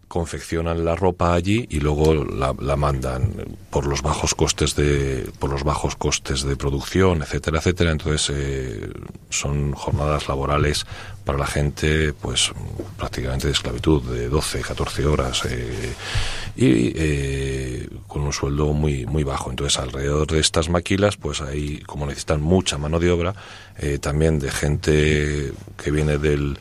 confeccionan 0.09 0.83
la 0.83 0.95
ropa 0.95 1.33
allí 1.35 1.67
y 1.69 1.79
luego 1.79 2.25
la, 2.25 2.53
la, 2.59 2.75
mandan 2.75 3.31
por 3.69 3.85
los 3.85 4.01
bajos 4.01 4.33
costes 4.33 4.75
de 4.75 5.29
por 5.37 5.51
los 5.51 5.63
bajos 5.63 5.95
costes 5.95 6.41
de 6.41 6.57
producción 6.57 7.21
etcétera 7.21 7.59
etcétera. 7.59 7.91
Entonces 7.91 8.35
eh, 8.35 8.89
son 9.29 9.73
jornadas 9.73 10.27
laborales 10.27 10.85
para 11.23 11.37
la 11.37 11.45
gente 11.45 12.11
pues 12.13 12.51
prácticamente 12.97 13.47
de 13.47 13.53
esclavitud 13.53 14.01
de 14.01 14.29
12 14.29 14.61
14 14.61 15.05
horas 15.05 15.45
eh, 15.45 15.93
y 16.55 16.91
eh, 16.95 17.87
con 18.07 18.23
un 18.23 18.33
sueldo 18.33 18.73
muy 18.73 19.05
muy 19.05 19.23
bajo. 19.23 19.51
Entonces 19.51 19.77
alrededor 19.77 20.25
de 20.25 20.39
estas 20.39 20.69
maquilas 20.69 21.17
pues 21.17 21.41
ahí 21.41 21.81
como 21.85 22.07
necesitan 22.07 22.41
mucha 22.41 22.79
mano 22.79 22.99
de 22.99 23.11
obra 23.11 23.35
eh, 23.77 23.99
también 23.99 24.39
de 24.39 24.49
gente 24.49 25.53
que 25.77 25.91
viene 25.91 26.17
del 26.17 26.57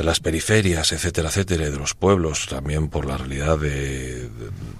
de 0.00 0.06
las 0.06 0.18
periferias, 0.18 0.92
etcétera, 0.92 1.28
etcétera, 1.28 1.68
de 1.68 1.76
los 1.76 1.94
pueblos, 1.94 2.46
también 2.48 2.88
por 2.88 3.04
la 3.04 3.18
realidad 3.18 3.58
de, 3.58 4.30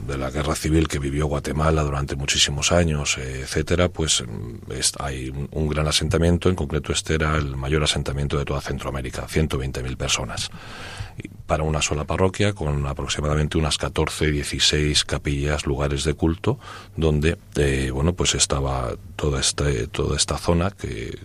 la 0.09 0.31
guerra 0.31 0.55
civil 0.55 0.89
que 0.89 0.99
vivió 0.99 1.27
Guatemala 1.27 1.83
durante 1.83 2.17
muchísimos 2.17 2.73
años, 2.73 3.19
etcétera, 3.19 3.91
pues 3.91 4.23
mm, 4.23 4.73
hay 4.99 5.29
un, 5.29 5.47
un, 5.53 5.69
gran 5.69 5.87
asentamiento, 5.87 6.49
en 6.49 6.55
concreto 6.55 6.91
este 6.93 7.17
era 7.17 7.37
el 7.37 7.55
mayor 7.55 7.83
asentamiento 7.83 8.39
de 8.39 8.47
toda 8.47 8.63
Centroamérica, 8.63 9.27
120.000 9.29 9.95
personas, 9.99 10.51
para 11.47 11.65
una 11.65 11.83
sola 11.83 12.05
parroquia, 12.05 12.53
con 12.53 12.87
aproximadamente 12.87 13.59
unas 13.59 13.79
14, 13.79 14.31
16 14.31 15.05
capillas, 15.05 15.67
lugares 15.67 16.05
de 16.05 16.15
culto, 16.15 16.59
donde, 16.97 17.39
eh, 17.57 17.91
bueno, 17.93 18.13
pues 18.13 18.35
estaba 18.35 18.93
toda 19.17 19.41
esta, 19.41 19.65
toda 19.91 20.17
esta 20.17 20.39
zona 20.39 20.71
que 20.71 21.19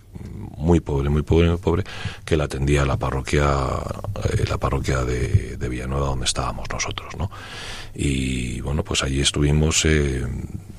muy 0.56 0.80
pobre, 0.80 1.08
muy 1.10 1.22
pobre, 1.22 1.48
muy 1.48 1.58
pobre, 1.58 1.84
que 2.24 2.36
la 2.36 2.44
atendía 2.44 2.84
la 2.84 2.96
parroquia, 2.96 3.48
eh, 4.24 4.44
la 4.48 4.58
parroquia 4.58 5.04
de, 5.04 5.56
Villanueva 5.68 6.06
donde 6.06 6.26
estábamos 6.26 6.68
nosotros, 6.70 7.16
¿no? 7.18 7.28
Y 7.94 8.60
bueno, 8.60 8.84
pues 8.84 9.02
allí 9.02 9.20
estuvimos 9.20 9.84
eh, 9.84 10.24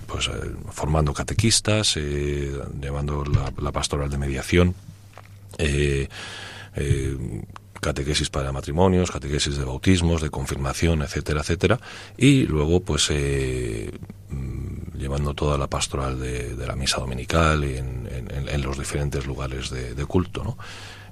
pues 0.06 0.28
eh, 0.28 0.32
formando 0.72 1.14
catequistas, 1.14 1.96
llevando 1.96 3.26
la, 3.26 3.52
la, 3.62 3.72
pastoral 3.74 4.10
de 4.10 4.18
mediación, 4.18 4.76
eh, 5.58 6.08
catequesis 7.82 8.30
para 8.30 8.52
matrimonios, 8.52 9.12
catequesis 9.12 9.58
de 9.58 9.66
bautismos, 9.66 10.22
de 10.22 10.30
confirmación, 10.30 11.02
etcétera, 11.02 11.42
etcétera, 11.42 11.80
y 12.18 12.44
luego 12.44 12.82
pues 12.82 13.10
llevando 14.98 15.34
toda 15.34 15.58
la 15.58 15.68
pastoral 15.68 16.20
de, 16.20 16.56
de 16.56 16.68
la 16.68 16.76
misa 16.76 17.00
dominical 17.00 17.64
en, 17.64 18.62
los 18.62 18.78
diferentes 18.78 19.26
lugares 19.26 19.70
de, 19.70 20.06
culto. 20.06 20.44
¿no? 20.44 20.58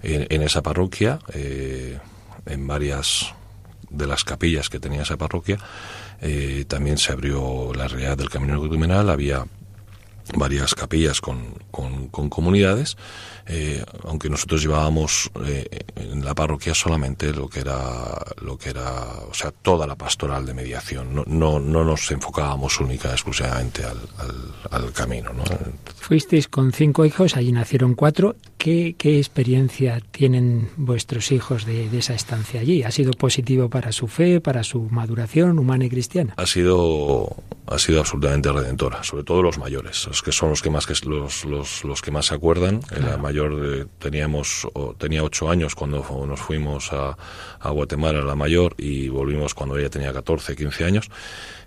En, 0.02 0.42
esa 0.42 0.62
parroquia, 0.62 1.20
eh, 1.34 2.00
en 2.46 2.68
varias 2.68 3.34
de 3.90 4.08
las 4.08 4.24
capillas 4.24 4.70
que 4.70 4.80
tenía 4.80 5.04
esa 5.04 5.18
parroquia, 5.18 5.58
eh, 6.22 6.66
también 6.68 6.98
se 6.98 7.12
abrió 7.12 7.72
la 7.74 7.88
realidad 7.88 8.18
del 8.18 8.30
Camino 8.30 8.60
Catecumenal, 8.60 9.10
había 9.10 9.46
varias 10.36 10.76
capillas 10.76 11.22
con, 11.22 11.56
con, 11.72 12.08
con 12.10 12.30
comunidades, 12.30 12.98
eh, 13.48 13.84
aunque 14.04 14.30
nosotros 14.30 14.62
llevábamos 14.62 15.30
eh, 15.46 15.68
en 15.96 16.26
la 16.26 16.34
parroquia 16.34 16.74
solamente 16.74 17.32
lo 17.32 17.48
que 17.48 17.60
era 17.60 18.26
lo 18.42 18.58
que 18.58 18.70
era 18.70 19.04
o 19.30 19.34
sea 19.36 19.52
toda 19.52 19.86
la 19.86 19.96
pastoral 19.96 20.48
de 20.48 20.56
mediación 20.56 21.14
no, 21.14 21.24
no, 21.28 21.60
no 21.60 21.84
nos 21.84 22.10
enfocábamos 22.10 22.80
única 22.80 23.12
exclusivamente 23.12 23.84
al, 23.84 24.00
al, 24.18 24.84
al 24.84 24.92
camino 24.94 25.32
¿no? 25.32 25.44
fuisteis 25.96 26.48
con 26.48 26.72
cinco 26.72 27.06
hijos 27.06 27.36
allí 27.38 27.52
nacieron 27.52 27.94
cuatro 27.94 28.36
¿qué, 28.58 28.96
qué 28.98 29.20
experiencia 29.20 30.02
tienen 30.10 30.72
vuestros 30.76 31.32
hijos 31.32 31.66
de, 31.66 31.88
de, 31.90 32.00
esa 32.00 32.16
estancia 32.16 32.62
allí? 32.62 32.82
¿ha 32.82 32.90
sido 32.90 33.12
positivo 33.12 33.70
para 33.70 33.92
su 33.92 34.08
fe 34.08 34.42
para 34.42 34.64
su 34.64 34.82
maduración 34.90 35.60
humana 35.60 35.86
y 35.86 35.90
cristiana? 35.90 36.34
ha 36.36 36.48
sido 36.48 37.36
ha 37.68 37.80
sido 37.80 38.00
absolutamente 38.00 38.52
redentora, 38.52 39.04
sobre 39.04 39.24
todo 39.24 39.42
los 39.42 39.58
mayores, 39.58 40.08
los 40.16 40.24
que 40.24 40.32
son 40.32 40.50
los 40.50 40.62
que 40.62 40.70
más 40.70 40.86
que 40.86 40.94
los, 41.06 41.44
los, 41.44 41.84
los 41.84 42.02
que 42.02 42.10
más 42.10 42.28
se 42.28 42.36
acuerdan. 42.36 42.80
La 43.02 43.18
mayor 43.18 43.60
de, 43.60 43.86
teníamos 44.00 44.66
tenía 44.98 45.22
ocho 45.24 45.50
años 45.50 45.76
cuando 45.76 45.98
nos 46.26 46.40
fuimos 46.40 46.94
a, 46.94 47.18
a 47.60 47.70
Guatemala, 47.72 48.22
la 48.22 48.36
mayor, 48.36 48.76
y 48.78 49.10
volvimos 49.10 49.54
cuando 49.54 49.78
ella 49.78 49.90
tenía 49.90 50.14
14, 50.14 50.56
15 50.56 50.86
años. 50.86 51.10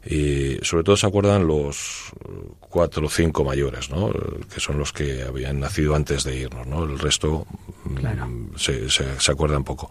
Y 0.07 0.57
sobre 0.62 0.82
todo 0.82 0.96
se 0.96 1.07
acuerdan 1.07 1.46
los 1.46 2.11
cuatro 2.59 3.07
o 3.07 3.11
cinco 3.11 3.44
mayores, 3.44 3.90
¿no? 3.90 4.11
que 4.53 4.61
son 4.61 4.78
los 4.78 4.94
que 4.94 5.24
habían 5.24 5.61
nacido 5.61 5.94
antes 5.94 6.24
de 6.24 6.36
irnos. 6.36 6.66
¿no? 6.66 6.84
El 6.84 6.99
resto 6.99 7.46
mm, 7.84 8.57
se, 8.57 8.88
se, 8.88 9.20
se 9.20 9.30
acuerdan 9.30 9.62
poco 9.62 9.90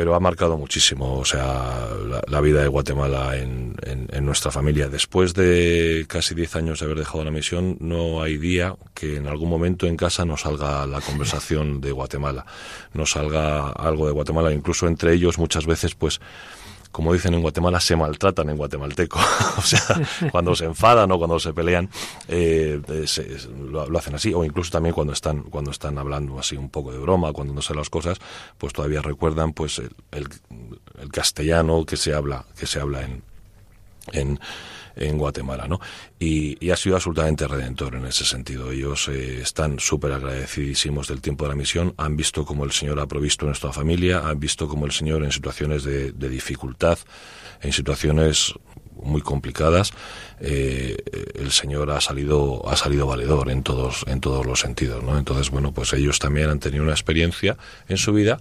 pero 0.00 0.14
ha 0.14 0.20
marcado 0.20 0.56
muchísimo, 0.56 1.18
o 1.18 1.26
sea, 1.26 1.90
la, 2.26 2.40
vida 2.40 2.62
de 2.62 2.68
Guatemala 2.68 3.36
en, 3.36 3.76
en, 3.82 4.24
nuestra 4.24 4.50
familia. 4.50 4.88
Después 4.88 5.34
de 5.34 6.06
casi 6.08 6.34
10 6.34 6.56
años 6.56 6.80
de 6.80 6.86
haber 6.86 7.00
dejado 7.00 7.22
la 7.22 7.30
misión, 7.30 7.76
no 7.80 8.22
hay 8.22 8.38
día 8.38 8.76
que 8.94 9.16
en 9.16 9.26
algún 9.26 9.50
momento 9.50 9.86
en 9.86 9.98
casa 9.98 10.24
no 10.24 10.38
salga 10.38 10.86
la 10.86 11.00
conversación 11.06 11.82
de 11.82 11.92
Guatemala, 11.92 12.46
no 12.94 13.04
salga 13.04 13.68
algo 13.72 14.06
de 14.06 14.12
Guatemala, 14.12 14.54
incluso 14.54 14.86
entre 14.86 15.12
ellos 15.12 15.36
muchas 15.36 15.66
veces, 15.66 15.94
pues, 15.94 16.18
como 16.92 17.12
dicen 17.12 17.34
en 17.34 17.42
Guatemala, 17.42 17.80
se 17.80 17.96
maltratan 17.96 18.50
en 18.50 18.56
guatemalteco. 18.56 19.18
o 19.58 19.62
sea, 19.62 19.80
cuando 20.30 20.54
se 20.54 20.64
enfadan 20.64 21.10
o 21.12 21.18
cuando 21.18 21.38
se 21.38 21.52
pelean, 21.52 21.88
eh, 22.28 22.80
lo, 23.70 23.98
hacen 23.98 24.14
así. 24.14 24.34
O 24.34 24.44
incluso 24.44 24.70
también 24.70 24.94
cuando 24.94 25.12
están, 25.12 25.42
cuando 25.44 25.70
están 25.70 25.98
hablando 25.98 26.38
así 26.38 26.56
un 26.56 26.68
poco 26.68 26.92
de 26.92 26.98
broma, 26.98 27.32
cuando 27.32 27.54
no 27.54 27.62
sé 27.62 27.74
las 27.74 27.90
cosas, 27.90 28.18
pues 28.58 28.72
todavía 28.72 29.02
recuerdan 29.02 29.52
pues 29.52 29.78
el, 29.78 29.92
el, 30.10 31.10
castellano 31.10 31.84
que 31.84 31.96
se 31.96 32.14
habla, 32.14 32.44
que 32.58 32.66
se 32.66 32.80
habla 32.80 33.02
en, 33.02 33.22
en 34.12 34.40
en 35.00 35.18
Guatemala, 35.18 35.66
¿no? 35.66 35.80
Y, 36.18 36.70
ha 36.70 36.76
sido 36.76 36.94
absolutamente 36.94 37.48
redentor 37.48 37.96
en 37.96 38.06
ese 38.06 38.24
sentido. 38.24 38.70
Ellos 38.70 39.08
eh, 39.08 39.40
están 39.42 39.80
súper 39.80 40.12
agradecidísimos 40.12 41.08
del 41.08 41.20
tiempo 41.20 41.44
de 41.44 41.50
la 41.50 41.56
misión, 41.56 41.94
han 41.96 42.16
visto 42.16 42.44
cómo 42.44 42.64
el 42.64 42.70
Señor 42.70 43.00
ha 43.00 43.06
provisto 43.06 43.46
nuestra 43.46 43.72
familia, 43.72 44.28
han 44.28 44.38
visto 44.38 44.68
cómo 44.68 44.86
el 44.86 44.92
Señor 44.92 45.24
en 45.24 45.32
situaciones 45.32 45.82
de, 45.82 46.12
dificultad, 46.12 46.98
en 47.60 47.72
situaciones 47.72 48.54
muy 49.02 49.22
complicadas, 49.22 49.92
eh, 50.40 50.96
el 51.34 51.50
Señor 51.50 51.90
ha 51.90 52.00
salido 52.00 52.68
ha 52.68 52.76
salido 52.76 53.06
valedor 53.06 53.50
en 53.50 53.62
todos 53.62 54.04
en 54.06 54.20
todos 54.20 54.46
los 54.46 54.60
sentidos, 54.60 55.02
¿no? 55.02 55.18
Entonces, 55.18 55.50
bueno, 55.50 55.72
pues 55.72 55.92
ellos 55.94 56.18
también 56.18 56.50
han 56.50 56.60
tenido 56.60 56.84
una 56.84 56.92
experiencia 56.92 57.56
en 57.88 57.96
su 57.96 58.12
vida 58.12 58.38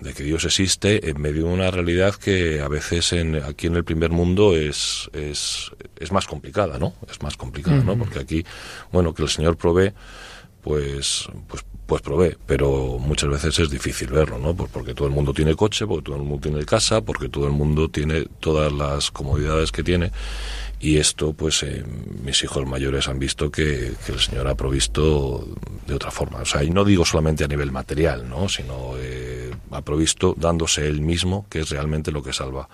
de 0.00 0.12
que 0.12 0.22
Dios 0.22 0.44
existe 0.44 1.08
en 1.08 1.20
medio 1.20 1.46
de 1.46 1.52
una 1.54 1.70
realidad 1.70 2.14
que 2.14 2.60
a 2.60 2.68
veces 2.68 3.12
en, 3.12 3.36
aquí 3.36 3.66
en 3.68 3.76
el 3.76 3.84
primer 3.84 4.10
mundo 4.10 4.56
es, 4.56 5.08
es, 5.12 5.70
es 5.98 6.12
más 6.12 6.26
complicada, 6.26 6.78
¿no? 6.78 6.94
Es 7.10 7.22
más 7.22 7.36
complicada, 7.36 7.82
¿no? 7.82 7.96
Porque 7.96 8.18
aquí, 8.18 8.44
bueno, 8.92 9.14
que 9.14 9.22
el 9.22 9.28
Señor 9.28 9.56
provee, 9.56 9.92
pues, 10.62 11.28
pues, 11.48 11.64
pues 11.86 12.02
provee, 12.02 12.36
pero 12.46 12.98
muchas 12.98 13.30
veces 13.30 13.58
es 13.58 13.70
difícil 13.70 14.08
verlo, 14.08 14.38
¿no? 14.38 14.54
Pues 14.54 14.70
porque 14.70 14.94
todo 14.94 15.06
el 15.08 15.14
mundo 15.14 15.32
tiene 15.32 15.54
coche, 15.54 15.86
porque 15.86 16.04
todo 16.04 16.16
el 16.16 16.22
mundo 16.22 16.48
tiene 16.48 16.64
casa, 16.64 17.00
porque 17.02 17.28
todo 17.28 17.46
el 17.46 17.52
mundo 17.52 17.88
tiene 17.88 18.26
todas 18.40 18.72
las 18.72 19.10
comodidades 19.10 19.70
que 19.72 19.82
tiene 19.82 20.10
y 20.84 20.98
esto, 20.98 21.32
pues, 21.32 21.62
eh, 21.62 21.82
mis 22.22 22.44
hijos 22.44 22.66
mayores 22.66 23.08
han 23.08 23.18
visto 23.18 23.50
que, 23.50 23.94
el 24.06 24.20
Señor 24.20 24.46
ha 24.48 24.54
provisto 24.54 25.48
de 25.86 25.94
otra 25.94 26.10
forma. 26.10 26.40
O 26.40 26.44
sea, 26.44 26.62
y 26.62 26.68
no 26.68 26.84
digo 26.84 27.06
solamente 27.06 27.42
a 27.42 27.48
nivel 27.48 27.72
material, 27.72 28.28
¿no? 28.28 28.50
Sino 28.50 28.92
eh, 28.98 29.50
ha 29.70 29.80
provisto 29.80 30.34
dándose 30.36 30.86
él 30.86 31.00
mismo, 31.00 31.46
que 31.48 31.60
es 31.60 31.70
realmente 31.70 32.12
lo 32.12 32.22
que 32.22 32.34
salva 32.34 32.68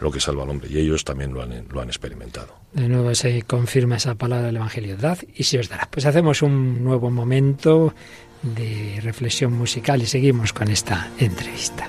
lo 0.00 0.10
que 0.10 0.20
salva 0.20 0.42
al 0.42 0.50
hombre. 0.50 0.68
Y 0.70 0.78
ellos 0.78 1.04
también 1.04 1.32
lo 1.32 1.40
han, 1.40 1.66
lo 1.70 1.80
han 1.80 1.88
experimentado. 1.88 2.54
De 2.72 2.88
nuevo 2.88 3.14
se 3.14 3.42
confirma 3.42 3.96
esa 3.96 4.16
palabra 4.16 4.46
del 4.46 4.56
Evangelio. 4.56 4.96
Dad 4.96 5.18
y 5.34 5.44
si 5.44 5.56
os 5.56 5.68
dará. 5.68 5.88
Pues 5.90 6.04
hacemos 6.04 6.42
un 6.42 6.84
nuevo 6.84 7.10
momento 7.10 7.94
de 8.42 8.98
reflexión 9.02 9.52
musical 9.52 10.02
y 10.02 10.06
seguimos 10.06 10.52
con 10.52 10.68
esta 10.68 11.10
entrevista. 11.18 11.88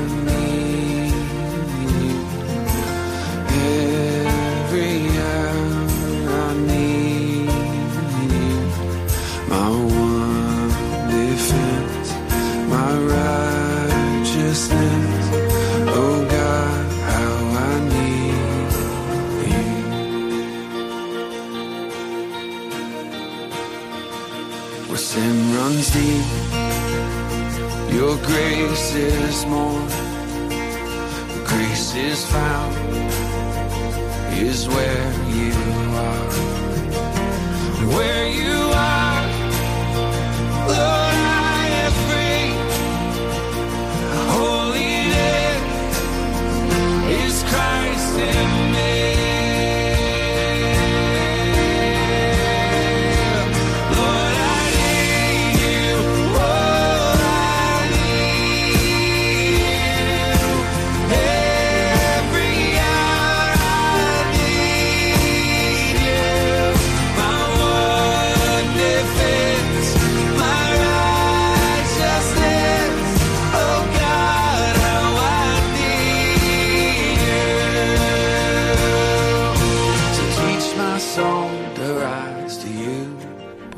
is 28.95 29.45
more. 29.45 29.87
Grace 31.45 31.95
is 31.95 32.25
found 32.31 32.75
is 34.33 34.67
where 34.67 35.13
you 35.37 35.53
are. 36.09 36.31
Where 37.95 38.30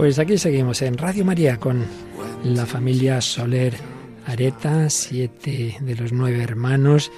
Pues 0.03 0.19
aquí 0.19 0.37
seguimos 0.37 0.81
en 0.81 0.97
Radio 0.97 1.23
María 1.23 1.57
con 1.57 1.81
la 2.43 2.65
familia 2.65 3.21
Soler 3.21 3.73
Areta, 4.25 4.89
siete 4.89 5.77
de 5.79 5.95
los 5.95 6.11
nueve 6.11 6.43
hermanos 6.43 7.09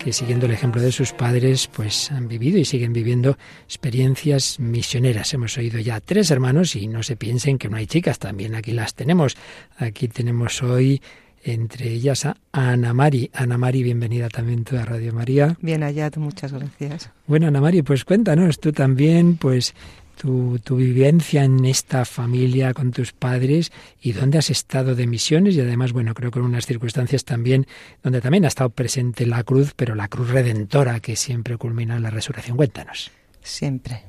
que 0.00 0.12
siguiendo 0.12 0.46
el 0.46 0.52
ejemplo 0.52 0.82
de 0.82 0.90
sus 0.90 1.12
padres, 1.12 1.68
pues 1.68 2.10
han 2.10 2.26
vivido 2.26 2.58
y 2.58 2.64
siguen 2.64 2.92
viviendo 2.92 3.38
experiencias 3.64 4.58
misioneras. 4.58 5.32
Hemos 5.32 5.56
oído 5.56 5.78
ya 5.78 6.00
tres 6.00 6.32
hermanos 6.32 6.74
y 6.74 6.88
no 6.88 7.04
se 7.04 7.14
piensen 7.14 7.58
que 7.58 7.68
no 7.68 7.76
hay 7.76 7.86
chicas, 7.86 8.18
también 8.18 8.56
aquí 8.56 8.72
las 8.72 8.94
tenemos. 8.94 9.36
Aquí 9.78 10.08
tenemos 10.08 10.64
hoy 10.64 11.00
entre 11.44 11.90
ellas 11.90 12.26
a 12.26 12.36
Ana 12.50 12.92
Mari. 12.92 13.30
Ana 13.34 13.58
Mari, 13.58 13.82
bienvenida 13.82 14.28
también 14.28 14.64
tú 14.64 14.76
a 14.76 14.84
Radio 14.84 15.12
María. 15.12 15.56
Bien 15.60 15.82
hallado, 15.82 16.20
muchas 16.20 16.52
gracias. 16.52 17.10
Bueno, 17.26 17.46
Ana 17.46 17.60
Mari, 17.60 17.82
pues 17.82 18.04
cuéntanos, 18.04 18.58
tú 18.60 18.72
también, 18.72 19.36
pues 19.36 19.74
tu, 20.16 20.58
tu, 20.62 20.76
vivencia 20.76 21.44
en 21.44 21.64
esta 21.64 22.04
familia 22.04 22.74
con 22.74 22.92
tus 22.92 23.12
padres 23.12 23.72
y 24.00 24.12
dónde 24.12 24.38
has 24.38 24.50
estado 24.50 24.94
de 24.94 25.06
misiones 25.06 25.54
y 25.54 25.60
además, 25.60 25.92
bueno, 25.92 26.14
creo 26.14 26.30
que 26.30 26.38
en 26.38 26.44
unas 26.44 26.66
circunstancias 26.66 27.24
también 27.24 27.66
donde 28.02 28.20
también 28.20 28.44
ha 28.44 28.48
estado 28.48 28.70
presente 28.70 29.26
la 29.26 29.42
cruz, 29.44 29.72
pero 29.74 29.94
la 29.94 30.08
cruz 30.08 30.30
redentora 30.30 31.00
que 31.00 31.16
siempre 31.16 31.56
culmina 31.56 31.96
en 31.96 32.02
la 32.02 32.10
resurrección. 32.10 32.56
Cuéntanos. 32.56 33.10
Siempre. 33.42 34.02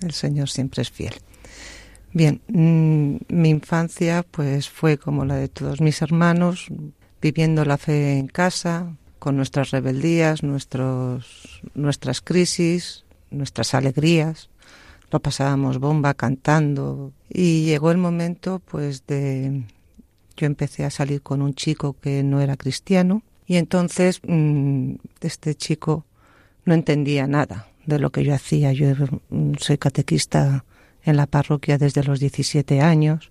El 0.00 0.12
Señor 0.12 0.48
siempre 0.48 0.82
es 0.82 0.90
fiel. 0.90 1.14
Bien, 2.12 2.40
mm, 2.48 3.16
mi 3.28 3.50
infancia 3.50 4.24
pues 4.30 4.68
fue 4.68 4.96
como 4.98 5.24
la 5.24 5.36
de 5.36 5.48
todos 5.48 5.80
mis 5.80 6.00
hermanos, 6.00 6.68
viviendo 7.20 7.64
la 7.64 7.76
fe 7.76 8.18
en 8.18 8.28
casa, 8.28 8.96
con 9.18 9.36
nuestras 9.36 9.70
rebeldías, 9.70 10.42
nuestros, 10.42 11.60
nuestras 11.74 12.20
crisis, 12.20 13.04
nuestras 13.30 13.74
alegrías. 13.74 14.48
Lo 15.10 15.20
pasábamos 15.20 15.78
bomba 15.78 16.14
cantando 16.14 17.12
y 17.28 17.64
llegó 17.64 17.90
el 17.90 17.98
momento 17.98 18.60
pues 18.64 19.06
de 19.06 19.62
yo 20.36 20.46
empecé 20.46 20.84
a 20.84 20.90
salir 20.90 21.22
con 21.22 21.42
un 21.42 21.54
chico 21.54 21.96
que 22.00 22.22
no 22.22 22.40
era 22.40 22.56
cristiano 22.56 23.22
y 23.46 23.56
entonces 23.56 24.20
mm, 24.26 24.94
este 25.20 25.54
chico 25.54 26.04
no 26.64 26.74
entendía 26.74 27.26
nada 27.26 27.68
de 27.86 27.98
lo 27.98 28.10
que 28.10 28.24
yo 28.24 28.34
hacía. 28.34 28.72
Yo 28.72 28.88
mm, 29.30 29.54
soy 29.58 29.78
catequista 29.78 30.64
en 31.04 31.16
la 31.16 31.26
parroquia 31.26 31.78
desde 31.78 32.02
los 32.02 32.20
17 32.20 32.80
años. 32.80 33.30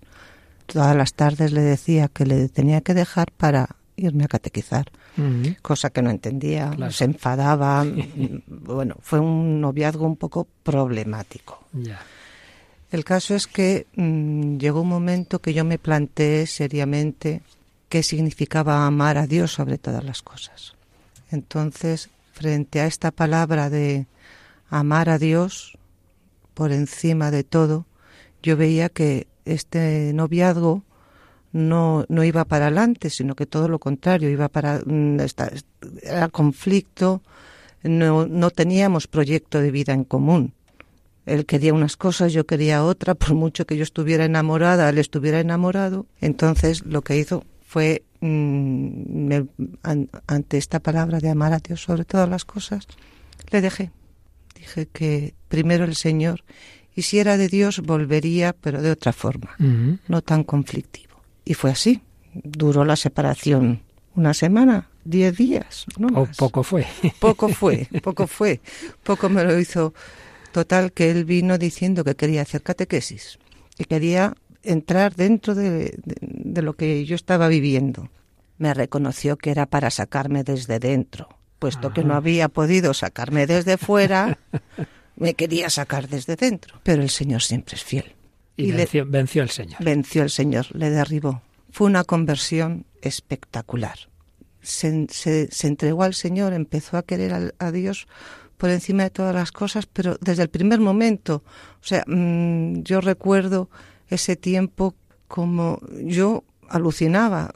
Todas 0.64 0.96
las 0.96 1.14
tardes 1.14 1.52
le 1.52 1.60
decía 1.60 2.08
que 2.08 2.26
le 2.26 2.48
tenía 2.48 2.80
que 2.80 2.94
dejar 2.94 3.30
para 3.30 3.76
irme 3.96 4.24
a 4.24 4.28
catequizar, 4.28 4.90
cosa 5.62 5.90
que 5.90 6.02
no 6.02 6.10
entendía, 6.10 6.76
se 6.90 7.04
enfadaba. 7.04 7.84
bueno, 8.46 8.96
fue 9.00 9.20
un 9.20 9.60
noviazgo 9.60 10.06
un 10.06 10.16
poco 10.16 10.46
problemático. 10.62 11.64
El 12.90 13.04
caso 13.04 13.34
es 13.34 13.46
que 13.46 13.86
mm, 13.96 14.58
llegó 14.58 14.82
un 14.82 14.88
momento 14.88 15.40
que 15.40 15.52
yo 15.52 15.64
me 15.64 15.78
planteé 15.78 16.46
seriamente 16.46 17.42
qué 17.88 18.02
significaba 18.02 18.86
amar 18.86 19.18
a 19.18 19.26
Dios 19.26 19.52
sobre 19.52 19.78
todas 19.78 20.04
las 20.04 20.22
cosas. 20.22 20.74
Entonces, 21.30 22.10
frente 22.32 22.80
a 22.80 22.86
esta 22.86 23.10
palabra 23.10 23.70
de 23.70 24.06
amar 24.70 25.08
a 25.08 25.18
Dios 25.18 25.78
por 26.54 26.72
encima 26.72 27.30
de 27.30 27.44
todo, 27.44 27.86
yo 28.42 28.56
veía 28.56 28.88
que 28.88 29.26
este 29.44 30.12
noviazgo 30.14 30.82
no, 31.52 32.04
no 32.08 32.24
iba 32.24 32.44
para 32.44 32.66
adelante, 32.66 33.10
sino 33.10 33.34
que 33.34 33.46
todo 33.46 33.68
lo 33.68 33.78
contrario, 33.78 34.30
iba 34.30 34.48
para 34.48 34.80
mm, 34.84 35.18
era 36.02 36.28
conflicto, 36.28 37.22
no, 37.82 38.26
no 38.26 38.50
teníamos 38.50 39.06
proyecto 39.06 39.60
de 39.60 39.70
vida 39.70 39.92
en 39.92 40.04
común. 40.04 40.52
Él 41.24 41.44
quería 41.44 41.74
unas 41.74 41.96
cosas, 41.96 42.32
yo 42.32 42.46
quería 42.46 42.84
otra, 42.84 43.14
por 43.14 43.34
mucho 43.34 43.66
que 43.66 43.76
yo 43.76 43.82
estuviera 43.82 44.24
enamorada, 44.24 44.88
él 44.88 44.98
estuviera 44.98 45.40
enamorado. 45.40 46.06
Entonces 46.20 46.84
lo 46.86 47.02
que 47.02 47.16
hizo 47.16 47.44
fue, 47.66 48.04
mm, 48.20 49.32
ante 50.26 50.56
esta 50.56 50.80
palabra 50.80 51.18
de 51.18 51.30
amar 51.30 51.52
a 51.52 51.58
Dios 51.58 51.82
sobre 51.82 52.04
todas 52.04 52.28
las 52.28 52.44
cosas, 52.44 52.86
le 53.50 53.60
dejé. 53.60 53.90
Dije 54.54 54.86
que 54.86 55.34
primero 55.48 55.84
el 55.84 55.96
Señor, 55.96 56.44
y 56.94 57.02
si 57.02 57.18
era 57.18 57.36
de 57.36 57.48
Dios, 57.48 57.80
volvería, 57.80 58.54
pero 58.54 58.80
de 58.80 58.90
otra 58.90 59.12
forma, 59.12 59.54
no 60.08 60.22
tan 60.22 60.44
conflictivo. 60.44 61.05
Y 61.46 61.54
fue 61.54 61.70
así. 61.70 62.02
Duró 62.34 62.84
la 62.84 62.96
separación 62.96 63.80
una 64.14 64.34
semana, 64.34 64.90
diez 65.04 65.36
días. 65.36 65.86
No 65.96 66.08
o 66.20 66.26
poco 66.36 66.62
fue. 66.62 66.86
Poco 67.18 67.48
fue, 67.48 67.88
poco 68.02 68.26
fue. 68.26 68.60
Poco 69.02 69.30
me 69.30 69.44
lo 69.44 69.58
hizo. 69.58 69.94
Total, 70.52 70.92
que 70.92 71.10
él 71.10 71.24
vino 71.24 71.56
diciendo 71.56 72.02
que 72.02 72.16
quería 72.16 72.42
hacer 72.42 72.62
catequesis, 72.62 73.38
que 73.76 73.84
quería 73.84 74.34
entrar 74.62 75.14
dentro 75.14 75.54
de, 75.54 75.98
lo 76.30 76.74
que 76.74 77.04
yo 77.04 77.14
estaba 77.14 77.48
viviendo. 77.48 78.10
Me 78.58 78.74
reconoció 78.74 79.36
que 79.36 79.50
era 79.50 79.66
para 79.66 79.90
sacarme 79.90 80.44
desde 80.44 80.78
dentro, 80.78 81.28
puesto 81.58 81.92
que 81.92 82.04
no 82.04 82.14
había 82.14 82.48
podido 82.48 82.94
sacarme 82.94 83.46
desde 83.46 83.76
fuera, 83.76 84.38
me 85.16 85.34
quería 85.34 85.68
sacar 85.68 86.08
desde 86.08 86.36
dentro. 86.36 86.80
Pero 86.82 87.02
el 87.02 87.10
Señor 87.10 87.42
siempre 87.42 87.76
es 87.76 87.84
fiel. 87.84 88.14
Y, 88.56 88.72
venció, 88.72 89.04
venció 89.06 89.42
el 89.42 89.50
Señor. 89.50 89.84
Venció 89.84 90.22
el 90.22 90.30
Señor, 90.30 90.66
le 90.74 90.90
derribó. 90.90 91.42
Fue 91.70 91.86
una 91.86 92.04
conversión 92.04 92.86
espectacular. 93.02 93.98
Se, 94.62 95.06
se, 95.10 95.66
entregó 95.66 96.02
al 96.02 96.14
Señor, 96.14 96.52
empezó 96.52 96.96
a 96.96 97.02
querer 97.02 97.52
a, 97.58 97.72
Dios 97.72 98.08
por 98.56 98.70
encima 98.70 99.04
de 99.04 99.10
todas 99.10 99.34
las 99.34 99.52
cosas, 99.52 99.86
pero 99.86 100.16
desde 100.20 100.42
el 100.42 100.48
primer 100.48 100.80
momento. 100.80 101.44
O 101.80 101.84
sea, 101.84 102.02
mm, 102.06 102.82
yo 102.82 103.00
recuerdo 103.00 103.68
ese 104.08 104.36
tiempo 104.36 104.94
como 105.28 105.80
yo 106.02 106.44
alucinaba. 106.68 107.52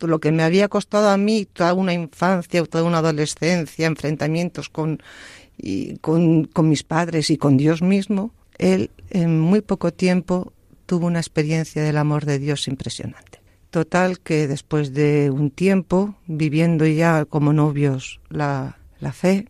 lo 0.00 0.18
que 0.18 0.32
me 0.32 0.42
había 0.42 0.68
costado 0.68 1.10
a 1.10 1.16
mí 1.16 1.46
toda 1.46 1.74
una 1.74 1.92
infancia, 1.92 2.64
toda 2.64 2.84
una 2.84 2.98
adolescencia, 2.98 3.86
enfrentamientos 3.86 4.68
con, 4.68 5.00
y 5.56 5.96
con, 5.98 6.44
con 6.44 6.68
mis 6.68 6.82
padres 6.82 7.30
y 7.30 7.36
con 7.36 7.56
Dios 7.56 7.82
mismo, 7.82 8.32
él 8.58 8.90
en 9.10 9.40
muy 9.40 9.60
poco 9.60 9.92
tiempo 9.92 10.52
tuvo 10.86 11.06
una 11.06 11.20
experiencia 11.20 11.82
del 11.82 11.98
amor 11.98 12.24
de 12.24 12.38
Dios 12.38 12.68
impresionante. 12.68 13.40
Total 13.70 14.20
que 14.20 14.46
después 14.46 14.94
de 14.94 15.30
un 15.30 15.50
tiempo, 15.50 16.14
viviendo 16.26 16.86
ya 16.86 17.24
como 17.24 17.52
novios 17.52 18.20
la, 18.30 18.78
la 19.00 19.12
fe, 19.12 19.48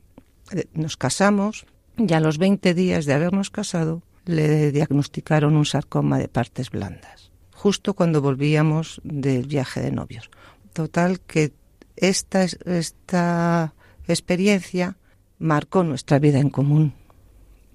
eh, 0.53 0.65
nos 0.75 0.97
casamos 0.97 1.67
y 1.97 2.13
a 2.13 2.21
los 2.21 2.39
20 2.39 2.75
días 2.75 3.05
de 3.05 3.15
habernos 3.15 3.51
casado 3.51 4.03
le 4.25 4.73
diagnosticaron 4.73 5.57
un 5.57 5.65
sarcoma 5.65 6.19
de 6.19 6.29
partes 6.29 6.71
blandas, 6.71 7.31
justo 7.53 7.95
cuando 7.95 8.21
volvíamos 8.21 9.01
del 9.05 9.47
viaje 9.47 9.81
de 9.81 9.93
novios. 9.93 10.31
Total 10.73 11.21
que 11.21 11.53
esta, 11.97 12.43
esta 12.43 13.75
experiencia 14.09 14.97
marcó 15.39 15.85
nuestra 15.85 16.19
vida 16.19 16.39
en 16.39 16.51
común. 16.51 16.95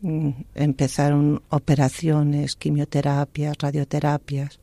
Mm, 0.01 0.29
empezaron 0.55 1.43
operaciones, 1.49 2.55
quimioterapias, 2.55 3.55
radioterapias, 3.59 4.59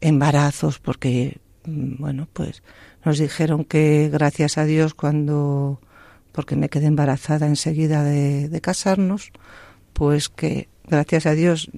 embarazos, 0.00 0.78
porque, 0.78 1.38
mm, 1.66 1.96
bueno, 1.98 2.28
pues 2.32 2.62
nos 3.04 3.18
dijeron 3.18 3.64
que 3.64 4.08
gracias 4.10 4.56
a 4.56 4.64
Dios 4.64 4.94
cuando, 4.94 5.80
porque 6.32 6.56
me 6.56 6.70
quedé 6.70 6.86
embarazada 6.86 7.46
enseguida 7.46 8.02
de, 8.02 8.48
de 8.48 8.60
casarnos, 8.62 9.30
pues 9.92 10.30
que 10.30 10.68
gracias 10.88 11.26
a 11.26 11.32
Dios 11.32 11.70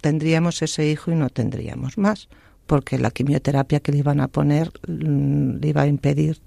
tendríamos 0.00 0.60
ese 0.62 0.88
hijo 0.90 1.12
y 1.12 1.14
no 1.14 1.30
tendríamos 1.30 1.98
más, 1.98 2.28
porque 2.66 2.98
la 2.98 3.12
quimioterapia 3.12 3.80
que 3.80 3.92
le 3.92 3.98
iban 3.98 4.20
a 4.20 4.28
poner 4.28 4.72
mm, 4.88 5.60
le 5.60 5.68
iba 5.68 5.82
a 5.82 5.86
impedir 5.86 6.40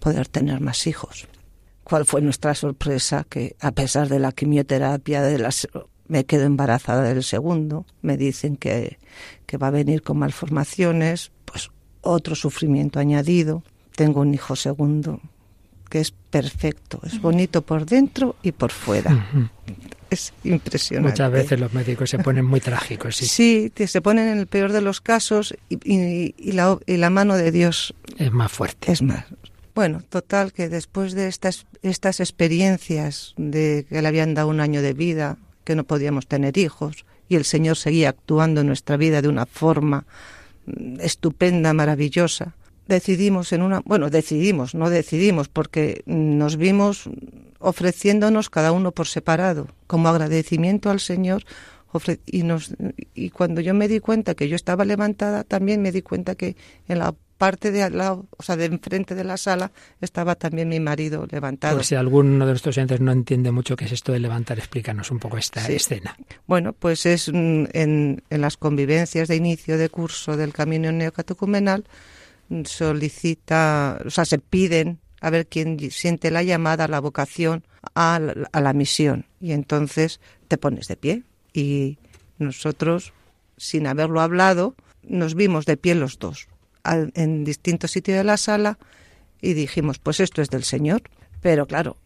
poder 0.00 0.28
tener 0.28 0.60
más 0.60 0.86
hijos. 0.86 1.28
¿Cuál 1.92 2.06
fue 2.06 2.22
nuestra 2.22 2.54
sorpresa? 2.54 3.26
Que 3.28 3.54
a 3.60 3.70
pesar 3.72 4.08
de 4.08 4.18
la 4.18 4.32
quimioterapia, 4.32 5.20
de 5.20 5.38
las, 5.38 5.68
me 6.08 6.24
quedo 6.24 6.44
embarazada 6.44 7.02
del 7.02 7.22
segundo, 7.22 7.84
me 8.00 8.16
dicen 8.16 8.56
que, 8.56 8.96
que 9.44 9.58
va 9.58 9.66
a 9.66 9.70
venir 9.72 10.00
con 10.00 10.16
malformaciones, 10.16 11.32
pues 11.44 11.68
otro 12.00 12.34
sufrimiento 12.34 12.98
añadido. 12.98 13.62
Tengo 13.94 14.22
un 14.22 14.32
hijo 14.32 14.56
segundo 14.56 15.20
que 15.90 16.00
es 16.00 16.12
perfecto, 16.12 16.98
es 17.04 17.20
bonito 17.20 17.60
por 17.60 17.84
dentro 17.84 18.36
y 18.42 18.52
por 18.52 18.72
fuera 18.72 19.26
es 20.12 20.32
impresionante. 20.44 21.10
Muchas 21.10 21.30
veces 21.30 21.60
los 21.60 21.72
médicos 21.72 22.08
se 22.08 22.18
ponen 22.18 22.44
muy 22.44 22.60
trágicos. 22.60 23.16
Sí, 23.16 23.70
sí 23.74 23.86
se 23.86 24.00
ponen 24.00 24.28
en 24.28 24.38
el 24.38 24.46
peor 24.46 24.72
de 24.72 24.80
los 24.80 25.00
casos 25.00 25.54
y, 25.68 26.52
la, 26.52 26.78
y 26.86 26.96
la 26.96 27.10
mano 27.10 27.36
de 27.36 27.50
Dios 27.50 27.94
es 28.16 28.32
más 28.32 28.50
fuerte. 28.50 28.92
Es 28.92 29.02
más. 29.02 29.24
Bueno, 29.74 30.02
total 30.08 30.52
que 30.52 30.68
después 30.68 31.14
de 31.14 31.28
estas, 31.28 31.66
estas 31.82 32.20
experiencias 32.20 33.34
de 33.38 33.86
que 33.88 34.02
le 34.02 34.08
habían 34.08 34.34
dado 34.34 34.48
un 34.48 34.60
año 34.60 34.82
de 34.82 34.92
vida, 34.92 35.38
que 35.64 35.74
no 35.74 35.84
podíamos 35.84 36.26
tener 36.26 36.58
hijos, 36.58 37.06
y 37.28 37.36
el 37.36 37.44
Señor 37.44 37.76
seguía 37.76 38.10
actuando 38.10 38.60
en 38.60 38.66
nuestra 38.66 38.98
vida 38.98 39.22
de 39.22 39.28
una 39.28 39.46
forma 39.46 40.04
mm, 40.66 41.00
estupenda, 41.00 41.72
maravillosa, 41.72 42.54
decidimos 42.86 43.52
en 43.52 43.62
una, 43.62 43.80
bueno, 43.84 44.10
decidimos, 44.10 44.74
no 44.74 44.90
decidimos, 44.90 45.48
porque 45.48 46.02
nos 46.04 46.56
vimos 46.56 47.08
ofreciéndonos 47.58 48.50
cada 48.50 48.72
uno 48.72 48.92
por 48.92 49.06
separado, 49.06 49.68
como 49.86 50.08
agradecimiento 50.08 50.90
al 50.90 51.00
Señor. 51.00 51.44
Y, 52.24 52.42
nos, 52.42 52.74
y 53.14 53.28
cuando 53.30 53.60
yo 53.60 53.74
me 53.74 53.86
di 53.86 54.00
cuenta 54.00 54.34
que 54.34 54.48
yo 54.48 54.56
estaba 54.56 54.86
levantada, 54.86 55.44
también 55.44 55.82
me 55.82 55.92
di 55.92 56.00
cuenta 56.00 56.34
que 56.34 56.56
en 56.88 56.98
la 56.98 57.14
parte 57.42 57.72
de 57.72 57.82
al 57.82 57.98
lado, 57.98 58.26
o 58.38 58.42
sea, 58.44 58.54
de 58.54 58.66
enfrente 58.66 59.16
de 59.16 59.24
la 59.24 59.36
sala, 59.36 59.72
estaba 60.00 60.36
también 60.36 60.68
mi 60.68 60.78
marido 60.78 61.26
levantado. 61.28 61.74
Pues 61.74 61.88
si 61.88 61.96
alguno 61.96 62.46
de 62.46 62.52
nuestros 62.52 62.76
oyentes 62.76 63.00
no 63.00 63.10
entiende 63.10 63.50
mucho 63.50 63.74
qué 63.74 63.86
es 63.86 63.90
esto 63.90 64.12
de 64.12 64.20
levantar, 64.20 64.60
explícanos 64.60 65.10
un 65.10 65.18
poco 65.18 65.38
esta 65.38 65.66
escena. 65.66 66.16
Bueno, 66.46 66.72
pues 66.72 67.04
es 67.04 67.26
en, 67.26 68.22
en 68.30 68.40
las 68.40 68.56
convivencias 68.56 69.26
de 69.26 69.34
inicio 69.34 69.76
de 69.76 69.88
curso 69.88 70.36
del 70.36 70.52
camino 70.52 70.92
neocatecumenal, 70.92 71.84
solicita, 72.64 74.00
o 74.06 74.10
sea, 74.10 74.24
se 74.24 74.38
piden 74.38 75.00
a 75.20 75.30
ver 75.30 75.48
quién 75.48 75.80
siente 75.90 76.30
la 76.30 76.44
llamada, 76.44 76.86
la 76.86 77.00
vocación 77.00 77.64
a 77.96 78.20
la, 78.20 78.72
misión. 78.72 79.26
Y 79.40 79.50
entonces 79.50 80.20
te 80.46 80.58
pones 80.58 80.86
de 80.86 80.96
pie. 80.96 81.24
Y 81.52 81.98
nosotros, 82.38 83.12
sin 83.56 83.88
haberlo 83.88 84.20
hablado, 84.20 84.76
nos 85.02 85.34
vimos 85.34 85.66
de 85.66 85.76
pie 85.76 85.96
los 85.96 86.20
dos 86.20 86.46
en 86.84 87.44
distintos 87.44 87.92
sitios 87.92 88.18
de 88.18 88.24
la 88.24 88.36
sala 88.36 88.78
y 89.40 89.54
dijimos, 89.54 89.98
pues 89.98 90.20
esto 90.20 90.42
es 90.42 90.50
del 90.50 90.64
Señor. 90.64 91.02
Pero 91.40 91.66
claro, 91.66 91.96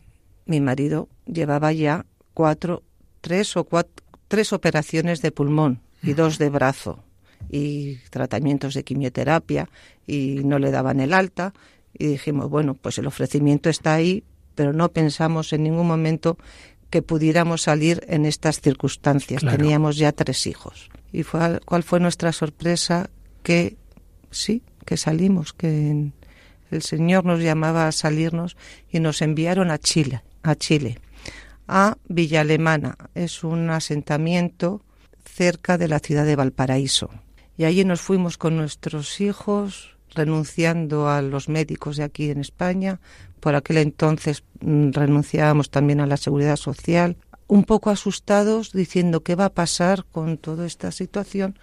mi 0.47 0.61
marido 0.61 1.09
llevaba 1.27 1.73
ya 1.73 2.07
cuatro, 2.35 2.83
tres 3.21 3.57
o 3.57 3.65
cuatro, 3.65 4.05
tres 4.29 4.53
operaciones 4.53 5.23
de 5.23 5.33
pulmón 5.33 5.81
y 6.03 6.15
dos 6.15 6.39
de 6.39 6.49
brazo 6.49 7.05
y 7.51 7.97
tratamientos 8.11 8.75
de 8.75 8.85
quimioterapia 8.85 9.69
y 10.07 10.41
no 10.45 10.59
le 10.59 10.71
daban 10.71 11.01
el 11.01 11.13
alta 11.13 11.53
Y 11.99 12.07
dijimos, 12.07 12.51
bueno, 12.51 12.75
pues 12.75 12.99
el 12.99 13.07
ofrecimiento 13.07 13.69
está 13.69 13.95
ahí, 13.95 14.25
pero 14.55 14.73
no 14.73 14.91
pensamos 14.91 15.53
en 15.53 15.63
ningún 15.63 15.87
momento 15.87 16.39
que 16.91 17.03
pudiéramos 17.03 17.63
salir 17.63 18.05
en 18.09 18.27
estas 18.27 18.61
circunstancias. 18.61 19.43
Teníamos 19.43 19.97
ya 19.97 20.13
tres 20.13 20.47
hijos. 20.47 20.91
¿Y 21.13 21.23
fue, 21.23 21.61
cuál 21.65 21.83
fue 21.83 22.01
nuestra 22.01 22.33
sorpresa? 22.33 23.11
Que 23.43 23.77
sí, 24.37 24.63
que 24.85 24.97
salimos, 24.97 25.53
que 25.53 26.11
el 26.71 26.83
Señor 26.83 27.25
nos 27.25 27.41
llamaba 27.41 27.89
a 27.89 27.93
salirnos 27.93 28.57
y 28.91 29.01
nos 29.01 29.23
enviaron 29.23 29.71
a 29.71 29.79
Chile, 29.79 30.23
a 30.43 30.55
Chile, 30.55 30.99
a 31.69 31.97
Villa 32.09 32.43
Alemana. 32.43 32.97
Es 33.15 33.45
un 33.45 33.71
asentamiento 33.71 34.83
cerca 35.25 35.79
de 35.79 35.89
la 35.89 35.99
ciudad 35.99 36.25
de 36.25 36.37
Valparaíso. 36.37 37.11
Y 37.59 37.65
allí 37.65 37.85
nos 37.85 38.01
fuimos 38.01 38.39
con 38.39 38.57
nuestros 38.57 39.21
hijos, 39.21 39.97
renunciando 40.15 41.09
a 41.09 41.23
los 41.23 41.49
médicos 41.49 41.97
de 41.97 42.05
aquí 42.05 42.31
en 42.31 42.41
España. 42.41 43.01
Por 43.41 43.55
aquel 43.55 43.79
entonces 43.79 44.45
mm, 44.61 44.91
renunciábamos 44.93 45.71
también 45.71 46.01
a 46.01 46.07
la 46.07 46.17
seguridad 46.17 46.57
social, 46.57 47.17
un 47.49 47.65
poco 47.65 47.91
asustados, 47.91 48.73
diciendo 48.73 49.23
qué 49.23 49.35
va 49.37 49.47
a 49.47 49.55
pasar 49.55 50.05
con 50.11 50.37
toda 50.37 50.67
esta 50.67 50.91
situación, 50.91 51.59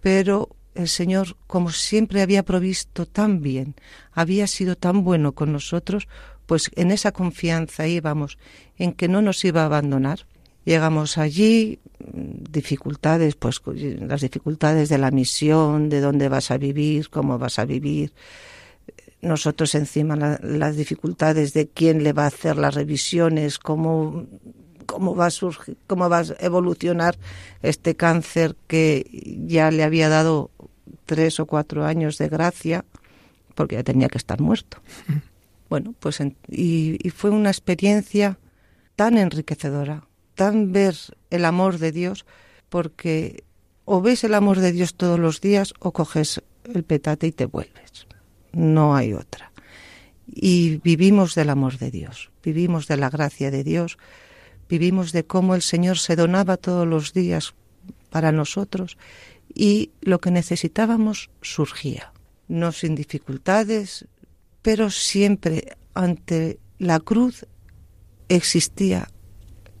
pero 0.00 0.50
el 0.74 0.88
Señor, 0.88 1.36
como 1.46 1.70
siempre 1.70 2.22
había 2.22 2.42
provisto 2.44 3.06
tan 3.06 3.42
bien, 3.42 3.74
había 4.12 4.46
sido 4.46 4.76
tan 4.76 5.04
bueno 5.04 5.32
con 5.32 5.52
nosotros, 5.52 6.08
pues 6.46 6.70
en 6.74 6.90
esa 6.90 7.12
confianza 7.12 7.86
íbamos, 7.86 8.38
en 8.76 8.92
que 8.92 9.08
no 9.08 9.22
nos 9.22 9.44
iba 9.44 9.62
a 9.62 9.66
abandonar. 9.66 10.26
Llegamos 10.64 11.16
allí, 11.16 11.78
dificultades, 11.98 13.34
pues 13.34 13.60
las 13.64 14.20
dificultades 14.20 14.88
de 14.88 14.98
la 14.98 15.10
misión, 15.10 15.88
de 15.88 16.00
dónde 16.00 16.28
vas 16.28 16.50
a 16.50 16.58
vivir, 16.58 17.08
cómo 17.08 17.38
vas 17.38 17.58
a 17.58 17.64
vivir. 17.64 18.12
Nosotros 19.22 19.74
encima 19.74 20.16
las 20.16 20.76
dificultades 20.76 21.52
de 21.52 21.68
quién 21.68 22.02
le 22.02 22.12
va 22.12 22.24
a 22.24 22.28
hacer 22.28 22.56
las 22.56 22.74
revisiones, 22.74 23.58
cómo 23.58 24.26
cómo 24.90 25.14
va 25.14 25.26
a 25.26 25.30
surgir, 25.30 25.76
cómo 25.86 26.08
va 26.08 26.18
a 26.18 26.24
evolucionar 26.40 27.16
este 27.62 27.94
cáncer 27.94 28.56
que 28.66 29.06
ya 29.46 29.70
le 29.70 29.84
había 29.84 30.08
dado 30.08 30.50
tres 31.06 31.38
o 31.38 31.46
cuatro 31.46 31.84
años 31.84 32.18
de 32.18 32.28
gracia, 32.28 32.84
porque 33.54 33.76
ya 33.76 33.84
tenía 33.84 34.08
que 34.08 34.18
estar 34.18 34.40
muerto. 34.40 34.78
Bueno, 35.68 35.94
pues 36.00 36.20
y, 36.48 36.98
y 37.00 37.10
fue 37.10 37.30
una 37.30 37.50
experiencia 37.50 38.38
tan 38.96 39.16
enriquecedora, 39.16 40.08
tan 40.34 40.72
ver 40.72 40.96
el 41.30 41.44
amor 41.44 41.78
de 41.78 41.92
Dios, 41.92 42.26
porque 42.68 43.44
o 43.84 44.00
ves 44.00 44.24
el 44.24 44.34
amor 44.34 44.58
de 44.58 44.72
Dios 44.72 44.94
todos 44.94 45.18
los 45.18 45.40
días 45.40 45.74
o 45.78 45.92
coges 45.92 46.42
el 46.74 46.82
petate 46.82 47.28
y 47.28 47.32
te 47.32 47.46
vuelves. 47.46 48.06
No 48.52 48.94
hay 48.96 49.12
otra. 49.12 49.52
Y 50.26 50.76
vivimos 50.78 51.34
del 51.34 51.50
amor 51.50 51.78
de 51.78 51.90
Dios, 51.90 52.30
vivimos 52.42 52.86
de 52.86 52.96
la 52.96 53.10
gracia 53.10 53.50
de 53.50 53.64
Dios, 53.64 53.98
vivimos 54.70 55.10
de 55.12 55.24
cómo 55.24 55.54
el 55.56 55.62
Señor 55.62 55.98
se 55.98 56.14
donaba 56.14 56.56
todos 56.56 56.86
los 56.86 57.12
días 57.12 57.54
para 58.08 58.30
nosotros 58.30 58.96
y 59.52 59.90
lo 60.00 60.20
que 60.20 60.30
necesitábamos 60.30 61.28
surgía, 61.42 62.12
no 62.46 62.70
sin 62.70 62.94
dificultades, 62.94 64.06
pero 64.62 64.90
siempre 64.90 65.76
ante 65.92 66.60
la 66.78 67.00
cruz 67.00 67.46
existía 68.28 69.10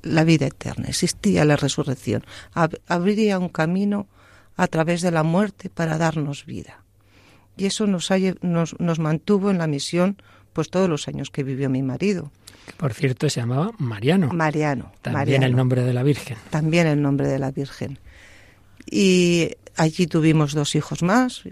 la 0.02 0.24
vida 0.24 0.46
eterna, 0.46 0.88
existía 0.88 1.44
la 1.44 1.56
resurrección, 1.56 2.24
abriría 2.86 3.38
un 3.38 3.48
camino 3.48 4.08
a 4.56 4.66
través 4.66 5.02
de 5.02 5.12
la 5.12 5.22
muerte 5.22 5.70
para 5.70 5.98
darnos 5.98 6.46
vida. 6.46 6.84
Y 7.56 7.66
eso 7.66 7.86
nos, 7.86 8.10
nos, 8.42 8.80
nos 8.80 8.98
mantuvo 8.98 9.50
en 9.50 9.58
la 9.58 9.66
misión 9.68 10.16
pues 10.52 10.70
todos 10.70 10.88
los 10.88 11.08
años 11.08 11.30
que 11.30 11.42
vivió 11.42 11.70
mi 11.70 11.82
marido. 11.82 12.30
Por 12.76 12.94
cierto, 12.94 13.28
se 13.28 13.40
llamaba 13.40 13.72
Mariano. 13.78 14.28
Mariano. 14.32 14.92
También 15.02 15.42
el 15.42 15.54
nombre 15.54 15.82
de 15.82 15.92
la 15.92 16.02
Virgen. 16.02 16.36
También 16.50 16.86
el 16.86 17.02
nombre 17.02 17.28
de 17.28 17.38
la 17.38 17.50
Virgen. 17.50 17.98
Y 18.90 19.50
allí 19.76 20.06
tuvimos 20.06 20.54
dos 20.54 20.74
hijos 20.74 21.02
más. 21.02 21.42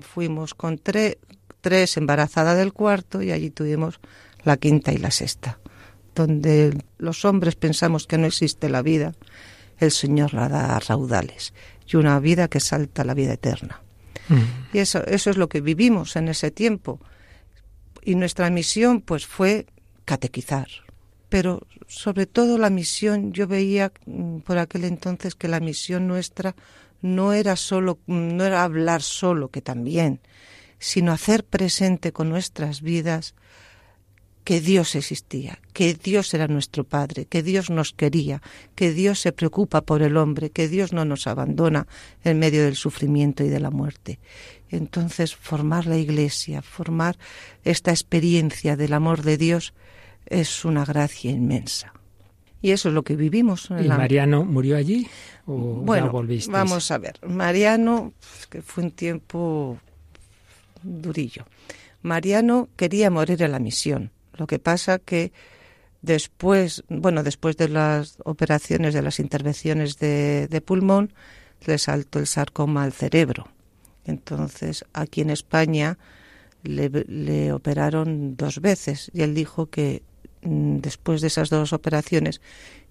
fuimos 0.00 0.54
con 0.54 0.78
tres 0.78 1.96
embarazada 1.96 2.54
del 2.54 2.72
cuarto 2.72 3.22
y 3.22 3.32
allí 3.32 3.50
tuvimos 3.50 4.00
la 4.44 4.56
quinta 4.56 4.92
y 4.92 4.98
la 4.98 5.10
sexta. 5.10 5.58
Donde 6.14 6.76
los 6.98 7.24
hombres 7.24 7.54
pensamos 7.54 8.06
que 8.06 8.18
no 8.18 8.26
existe 8.26 8.68
la 8.68 8.82
vida, 8.82 9.14
el 9.78 9.90
Señor 9.90 10.34
la 10.34 10.48
da 10.48 10.76
a 10.76 10.80
raudales. 10.80 11.52
Y 11.86 11.96
una 11.96 12.20
vida 12.20 12.48
que 12.48 12.60
salta 12.60 13.02
a 13.02 13.04
la 13.04 13.14
vida 13.14 13.32
eterna. 13.32 13.80
Mm. 14.28 14.76
Y 14.76 14.78
eso, 14.78 15.04
eso 15.06 15.30
es 15.30 15.36
lo 15.36 15.48
que 15.48 15.60
vivimos 15.60 16.16
en 16.16 16.28
ese 16.28 16.50
tiempo. 16.50 17.00
Y 18.02 18.14
nuestra 18.14 18.50
misión 18.50 19.00
pues 19.00 19.26
fue 19.26 19.66
catequizar. 20.04 20.68
Pero 21.28 21.66
sobre 21.86 22.26
todo 22.26 22.58
la 22.58 22.70
misión, 22.70 23.32
yo 23.32 23.46
veía 23.46 23.92
mm, 24.06 24.38
por 24.38 24.58
aquel 24.58 24.84
entonces 24.84 25.34
que 25.34 25.48
la 25.48 25.60
misión 25.60 26.06
nuestra 26.08 26.56
no 27.02 27.32
era 27.32 27.56
solo, 27.56 27.98
mm, 28.06 28.36
no 28.36 28.44
era 28.44 28.64
hablar 28.64 29.02
solo, 29.02 29.48
que 29.48 29.62
también, 29.62 30.20
sino 30.78 31.12
hacer 31.12 31.44
presente 31.44 32.12
con 32.12 32.28
nuestras 32.28 32.82
vidas 32.82 33.34
que 34.44 34.60
Dios 34.60 34.94
existía, 34.94 35.60
que 35.72 35.94
Dios 35.94 36.32
era 36.34 36.48
nuestro 36.48 36.84
Padre, 36.84 37.26
que 37.26 37.42
Dios 37.42 37.70
nos 37.70 37.92
quería, 37.92 38.42
que 38.74 38.92
Dios 38.92 39.20
se 39.20 39.32
preocupa 39.32 39.82
por 39.82 40.02
el 40.02 40.16
hombre, 40.16 40.50
que 40.50 40.68
Dios 40.68 40.92
no 40.92 41.04
nos 41.04 41.26
abandona 41.26 41.86
en 42.24 42.38
medio 42.38 42.64
del 42.64 42.76
sufrimiento 42.76 43.44
y 43.44 43.48
de 43.48 43.60
la 43.60 43.70
muerte. 43.70 44.18
Entonces, 44.70 45.34
formar 45.34 45.86
la 45.86 45.96
Iglesia, 45.96 46.62
formar 46.62 47.16
esta 47.64 47.90
experiencia 47.90 48.76
del 48.76 48.92
amor 48.92 49.22
de 49.22 49.36
Dios, 49.36 49.74
es 50.26 50.64
una 50.64 50.84
gracia 50.84 51.30
inmensa. 51.30 51.92
Y 52.62 52.72
eso 52.72 52.88
es 52.88 52.94
lo 52.94 53.02
que 53.02 53.16
vivimos. 53.16 53.68
¿Y 53.70 53.88
Mariano 53.88 54.44
murió 54.44 54.76
allí 54.76 55.08
o 55.46 55.56
bueno, 55.56 56.12
Vamos 56.48 56.90
a 56.90 56.98
ver. 56.98 57.18
Mariano, 57.26 58.12
que 58.50 58.62
fue 58.62 58.84
un 58.84 58.90
tiempo 58.90 59.78
durillo. 60.82 61.46
Mariano 62.02 62.68
quería 62.76 63.10
morir 63.10 63.42
en 63.42 63.52
la 63.52 63.58
misión. 63.58 64.10
Lo 64.34 64.46
que 64.46 64.58
pasa 64.58 64.98
que 64.98 65.32
después, 66.02 66.84
bueno, 66.88 67.22
después 67.22 67.56
de 67.56 67.68
las 67.68 68.18
operaciones, 68.24 68.94
de 68.94 69.02
las 69.02 69.20
intervenciones 69.20 69.98
de, 69.98 70.46
de 70.48 70.60
pulmón, 70.60 71.12
le 71.66 71.78
saltó 71.78 72.18
el 72.18 72.26
sarcoma 72.26 72.84
al 72.84 72.92
cerebro. 72.92 73.48
Entonces, 74.10 74.84
aquí 74.92 75.22
en 75.22 75.30
España 75.30 75.98
le, 76.62 77.52
operaron 77.52 78.36
dos 78.36 78.60
veces 78.60 79.10
y 79.14 79.22
él 79.22 79.34
dijo 79.34 79.66
que 79.66 80.02
Mm, 80.42 80.78
después 80.78 81.20
de 81.20 81.26
esas 81.26 81.50
dos 81.50 81.72
operaciones 81.74 82.40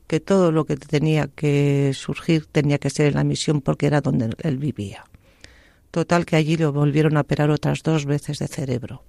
que 0.07 0.19
todo 0.19 0.51
lo 0.51 0.65
que 0.65 0.77
tenía 0.77 1.27
que 1.27 1.91
surgir 1.95 2.45
tenía 2.45 2.77
que 2.77 2.89
ser 2.89 3.07
en 3.07 3.15
la 3.15 3.23
misión 3.23 3.61
porque 3.61 3.87
era 3.87 4.01
donde 4.01 4.29
él 4.41 4.57
vivía. 4.57 5.05
Total 5.91 6.25
que 6.25 6.35
allí 6.35 6.57
lo 6.57 6.71
volvieron 6.71 7.17
a 7.17 7.21
operar 7.21 7.49
otras 7.49 7.83
dos 7.83 8.05
veces 8.05 8.39
de 8.39 8.47
cerebro. 8.47 9.03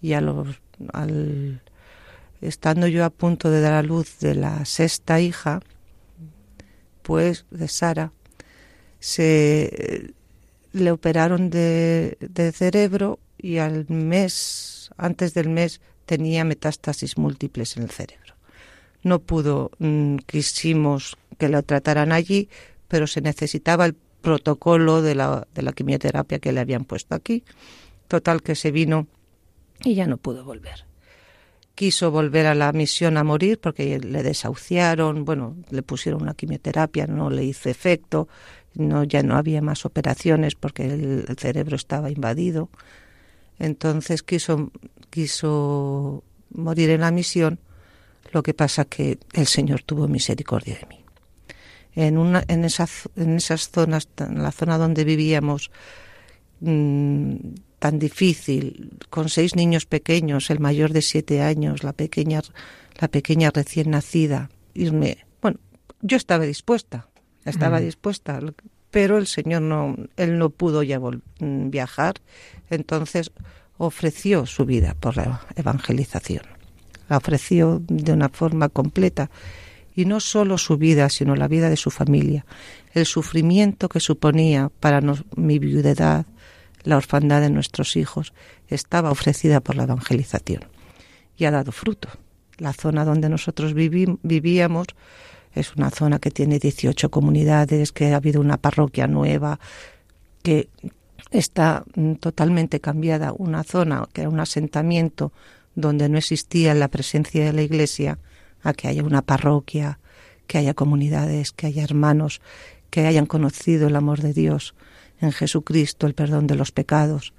Y 0.00 0.12
a 0.12 0.20
los, 0.20 0.60
al, 0.92 1.62
estando 2.40 2.86
yo 2.88 3.04
a 3.04 3.10
punto 3.10 3.50
de 3.50 3.60
dar 3.60 3.74
a 3.74 3.82
luz 3.82 4.18
de 4.20 4.34
la 4.34 4.64
sexta 4.64 5.20
hija, 5.20 5.60
pues 7.02 7.46
de 7.50 7.68
Sara, 7.68 8.12
se 8.98 10.14
le 10.74 10.90
operaron 10.90 11.50
de, 11.50 12.18
de 12.20 12.52
cerebro 12.52 13.20
y 13.38 13.58
al 13.58 13.86
mes, 13.88 14.90
antes 14.96 15.32
del 15.32 15.48
mes, 15.48 15.80
tenía 16.04 16.44
metástasis 16.44 17.16
múltiples 17.16 17.76
en 17.76 17.84
el 17.84 17.90
cerebro. 17.90 18.34
No 19.02 19.20
pudo, 19.20 19.70
mm, 19.78 20.16
quisimos 20.26 21.16
que 21.38 21.48
lo 21.48 21.62
trataran 21.62 22.10
allí, 22.10 22.48
pero 22.88 23.06
se 23.06 23.20
necesitaba 23.20 23.86
el 23.86 23.94
protocolo 23.94 25.00
de 25.00 25.14
la, 25.14 25.46
de 25.54 25.62
la 25.62 25.72
quimioterapia 25.72 26.40
que 26.40 26.52
le 26.52 26.60
habían 26.60 26.84
puesto 26.84 27.14
aquí. 27.14 27.44
Total 28.08 28.42
que 28.42 28.56
se 28.56 28.72
vino 28.72 29.06
y 29.84 29.94
ya 29.94 30.06
no 30.08 30.16
pudo 30.16 30.44
volver. 30.44 30.86
Quiso 31.76 32.10
volver 32.10 32.46
a 32.46 32.54
la 32.54 32.72
misión 32.72 33.16
a 33.16 33.24
morir 33.24 33.60
porque 33.60 34.00
le 34.00 34.22
desahuciaron, 34.22 35.24
bueno, 35.24 35.56
le 35.70 35.82
pusieron 35.82 36.22
una 36.22 36.34
quimioterapia, 36.34 37.06
no 37.06 37.30
le 37.30 37.44
hizo 37.44 37.68
efecto, 37.68 38.28
no, 38.74 39.04
ya 39.04 39.22
no 39.22 39.36
había 39.36 39.62
más 39.62 39.84
operaciones 39.84 40.54
porque 40.54 40.84
el 40.84 41.36
cerebro 41.38 41.76
estaba 41.76 42.10
invadido. 42.10 42.70
Entonces 43.58 44.22
quiso, 44.22 44.70
quiso 45.10 46.24
morir 46.50 46.90
en 46.90 47.00
la 47.02 47.10
misión, 47.10 47.58
lo 48.32 48.42
que 48.42 48.54
pasa 48.54 48.84
que 48.84 49.18
el 49.32 49.46
Señor 49.46 49.82
tuvo 49.82 50.08
misericordia 50.08 50.76
de 50.80 50.86
mí. 50.86 51.04
En, 51.94 52.18
una, 52.18 52.42
en, 52.48 52.64
esa, 52.64 52.88
en 53.16 53.36
esas 53.36 53.70
zonas, 53.70 54.08
en 54.18 54.42
la 54.42 54.50
zona 54.50 54.78
donde 54.78 55.04
vivíamos, 55.04 55.70
mm, 56.60 57.36
tan 57.78 57.98
difícil, 57.98 58.98
con 59.10 59.28
seis 59.28 59.54
niños 59.54 59.86
pequeños, 59.86 60.50
el 60.50 60.58
mayor 60.58 60.92
de 60.92 61.02
siete 61.02 61.42
años, 61.42 61.84
la 61.84 61.92
pequeña, 61.92 62.42
la 62.98 63.08
pequeña 63.08 63.50
recién 63.50 63.90
nacida, 63.90 64.50
irme, 64.72 65.18
bueno, 65.40 65.60
yo 66.00 66.16
estaba 66.16 66.44
dispuesta, 66.44 67.08
estaba 67.44 67.80
mm. 67.80 67.82
dispuesta, 67.82 68.40
pero 68.90 69.18
el 69.18 69.26
Señor 69.26 69.62
no, 69.62 69.96
él 70.16 70.38
no 70.38 70.50
pudo 70.50 70.82
ya 70.82 71.00
mm, 71.00 71.70
viajar, 71.70 72.14
entonces 72.70 73.32
ofreció 73.76 74.46
su 74.46 74.64
vida 74.64 74.94
por 74.98 75.16
la 75.16 75.46
evangelización. 75.56 76.42
La 77.08 77.18
ofreció 77.18 77.82
de 77.86 78.12
una 78.12 78.28
forma 78.28 78.68
completa 78.68 79.30
y 79.94 80.06
no 80.06 80.20
solo 80.20 80.58
su 80.58 80.76
vida, 80.76 81.08
sino 81.08 81.36
la 81.36 81.48
vida 81.48 81.68
de 81.68 81.76
su 81.76 81.90
familia, 81.90 82.46
el 82.92 83.06
sufrimiento 83.06 83.88
que 83.88 84.00
suponía 84.00 84.70
para 84.80 85.00
mi 85.36 85.58
viudedad, 85.58 86.26
la 86.82 86.96
orfandad 86.96 87.40
de 87.40 87.50
nuestros 87.50 87.96
hijos, 87.96 88.32
estaba 88.68 89.10
ofrecida 89.10 89.60
por 89.60 89.76
la 89.76 89.84
evangelización 89.84 90.64
y 91.36 91.44
ha 91.44 91.50
dado 91.50 91.72
fruto. 91.72 92.08
La 92.58 92.72
zona 92.72 93.04
donde 93.04 93.28
nosotros 93.28 93.74
vivíamos 93.74 94.86
es 95.54 95.74
una 95.76 95.90
zona 95.90 96.18
que 96.18 96.30
tiene 96.30 96.58
18 96.58 97.10
comunidades, 97.10 97.92
que 97.92 98.12
ha 98.12 98.16
habido 98.16 98.40
una 98.40 98.56
parroquia 98.56 99.06
nueva, 99.06 99.58
que 100.42 100.68
está 101.30 101.84
mm, 101.94 102.14
totalmente 102.14 102.80
cambiada. 102.80 103.32
Una 103.32 103.64
zona 103.64 104.06
que 104.12 104.22
era 104.22 104.30
un 104.30 104.40
asentamiento 104.40 105.32
donde 105.74 106.08
no 106.08 106.18
existía 106.18 106.74
la 106.74 106.88
presencia 106.88 107.44
de 107.44 107.52
la 107.52 107.62
iglesia, 107.62 108.18
a 108.62 108.72
que 108.72 108.88
haya 108.88 109.02
una 109.02 109.22
parroquia, 109.22 109.98
que 110.46 110.58
haya 110.58 110.74
comunidades, 110.74 111.52
que 111.52 111.66
haya 111.66 111.82
hermanos 111.82 112.40
que 112.94 113.06
hayan 113.08 113.26
conocido 113.26 113.88
el 113.88 113.96
amor 113.96 114.20
de 114.20 114.32
Dios 114.32 114.72
en 115.20 115.32
Jesucristo, 115.32 116.06
el 116.06 116.14
perdón 116.14 116.46
de 116.46 116.54
los 116.54 116.70
pecados, 116.70 117.32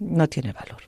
no 0.00 0.28
tiene 0.28 0.52
valor. 0.52 0.82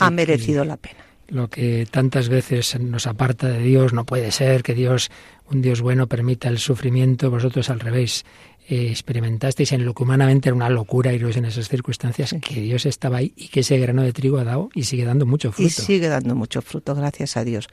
ha 0.00 0.10
merecido 0.10 0.64
la 0.64 0.78
pena 0.78 1.04
lo 1.28 1.48
que 1.48 1.86
tantas 1.90 2.28
veces 2.28 2.78
nos 2.78 3.06
aparta 3.06 3.48
de 3.48 3.60
Dios, 3.60 3.92
no 3.92 4.04
puede 4.04 4.30
ser 4.30 4.62
que 4.62 4.74
Dios, 4.74 5.10
un 5.50 5.62
Dios 5.62 5.80
bueno, 5.80 6.06
permita 6.06 6.48
el 6.48 6.58
sufrimiento, 6.58 7.30
vosotros 7.30 7.70
al 7.70 7.80
revés. 7.80 8.24
Eh, 8.68 8.88
experimentasteis 8.90 9.70
en 9.70 9.84
lo 9.84 9.94
que 9.94 10.02
humanamente 10.02 10.48
era 10.48 10.56
una 10.56 10.68
locura 10.68 11.12
iros 11.12 11.36
en 11.36 11.44
esas 11.44 11.68
circunstancias, 11.68 12.34
que 12.42 12.60
Dios 12.60 12.84
estaba 12.84 13.18
ahí 13.18 13.32
y 13.36 13.46
que 13.46 13.60
ese 13.60 13.78
grano 13.78 14.02
de 14.02 14.12
trigo 14.12 14.38
ha 14.38 14.44
dado 14.44 14.70
y 14.74 14.82
sigue 14.82 15.04
dando 15.04 15.24
mucho 15.24 15.52
fruto. 15.52 15.68
Y 15.68 15.70
sigue 15.70 16.08
dando 16.08 16.34
mucho 16.34 16.62
fruto, 16.62 16.96
gracias 16.96 17.36
a 17.36 17.44
Dios. 17.44 17.68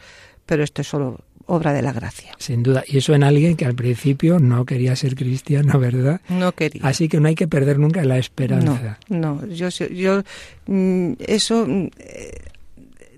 Pero 0.45 0.63
esto 0.63 0.81
es 0.83 0.87
solo 0.89 1.21
obra 1.45 1.73
de 1.73 1.81
la 1.81 1.93
gracia. 1.93 2.33
Sin 2.37 2.63
duda. 2.63 2.83
Y 2.87 2.97
eso 2.97 3.13
en 3.13 3.23
alguien 3.23 3.55
que 3.55 3.65
al 3.65 3.75
principio 3.75 4.39
no 4.39 4.65
quería 4.65 4.95
ser 4.95 5.15
cristiano, 5.15 5.79
¿verdad? 5.79 6.21
No 6.29 6.51
quería. 6.51 6.81
Así 6.83 7.09
que 7.09 7.19
no 7.19 7.27
hay 7.27 7.35
que 7.35 7.47
perder 7.47 7.79
nunca 7.79 8.03
la 8.03 8.17
esperanza. 8.17 8.99
No, 9.09 9.41
no. 9.41 9.47
Yo, 9.47 9.69
yo 9.69 10.23
mm, 10.67 11.13
eso 11.19 11.65
mm, 11.67 11.87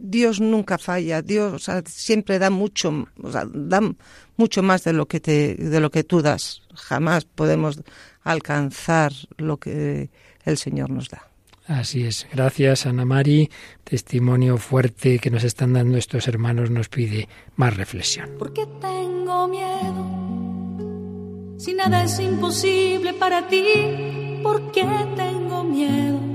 Dios 0.06 0.40
nunca 0.40 0.78
falla, 0.78 1.22
Dios 1.22 1.70
siempre 1.86 2.40
da 2.40 2.50
mucho, 2.50 3.08
da 3.54 3.82
mucho 4.38 4.64
más 4.64 4.84
de 4.84 4.94
lo 4.94 5.08
que 5.08 5.20
te, 5.20 5.56
de 5.56 5.80
lo 5.80 5.90
que 5.90 6.04
tú 6.04 6.22
das. 6.22 6.62
Jamás 6.76 7.26
podemos 7.26 7.82
alcanzar 8.24 9.12
lo 9.38 9.58
que 9.58 10.10
el 10.44 10.58
Señor 10.58 10.90
nos 10.90 11.10
da. 11.10 11.30
Así 11.68 12.04
es. 12.04 12.28
Gracias, 12.32 12.86
Ana 12.86 13.06
Mari. 13.06 13.50
Testimonio 13.84 14.58
fuerte 14.58 15.18
que 15.18 15.32
nos 15.32 15.44
están 15.44 15.74
dando 15.74 15.98
estos 15.98 16.28
hermanos 16.28 16.70
nos 16.70 16.90
pide 16.90 17.28
más 17.56 17.76
reflexión. 17.76 18.30
Porque 18.38 18.68
tengo 18.80 19.48
miedo. 19.48 20.36
Si 21.58 21.74
nada 21.74 22.04
es 22.04 22.20
imposible 22.20 23.14
para 23.14 23.48
ti, 23.48 23.64
¿por 24.44 24.72
qué 24.72 24.86
tengo 25.16 25.64
miedo? 25.64 26.35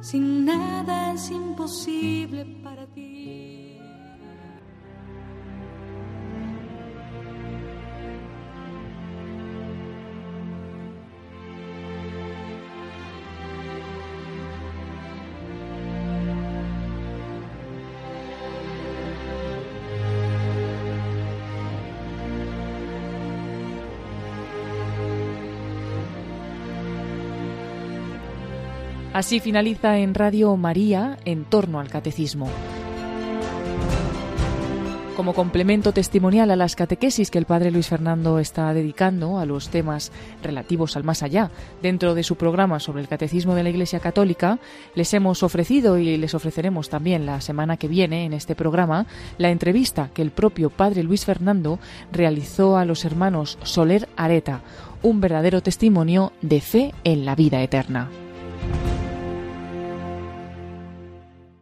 sin 0.00 0.44
nada 0.44 1.12
es 1.12 1.30
imposible 1.30 2.46
para 2.62 2.86
ti. 2.86 3.35
Así 29.16 29.40
finaliza 29.40 29.96
en 29.96 30.12
Radio 30.12 30.54
María 30.58 31.16
en 31.24 31.46
torno 31.46 31.80
al 31.80 31.88
catecismo. 31.88 32.50
Como 35.16 35.32
complemento 35.32 35.92
testimonial 35.92 36.50
a 36.50 36.56
las 36.56 36.76
catequesis 36.76 37.30
que 37.30 37.38
el 37.38 37.46
padre 37.46 37.70
Luis 37.70 37.88
Fernando 37.88 38.38
está 38.38 38.74
dedicando 38.74 39.38
a 39.38 39.46
los 39.46 39.70
temas 39.70 40.12
relativos 40.42 40.98
al 40.98 41.04
más 41.04 41.22
allá 41.22 41.50
dentro 41.80 42.14
de 42.14 42.24
su 42.24 42.36
programa 42.36 42.78
sobre 42.78 43.00
el 43.00 43.08
catecismo 43.08 43.54
de 43.54 43.62
la 43.62 43.70
Iglesia 43.70 44.00
Católica, 44.00 44.58
les 44.94 45.14
hemos 45.14 45.42
ofrecido 45.42 45.96
y 45.96 46.18
les 46.18 46.34
ofreceremos 46.34 46.90
también 46.90 47.24
la 47.24 47.40
semana 47.40 47.78
que 47.78 47.88
viene 47.88 48.26
en 48.26 48.34
este 48.34 48.54
programa 48.54 49.06
la 49.38 49.48
entrevista 49.48 50.10
que 50.12 50.20
el 50.20 50.30
propio 50.30 50.68
padre 50.68 51.02
Luis 51.02 51.24
Fernando 51.24 51.78
realizó 52.12 52.76
a 52.76 52.84
los 52.84 53.06
hermanos 53.06 53.56
Soler 53.62 54.10
Areta, 54.14 54.60
un 55.02 55.22
verdadero 55.22 55.62
testimonio 55.62 56.34
de 56.42 56.60
fe 56.60 56.94
en 57.02 57.24
la 57.24 57.34
vida 57.34 57.62
eterna. 57.62 58.10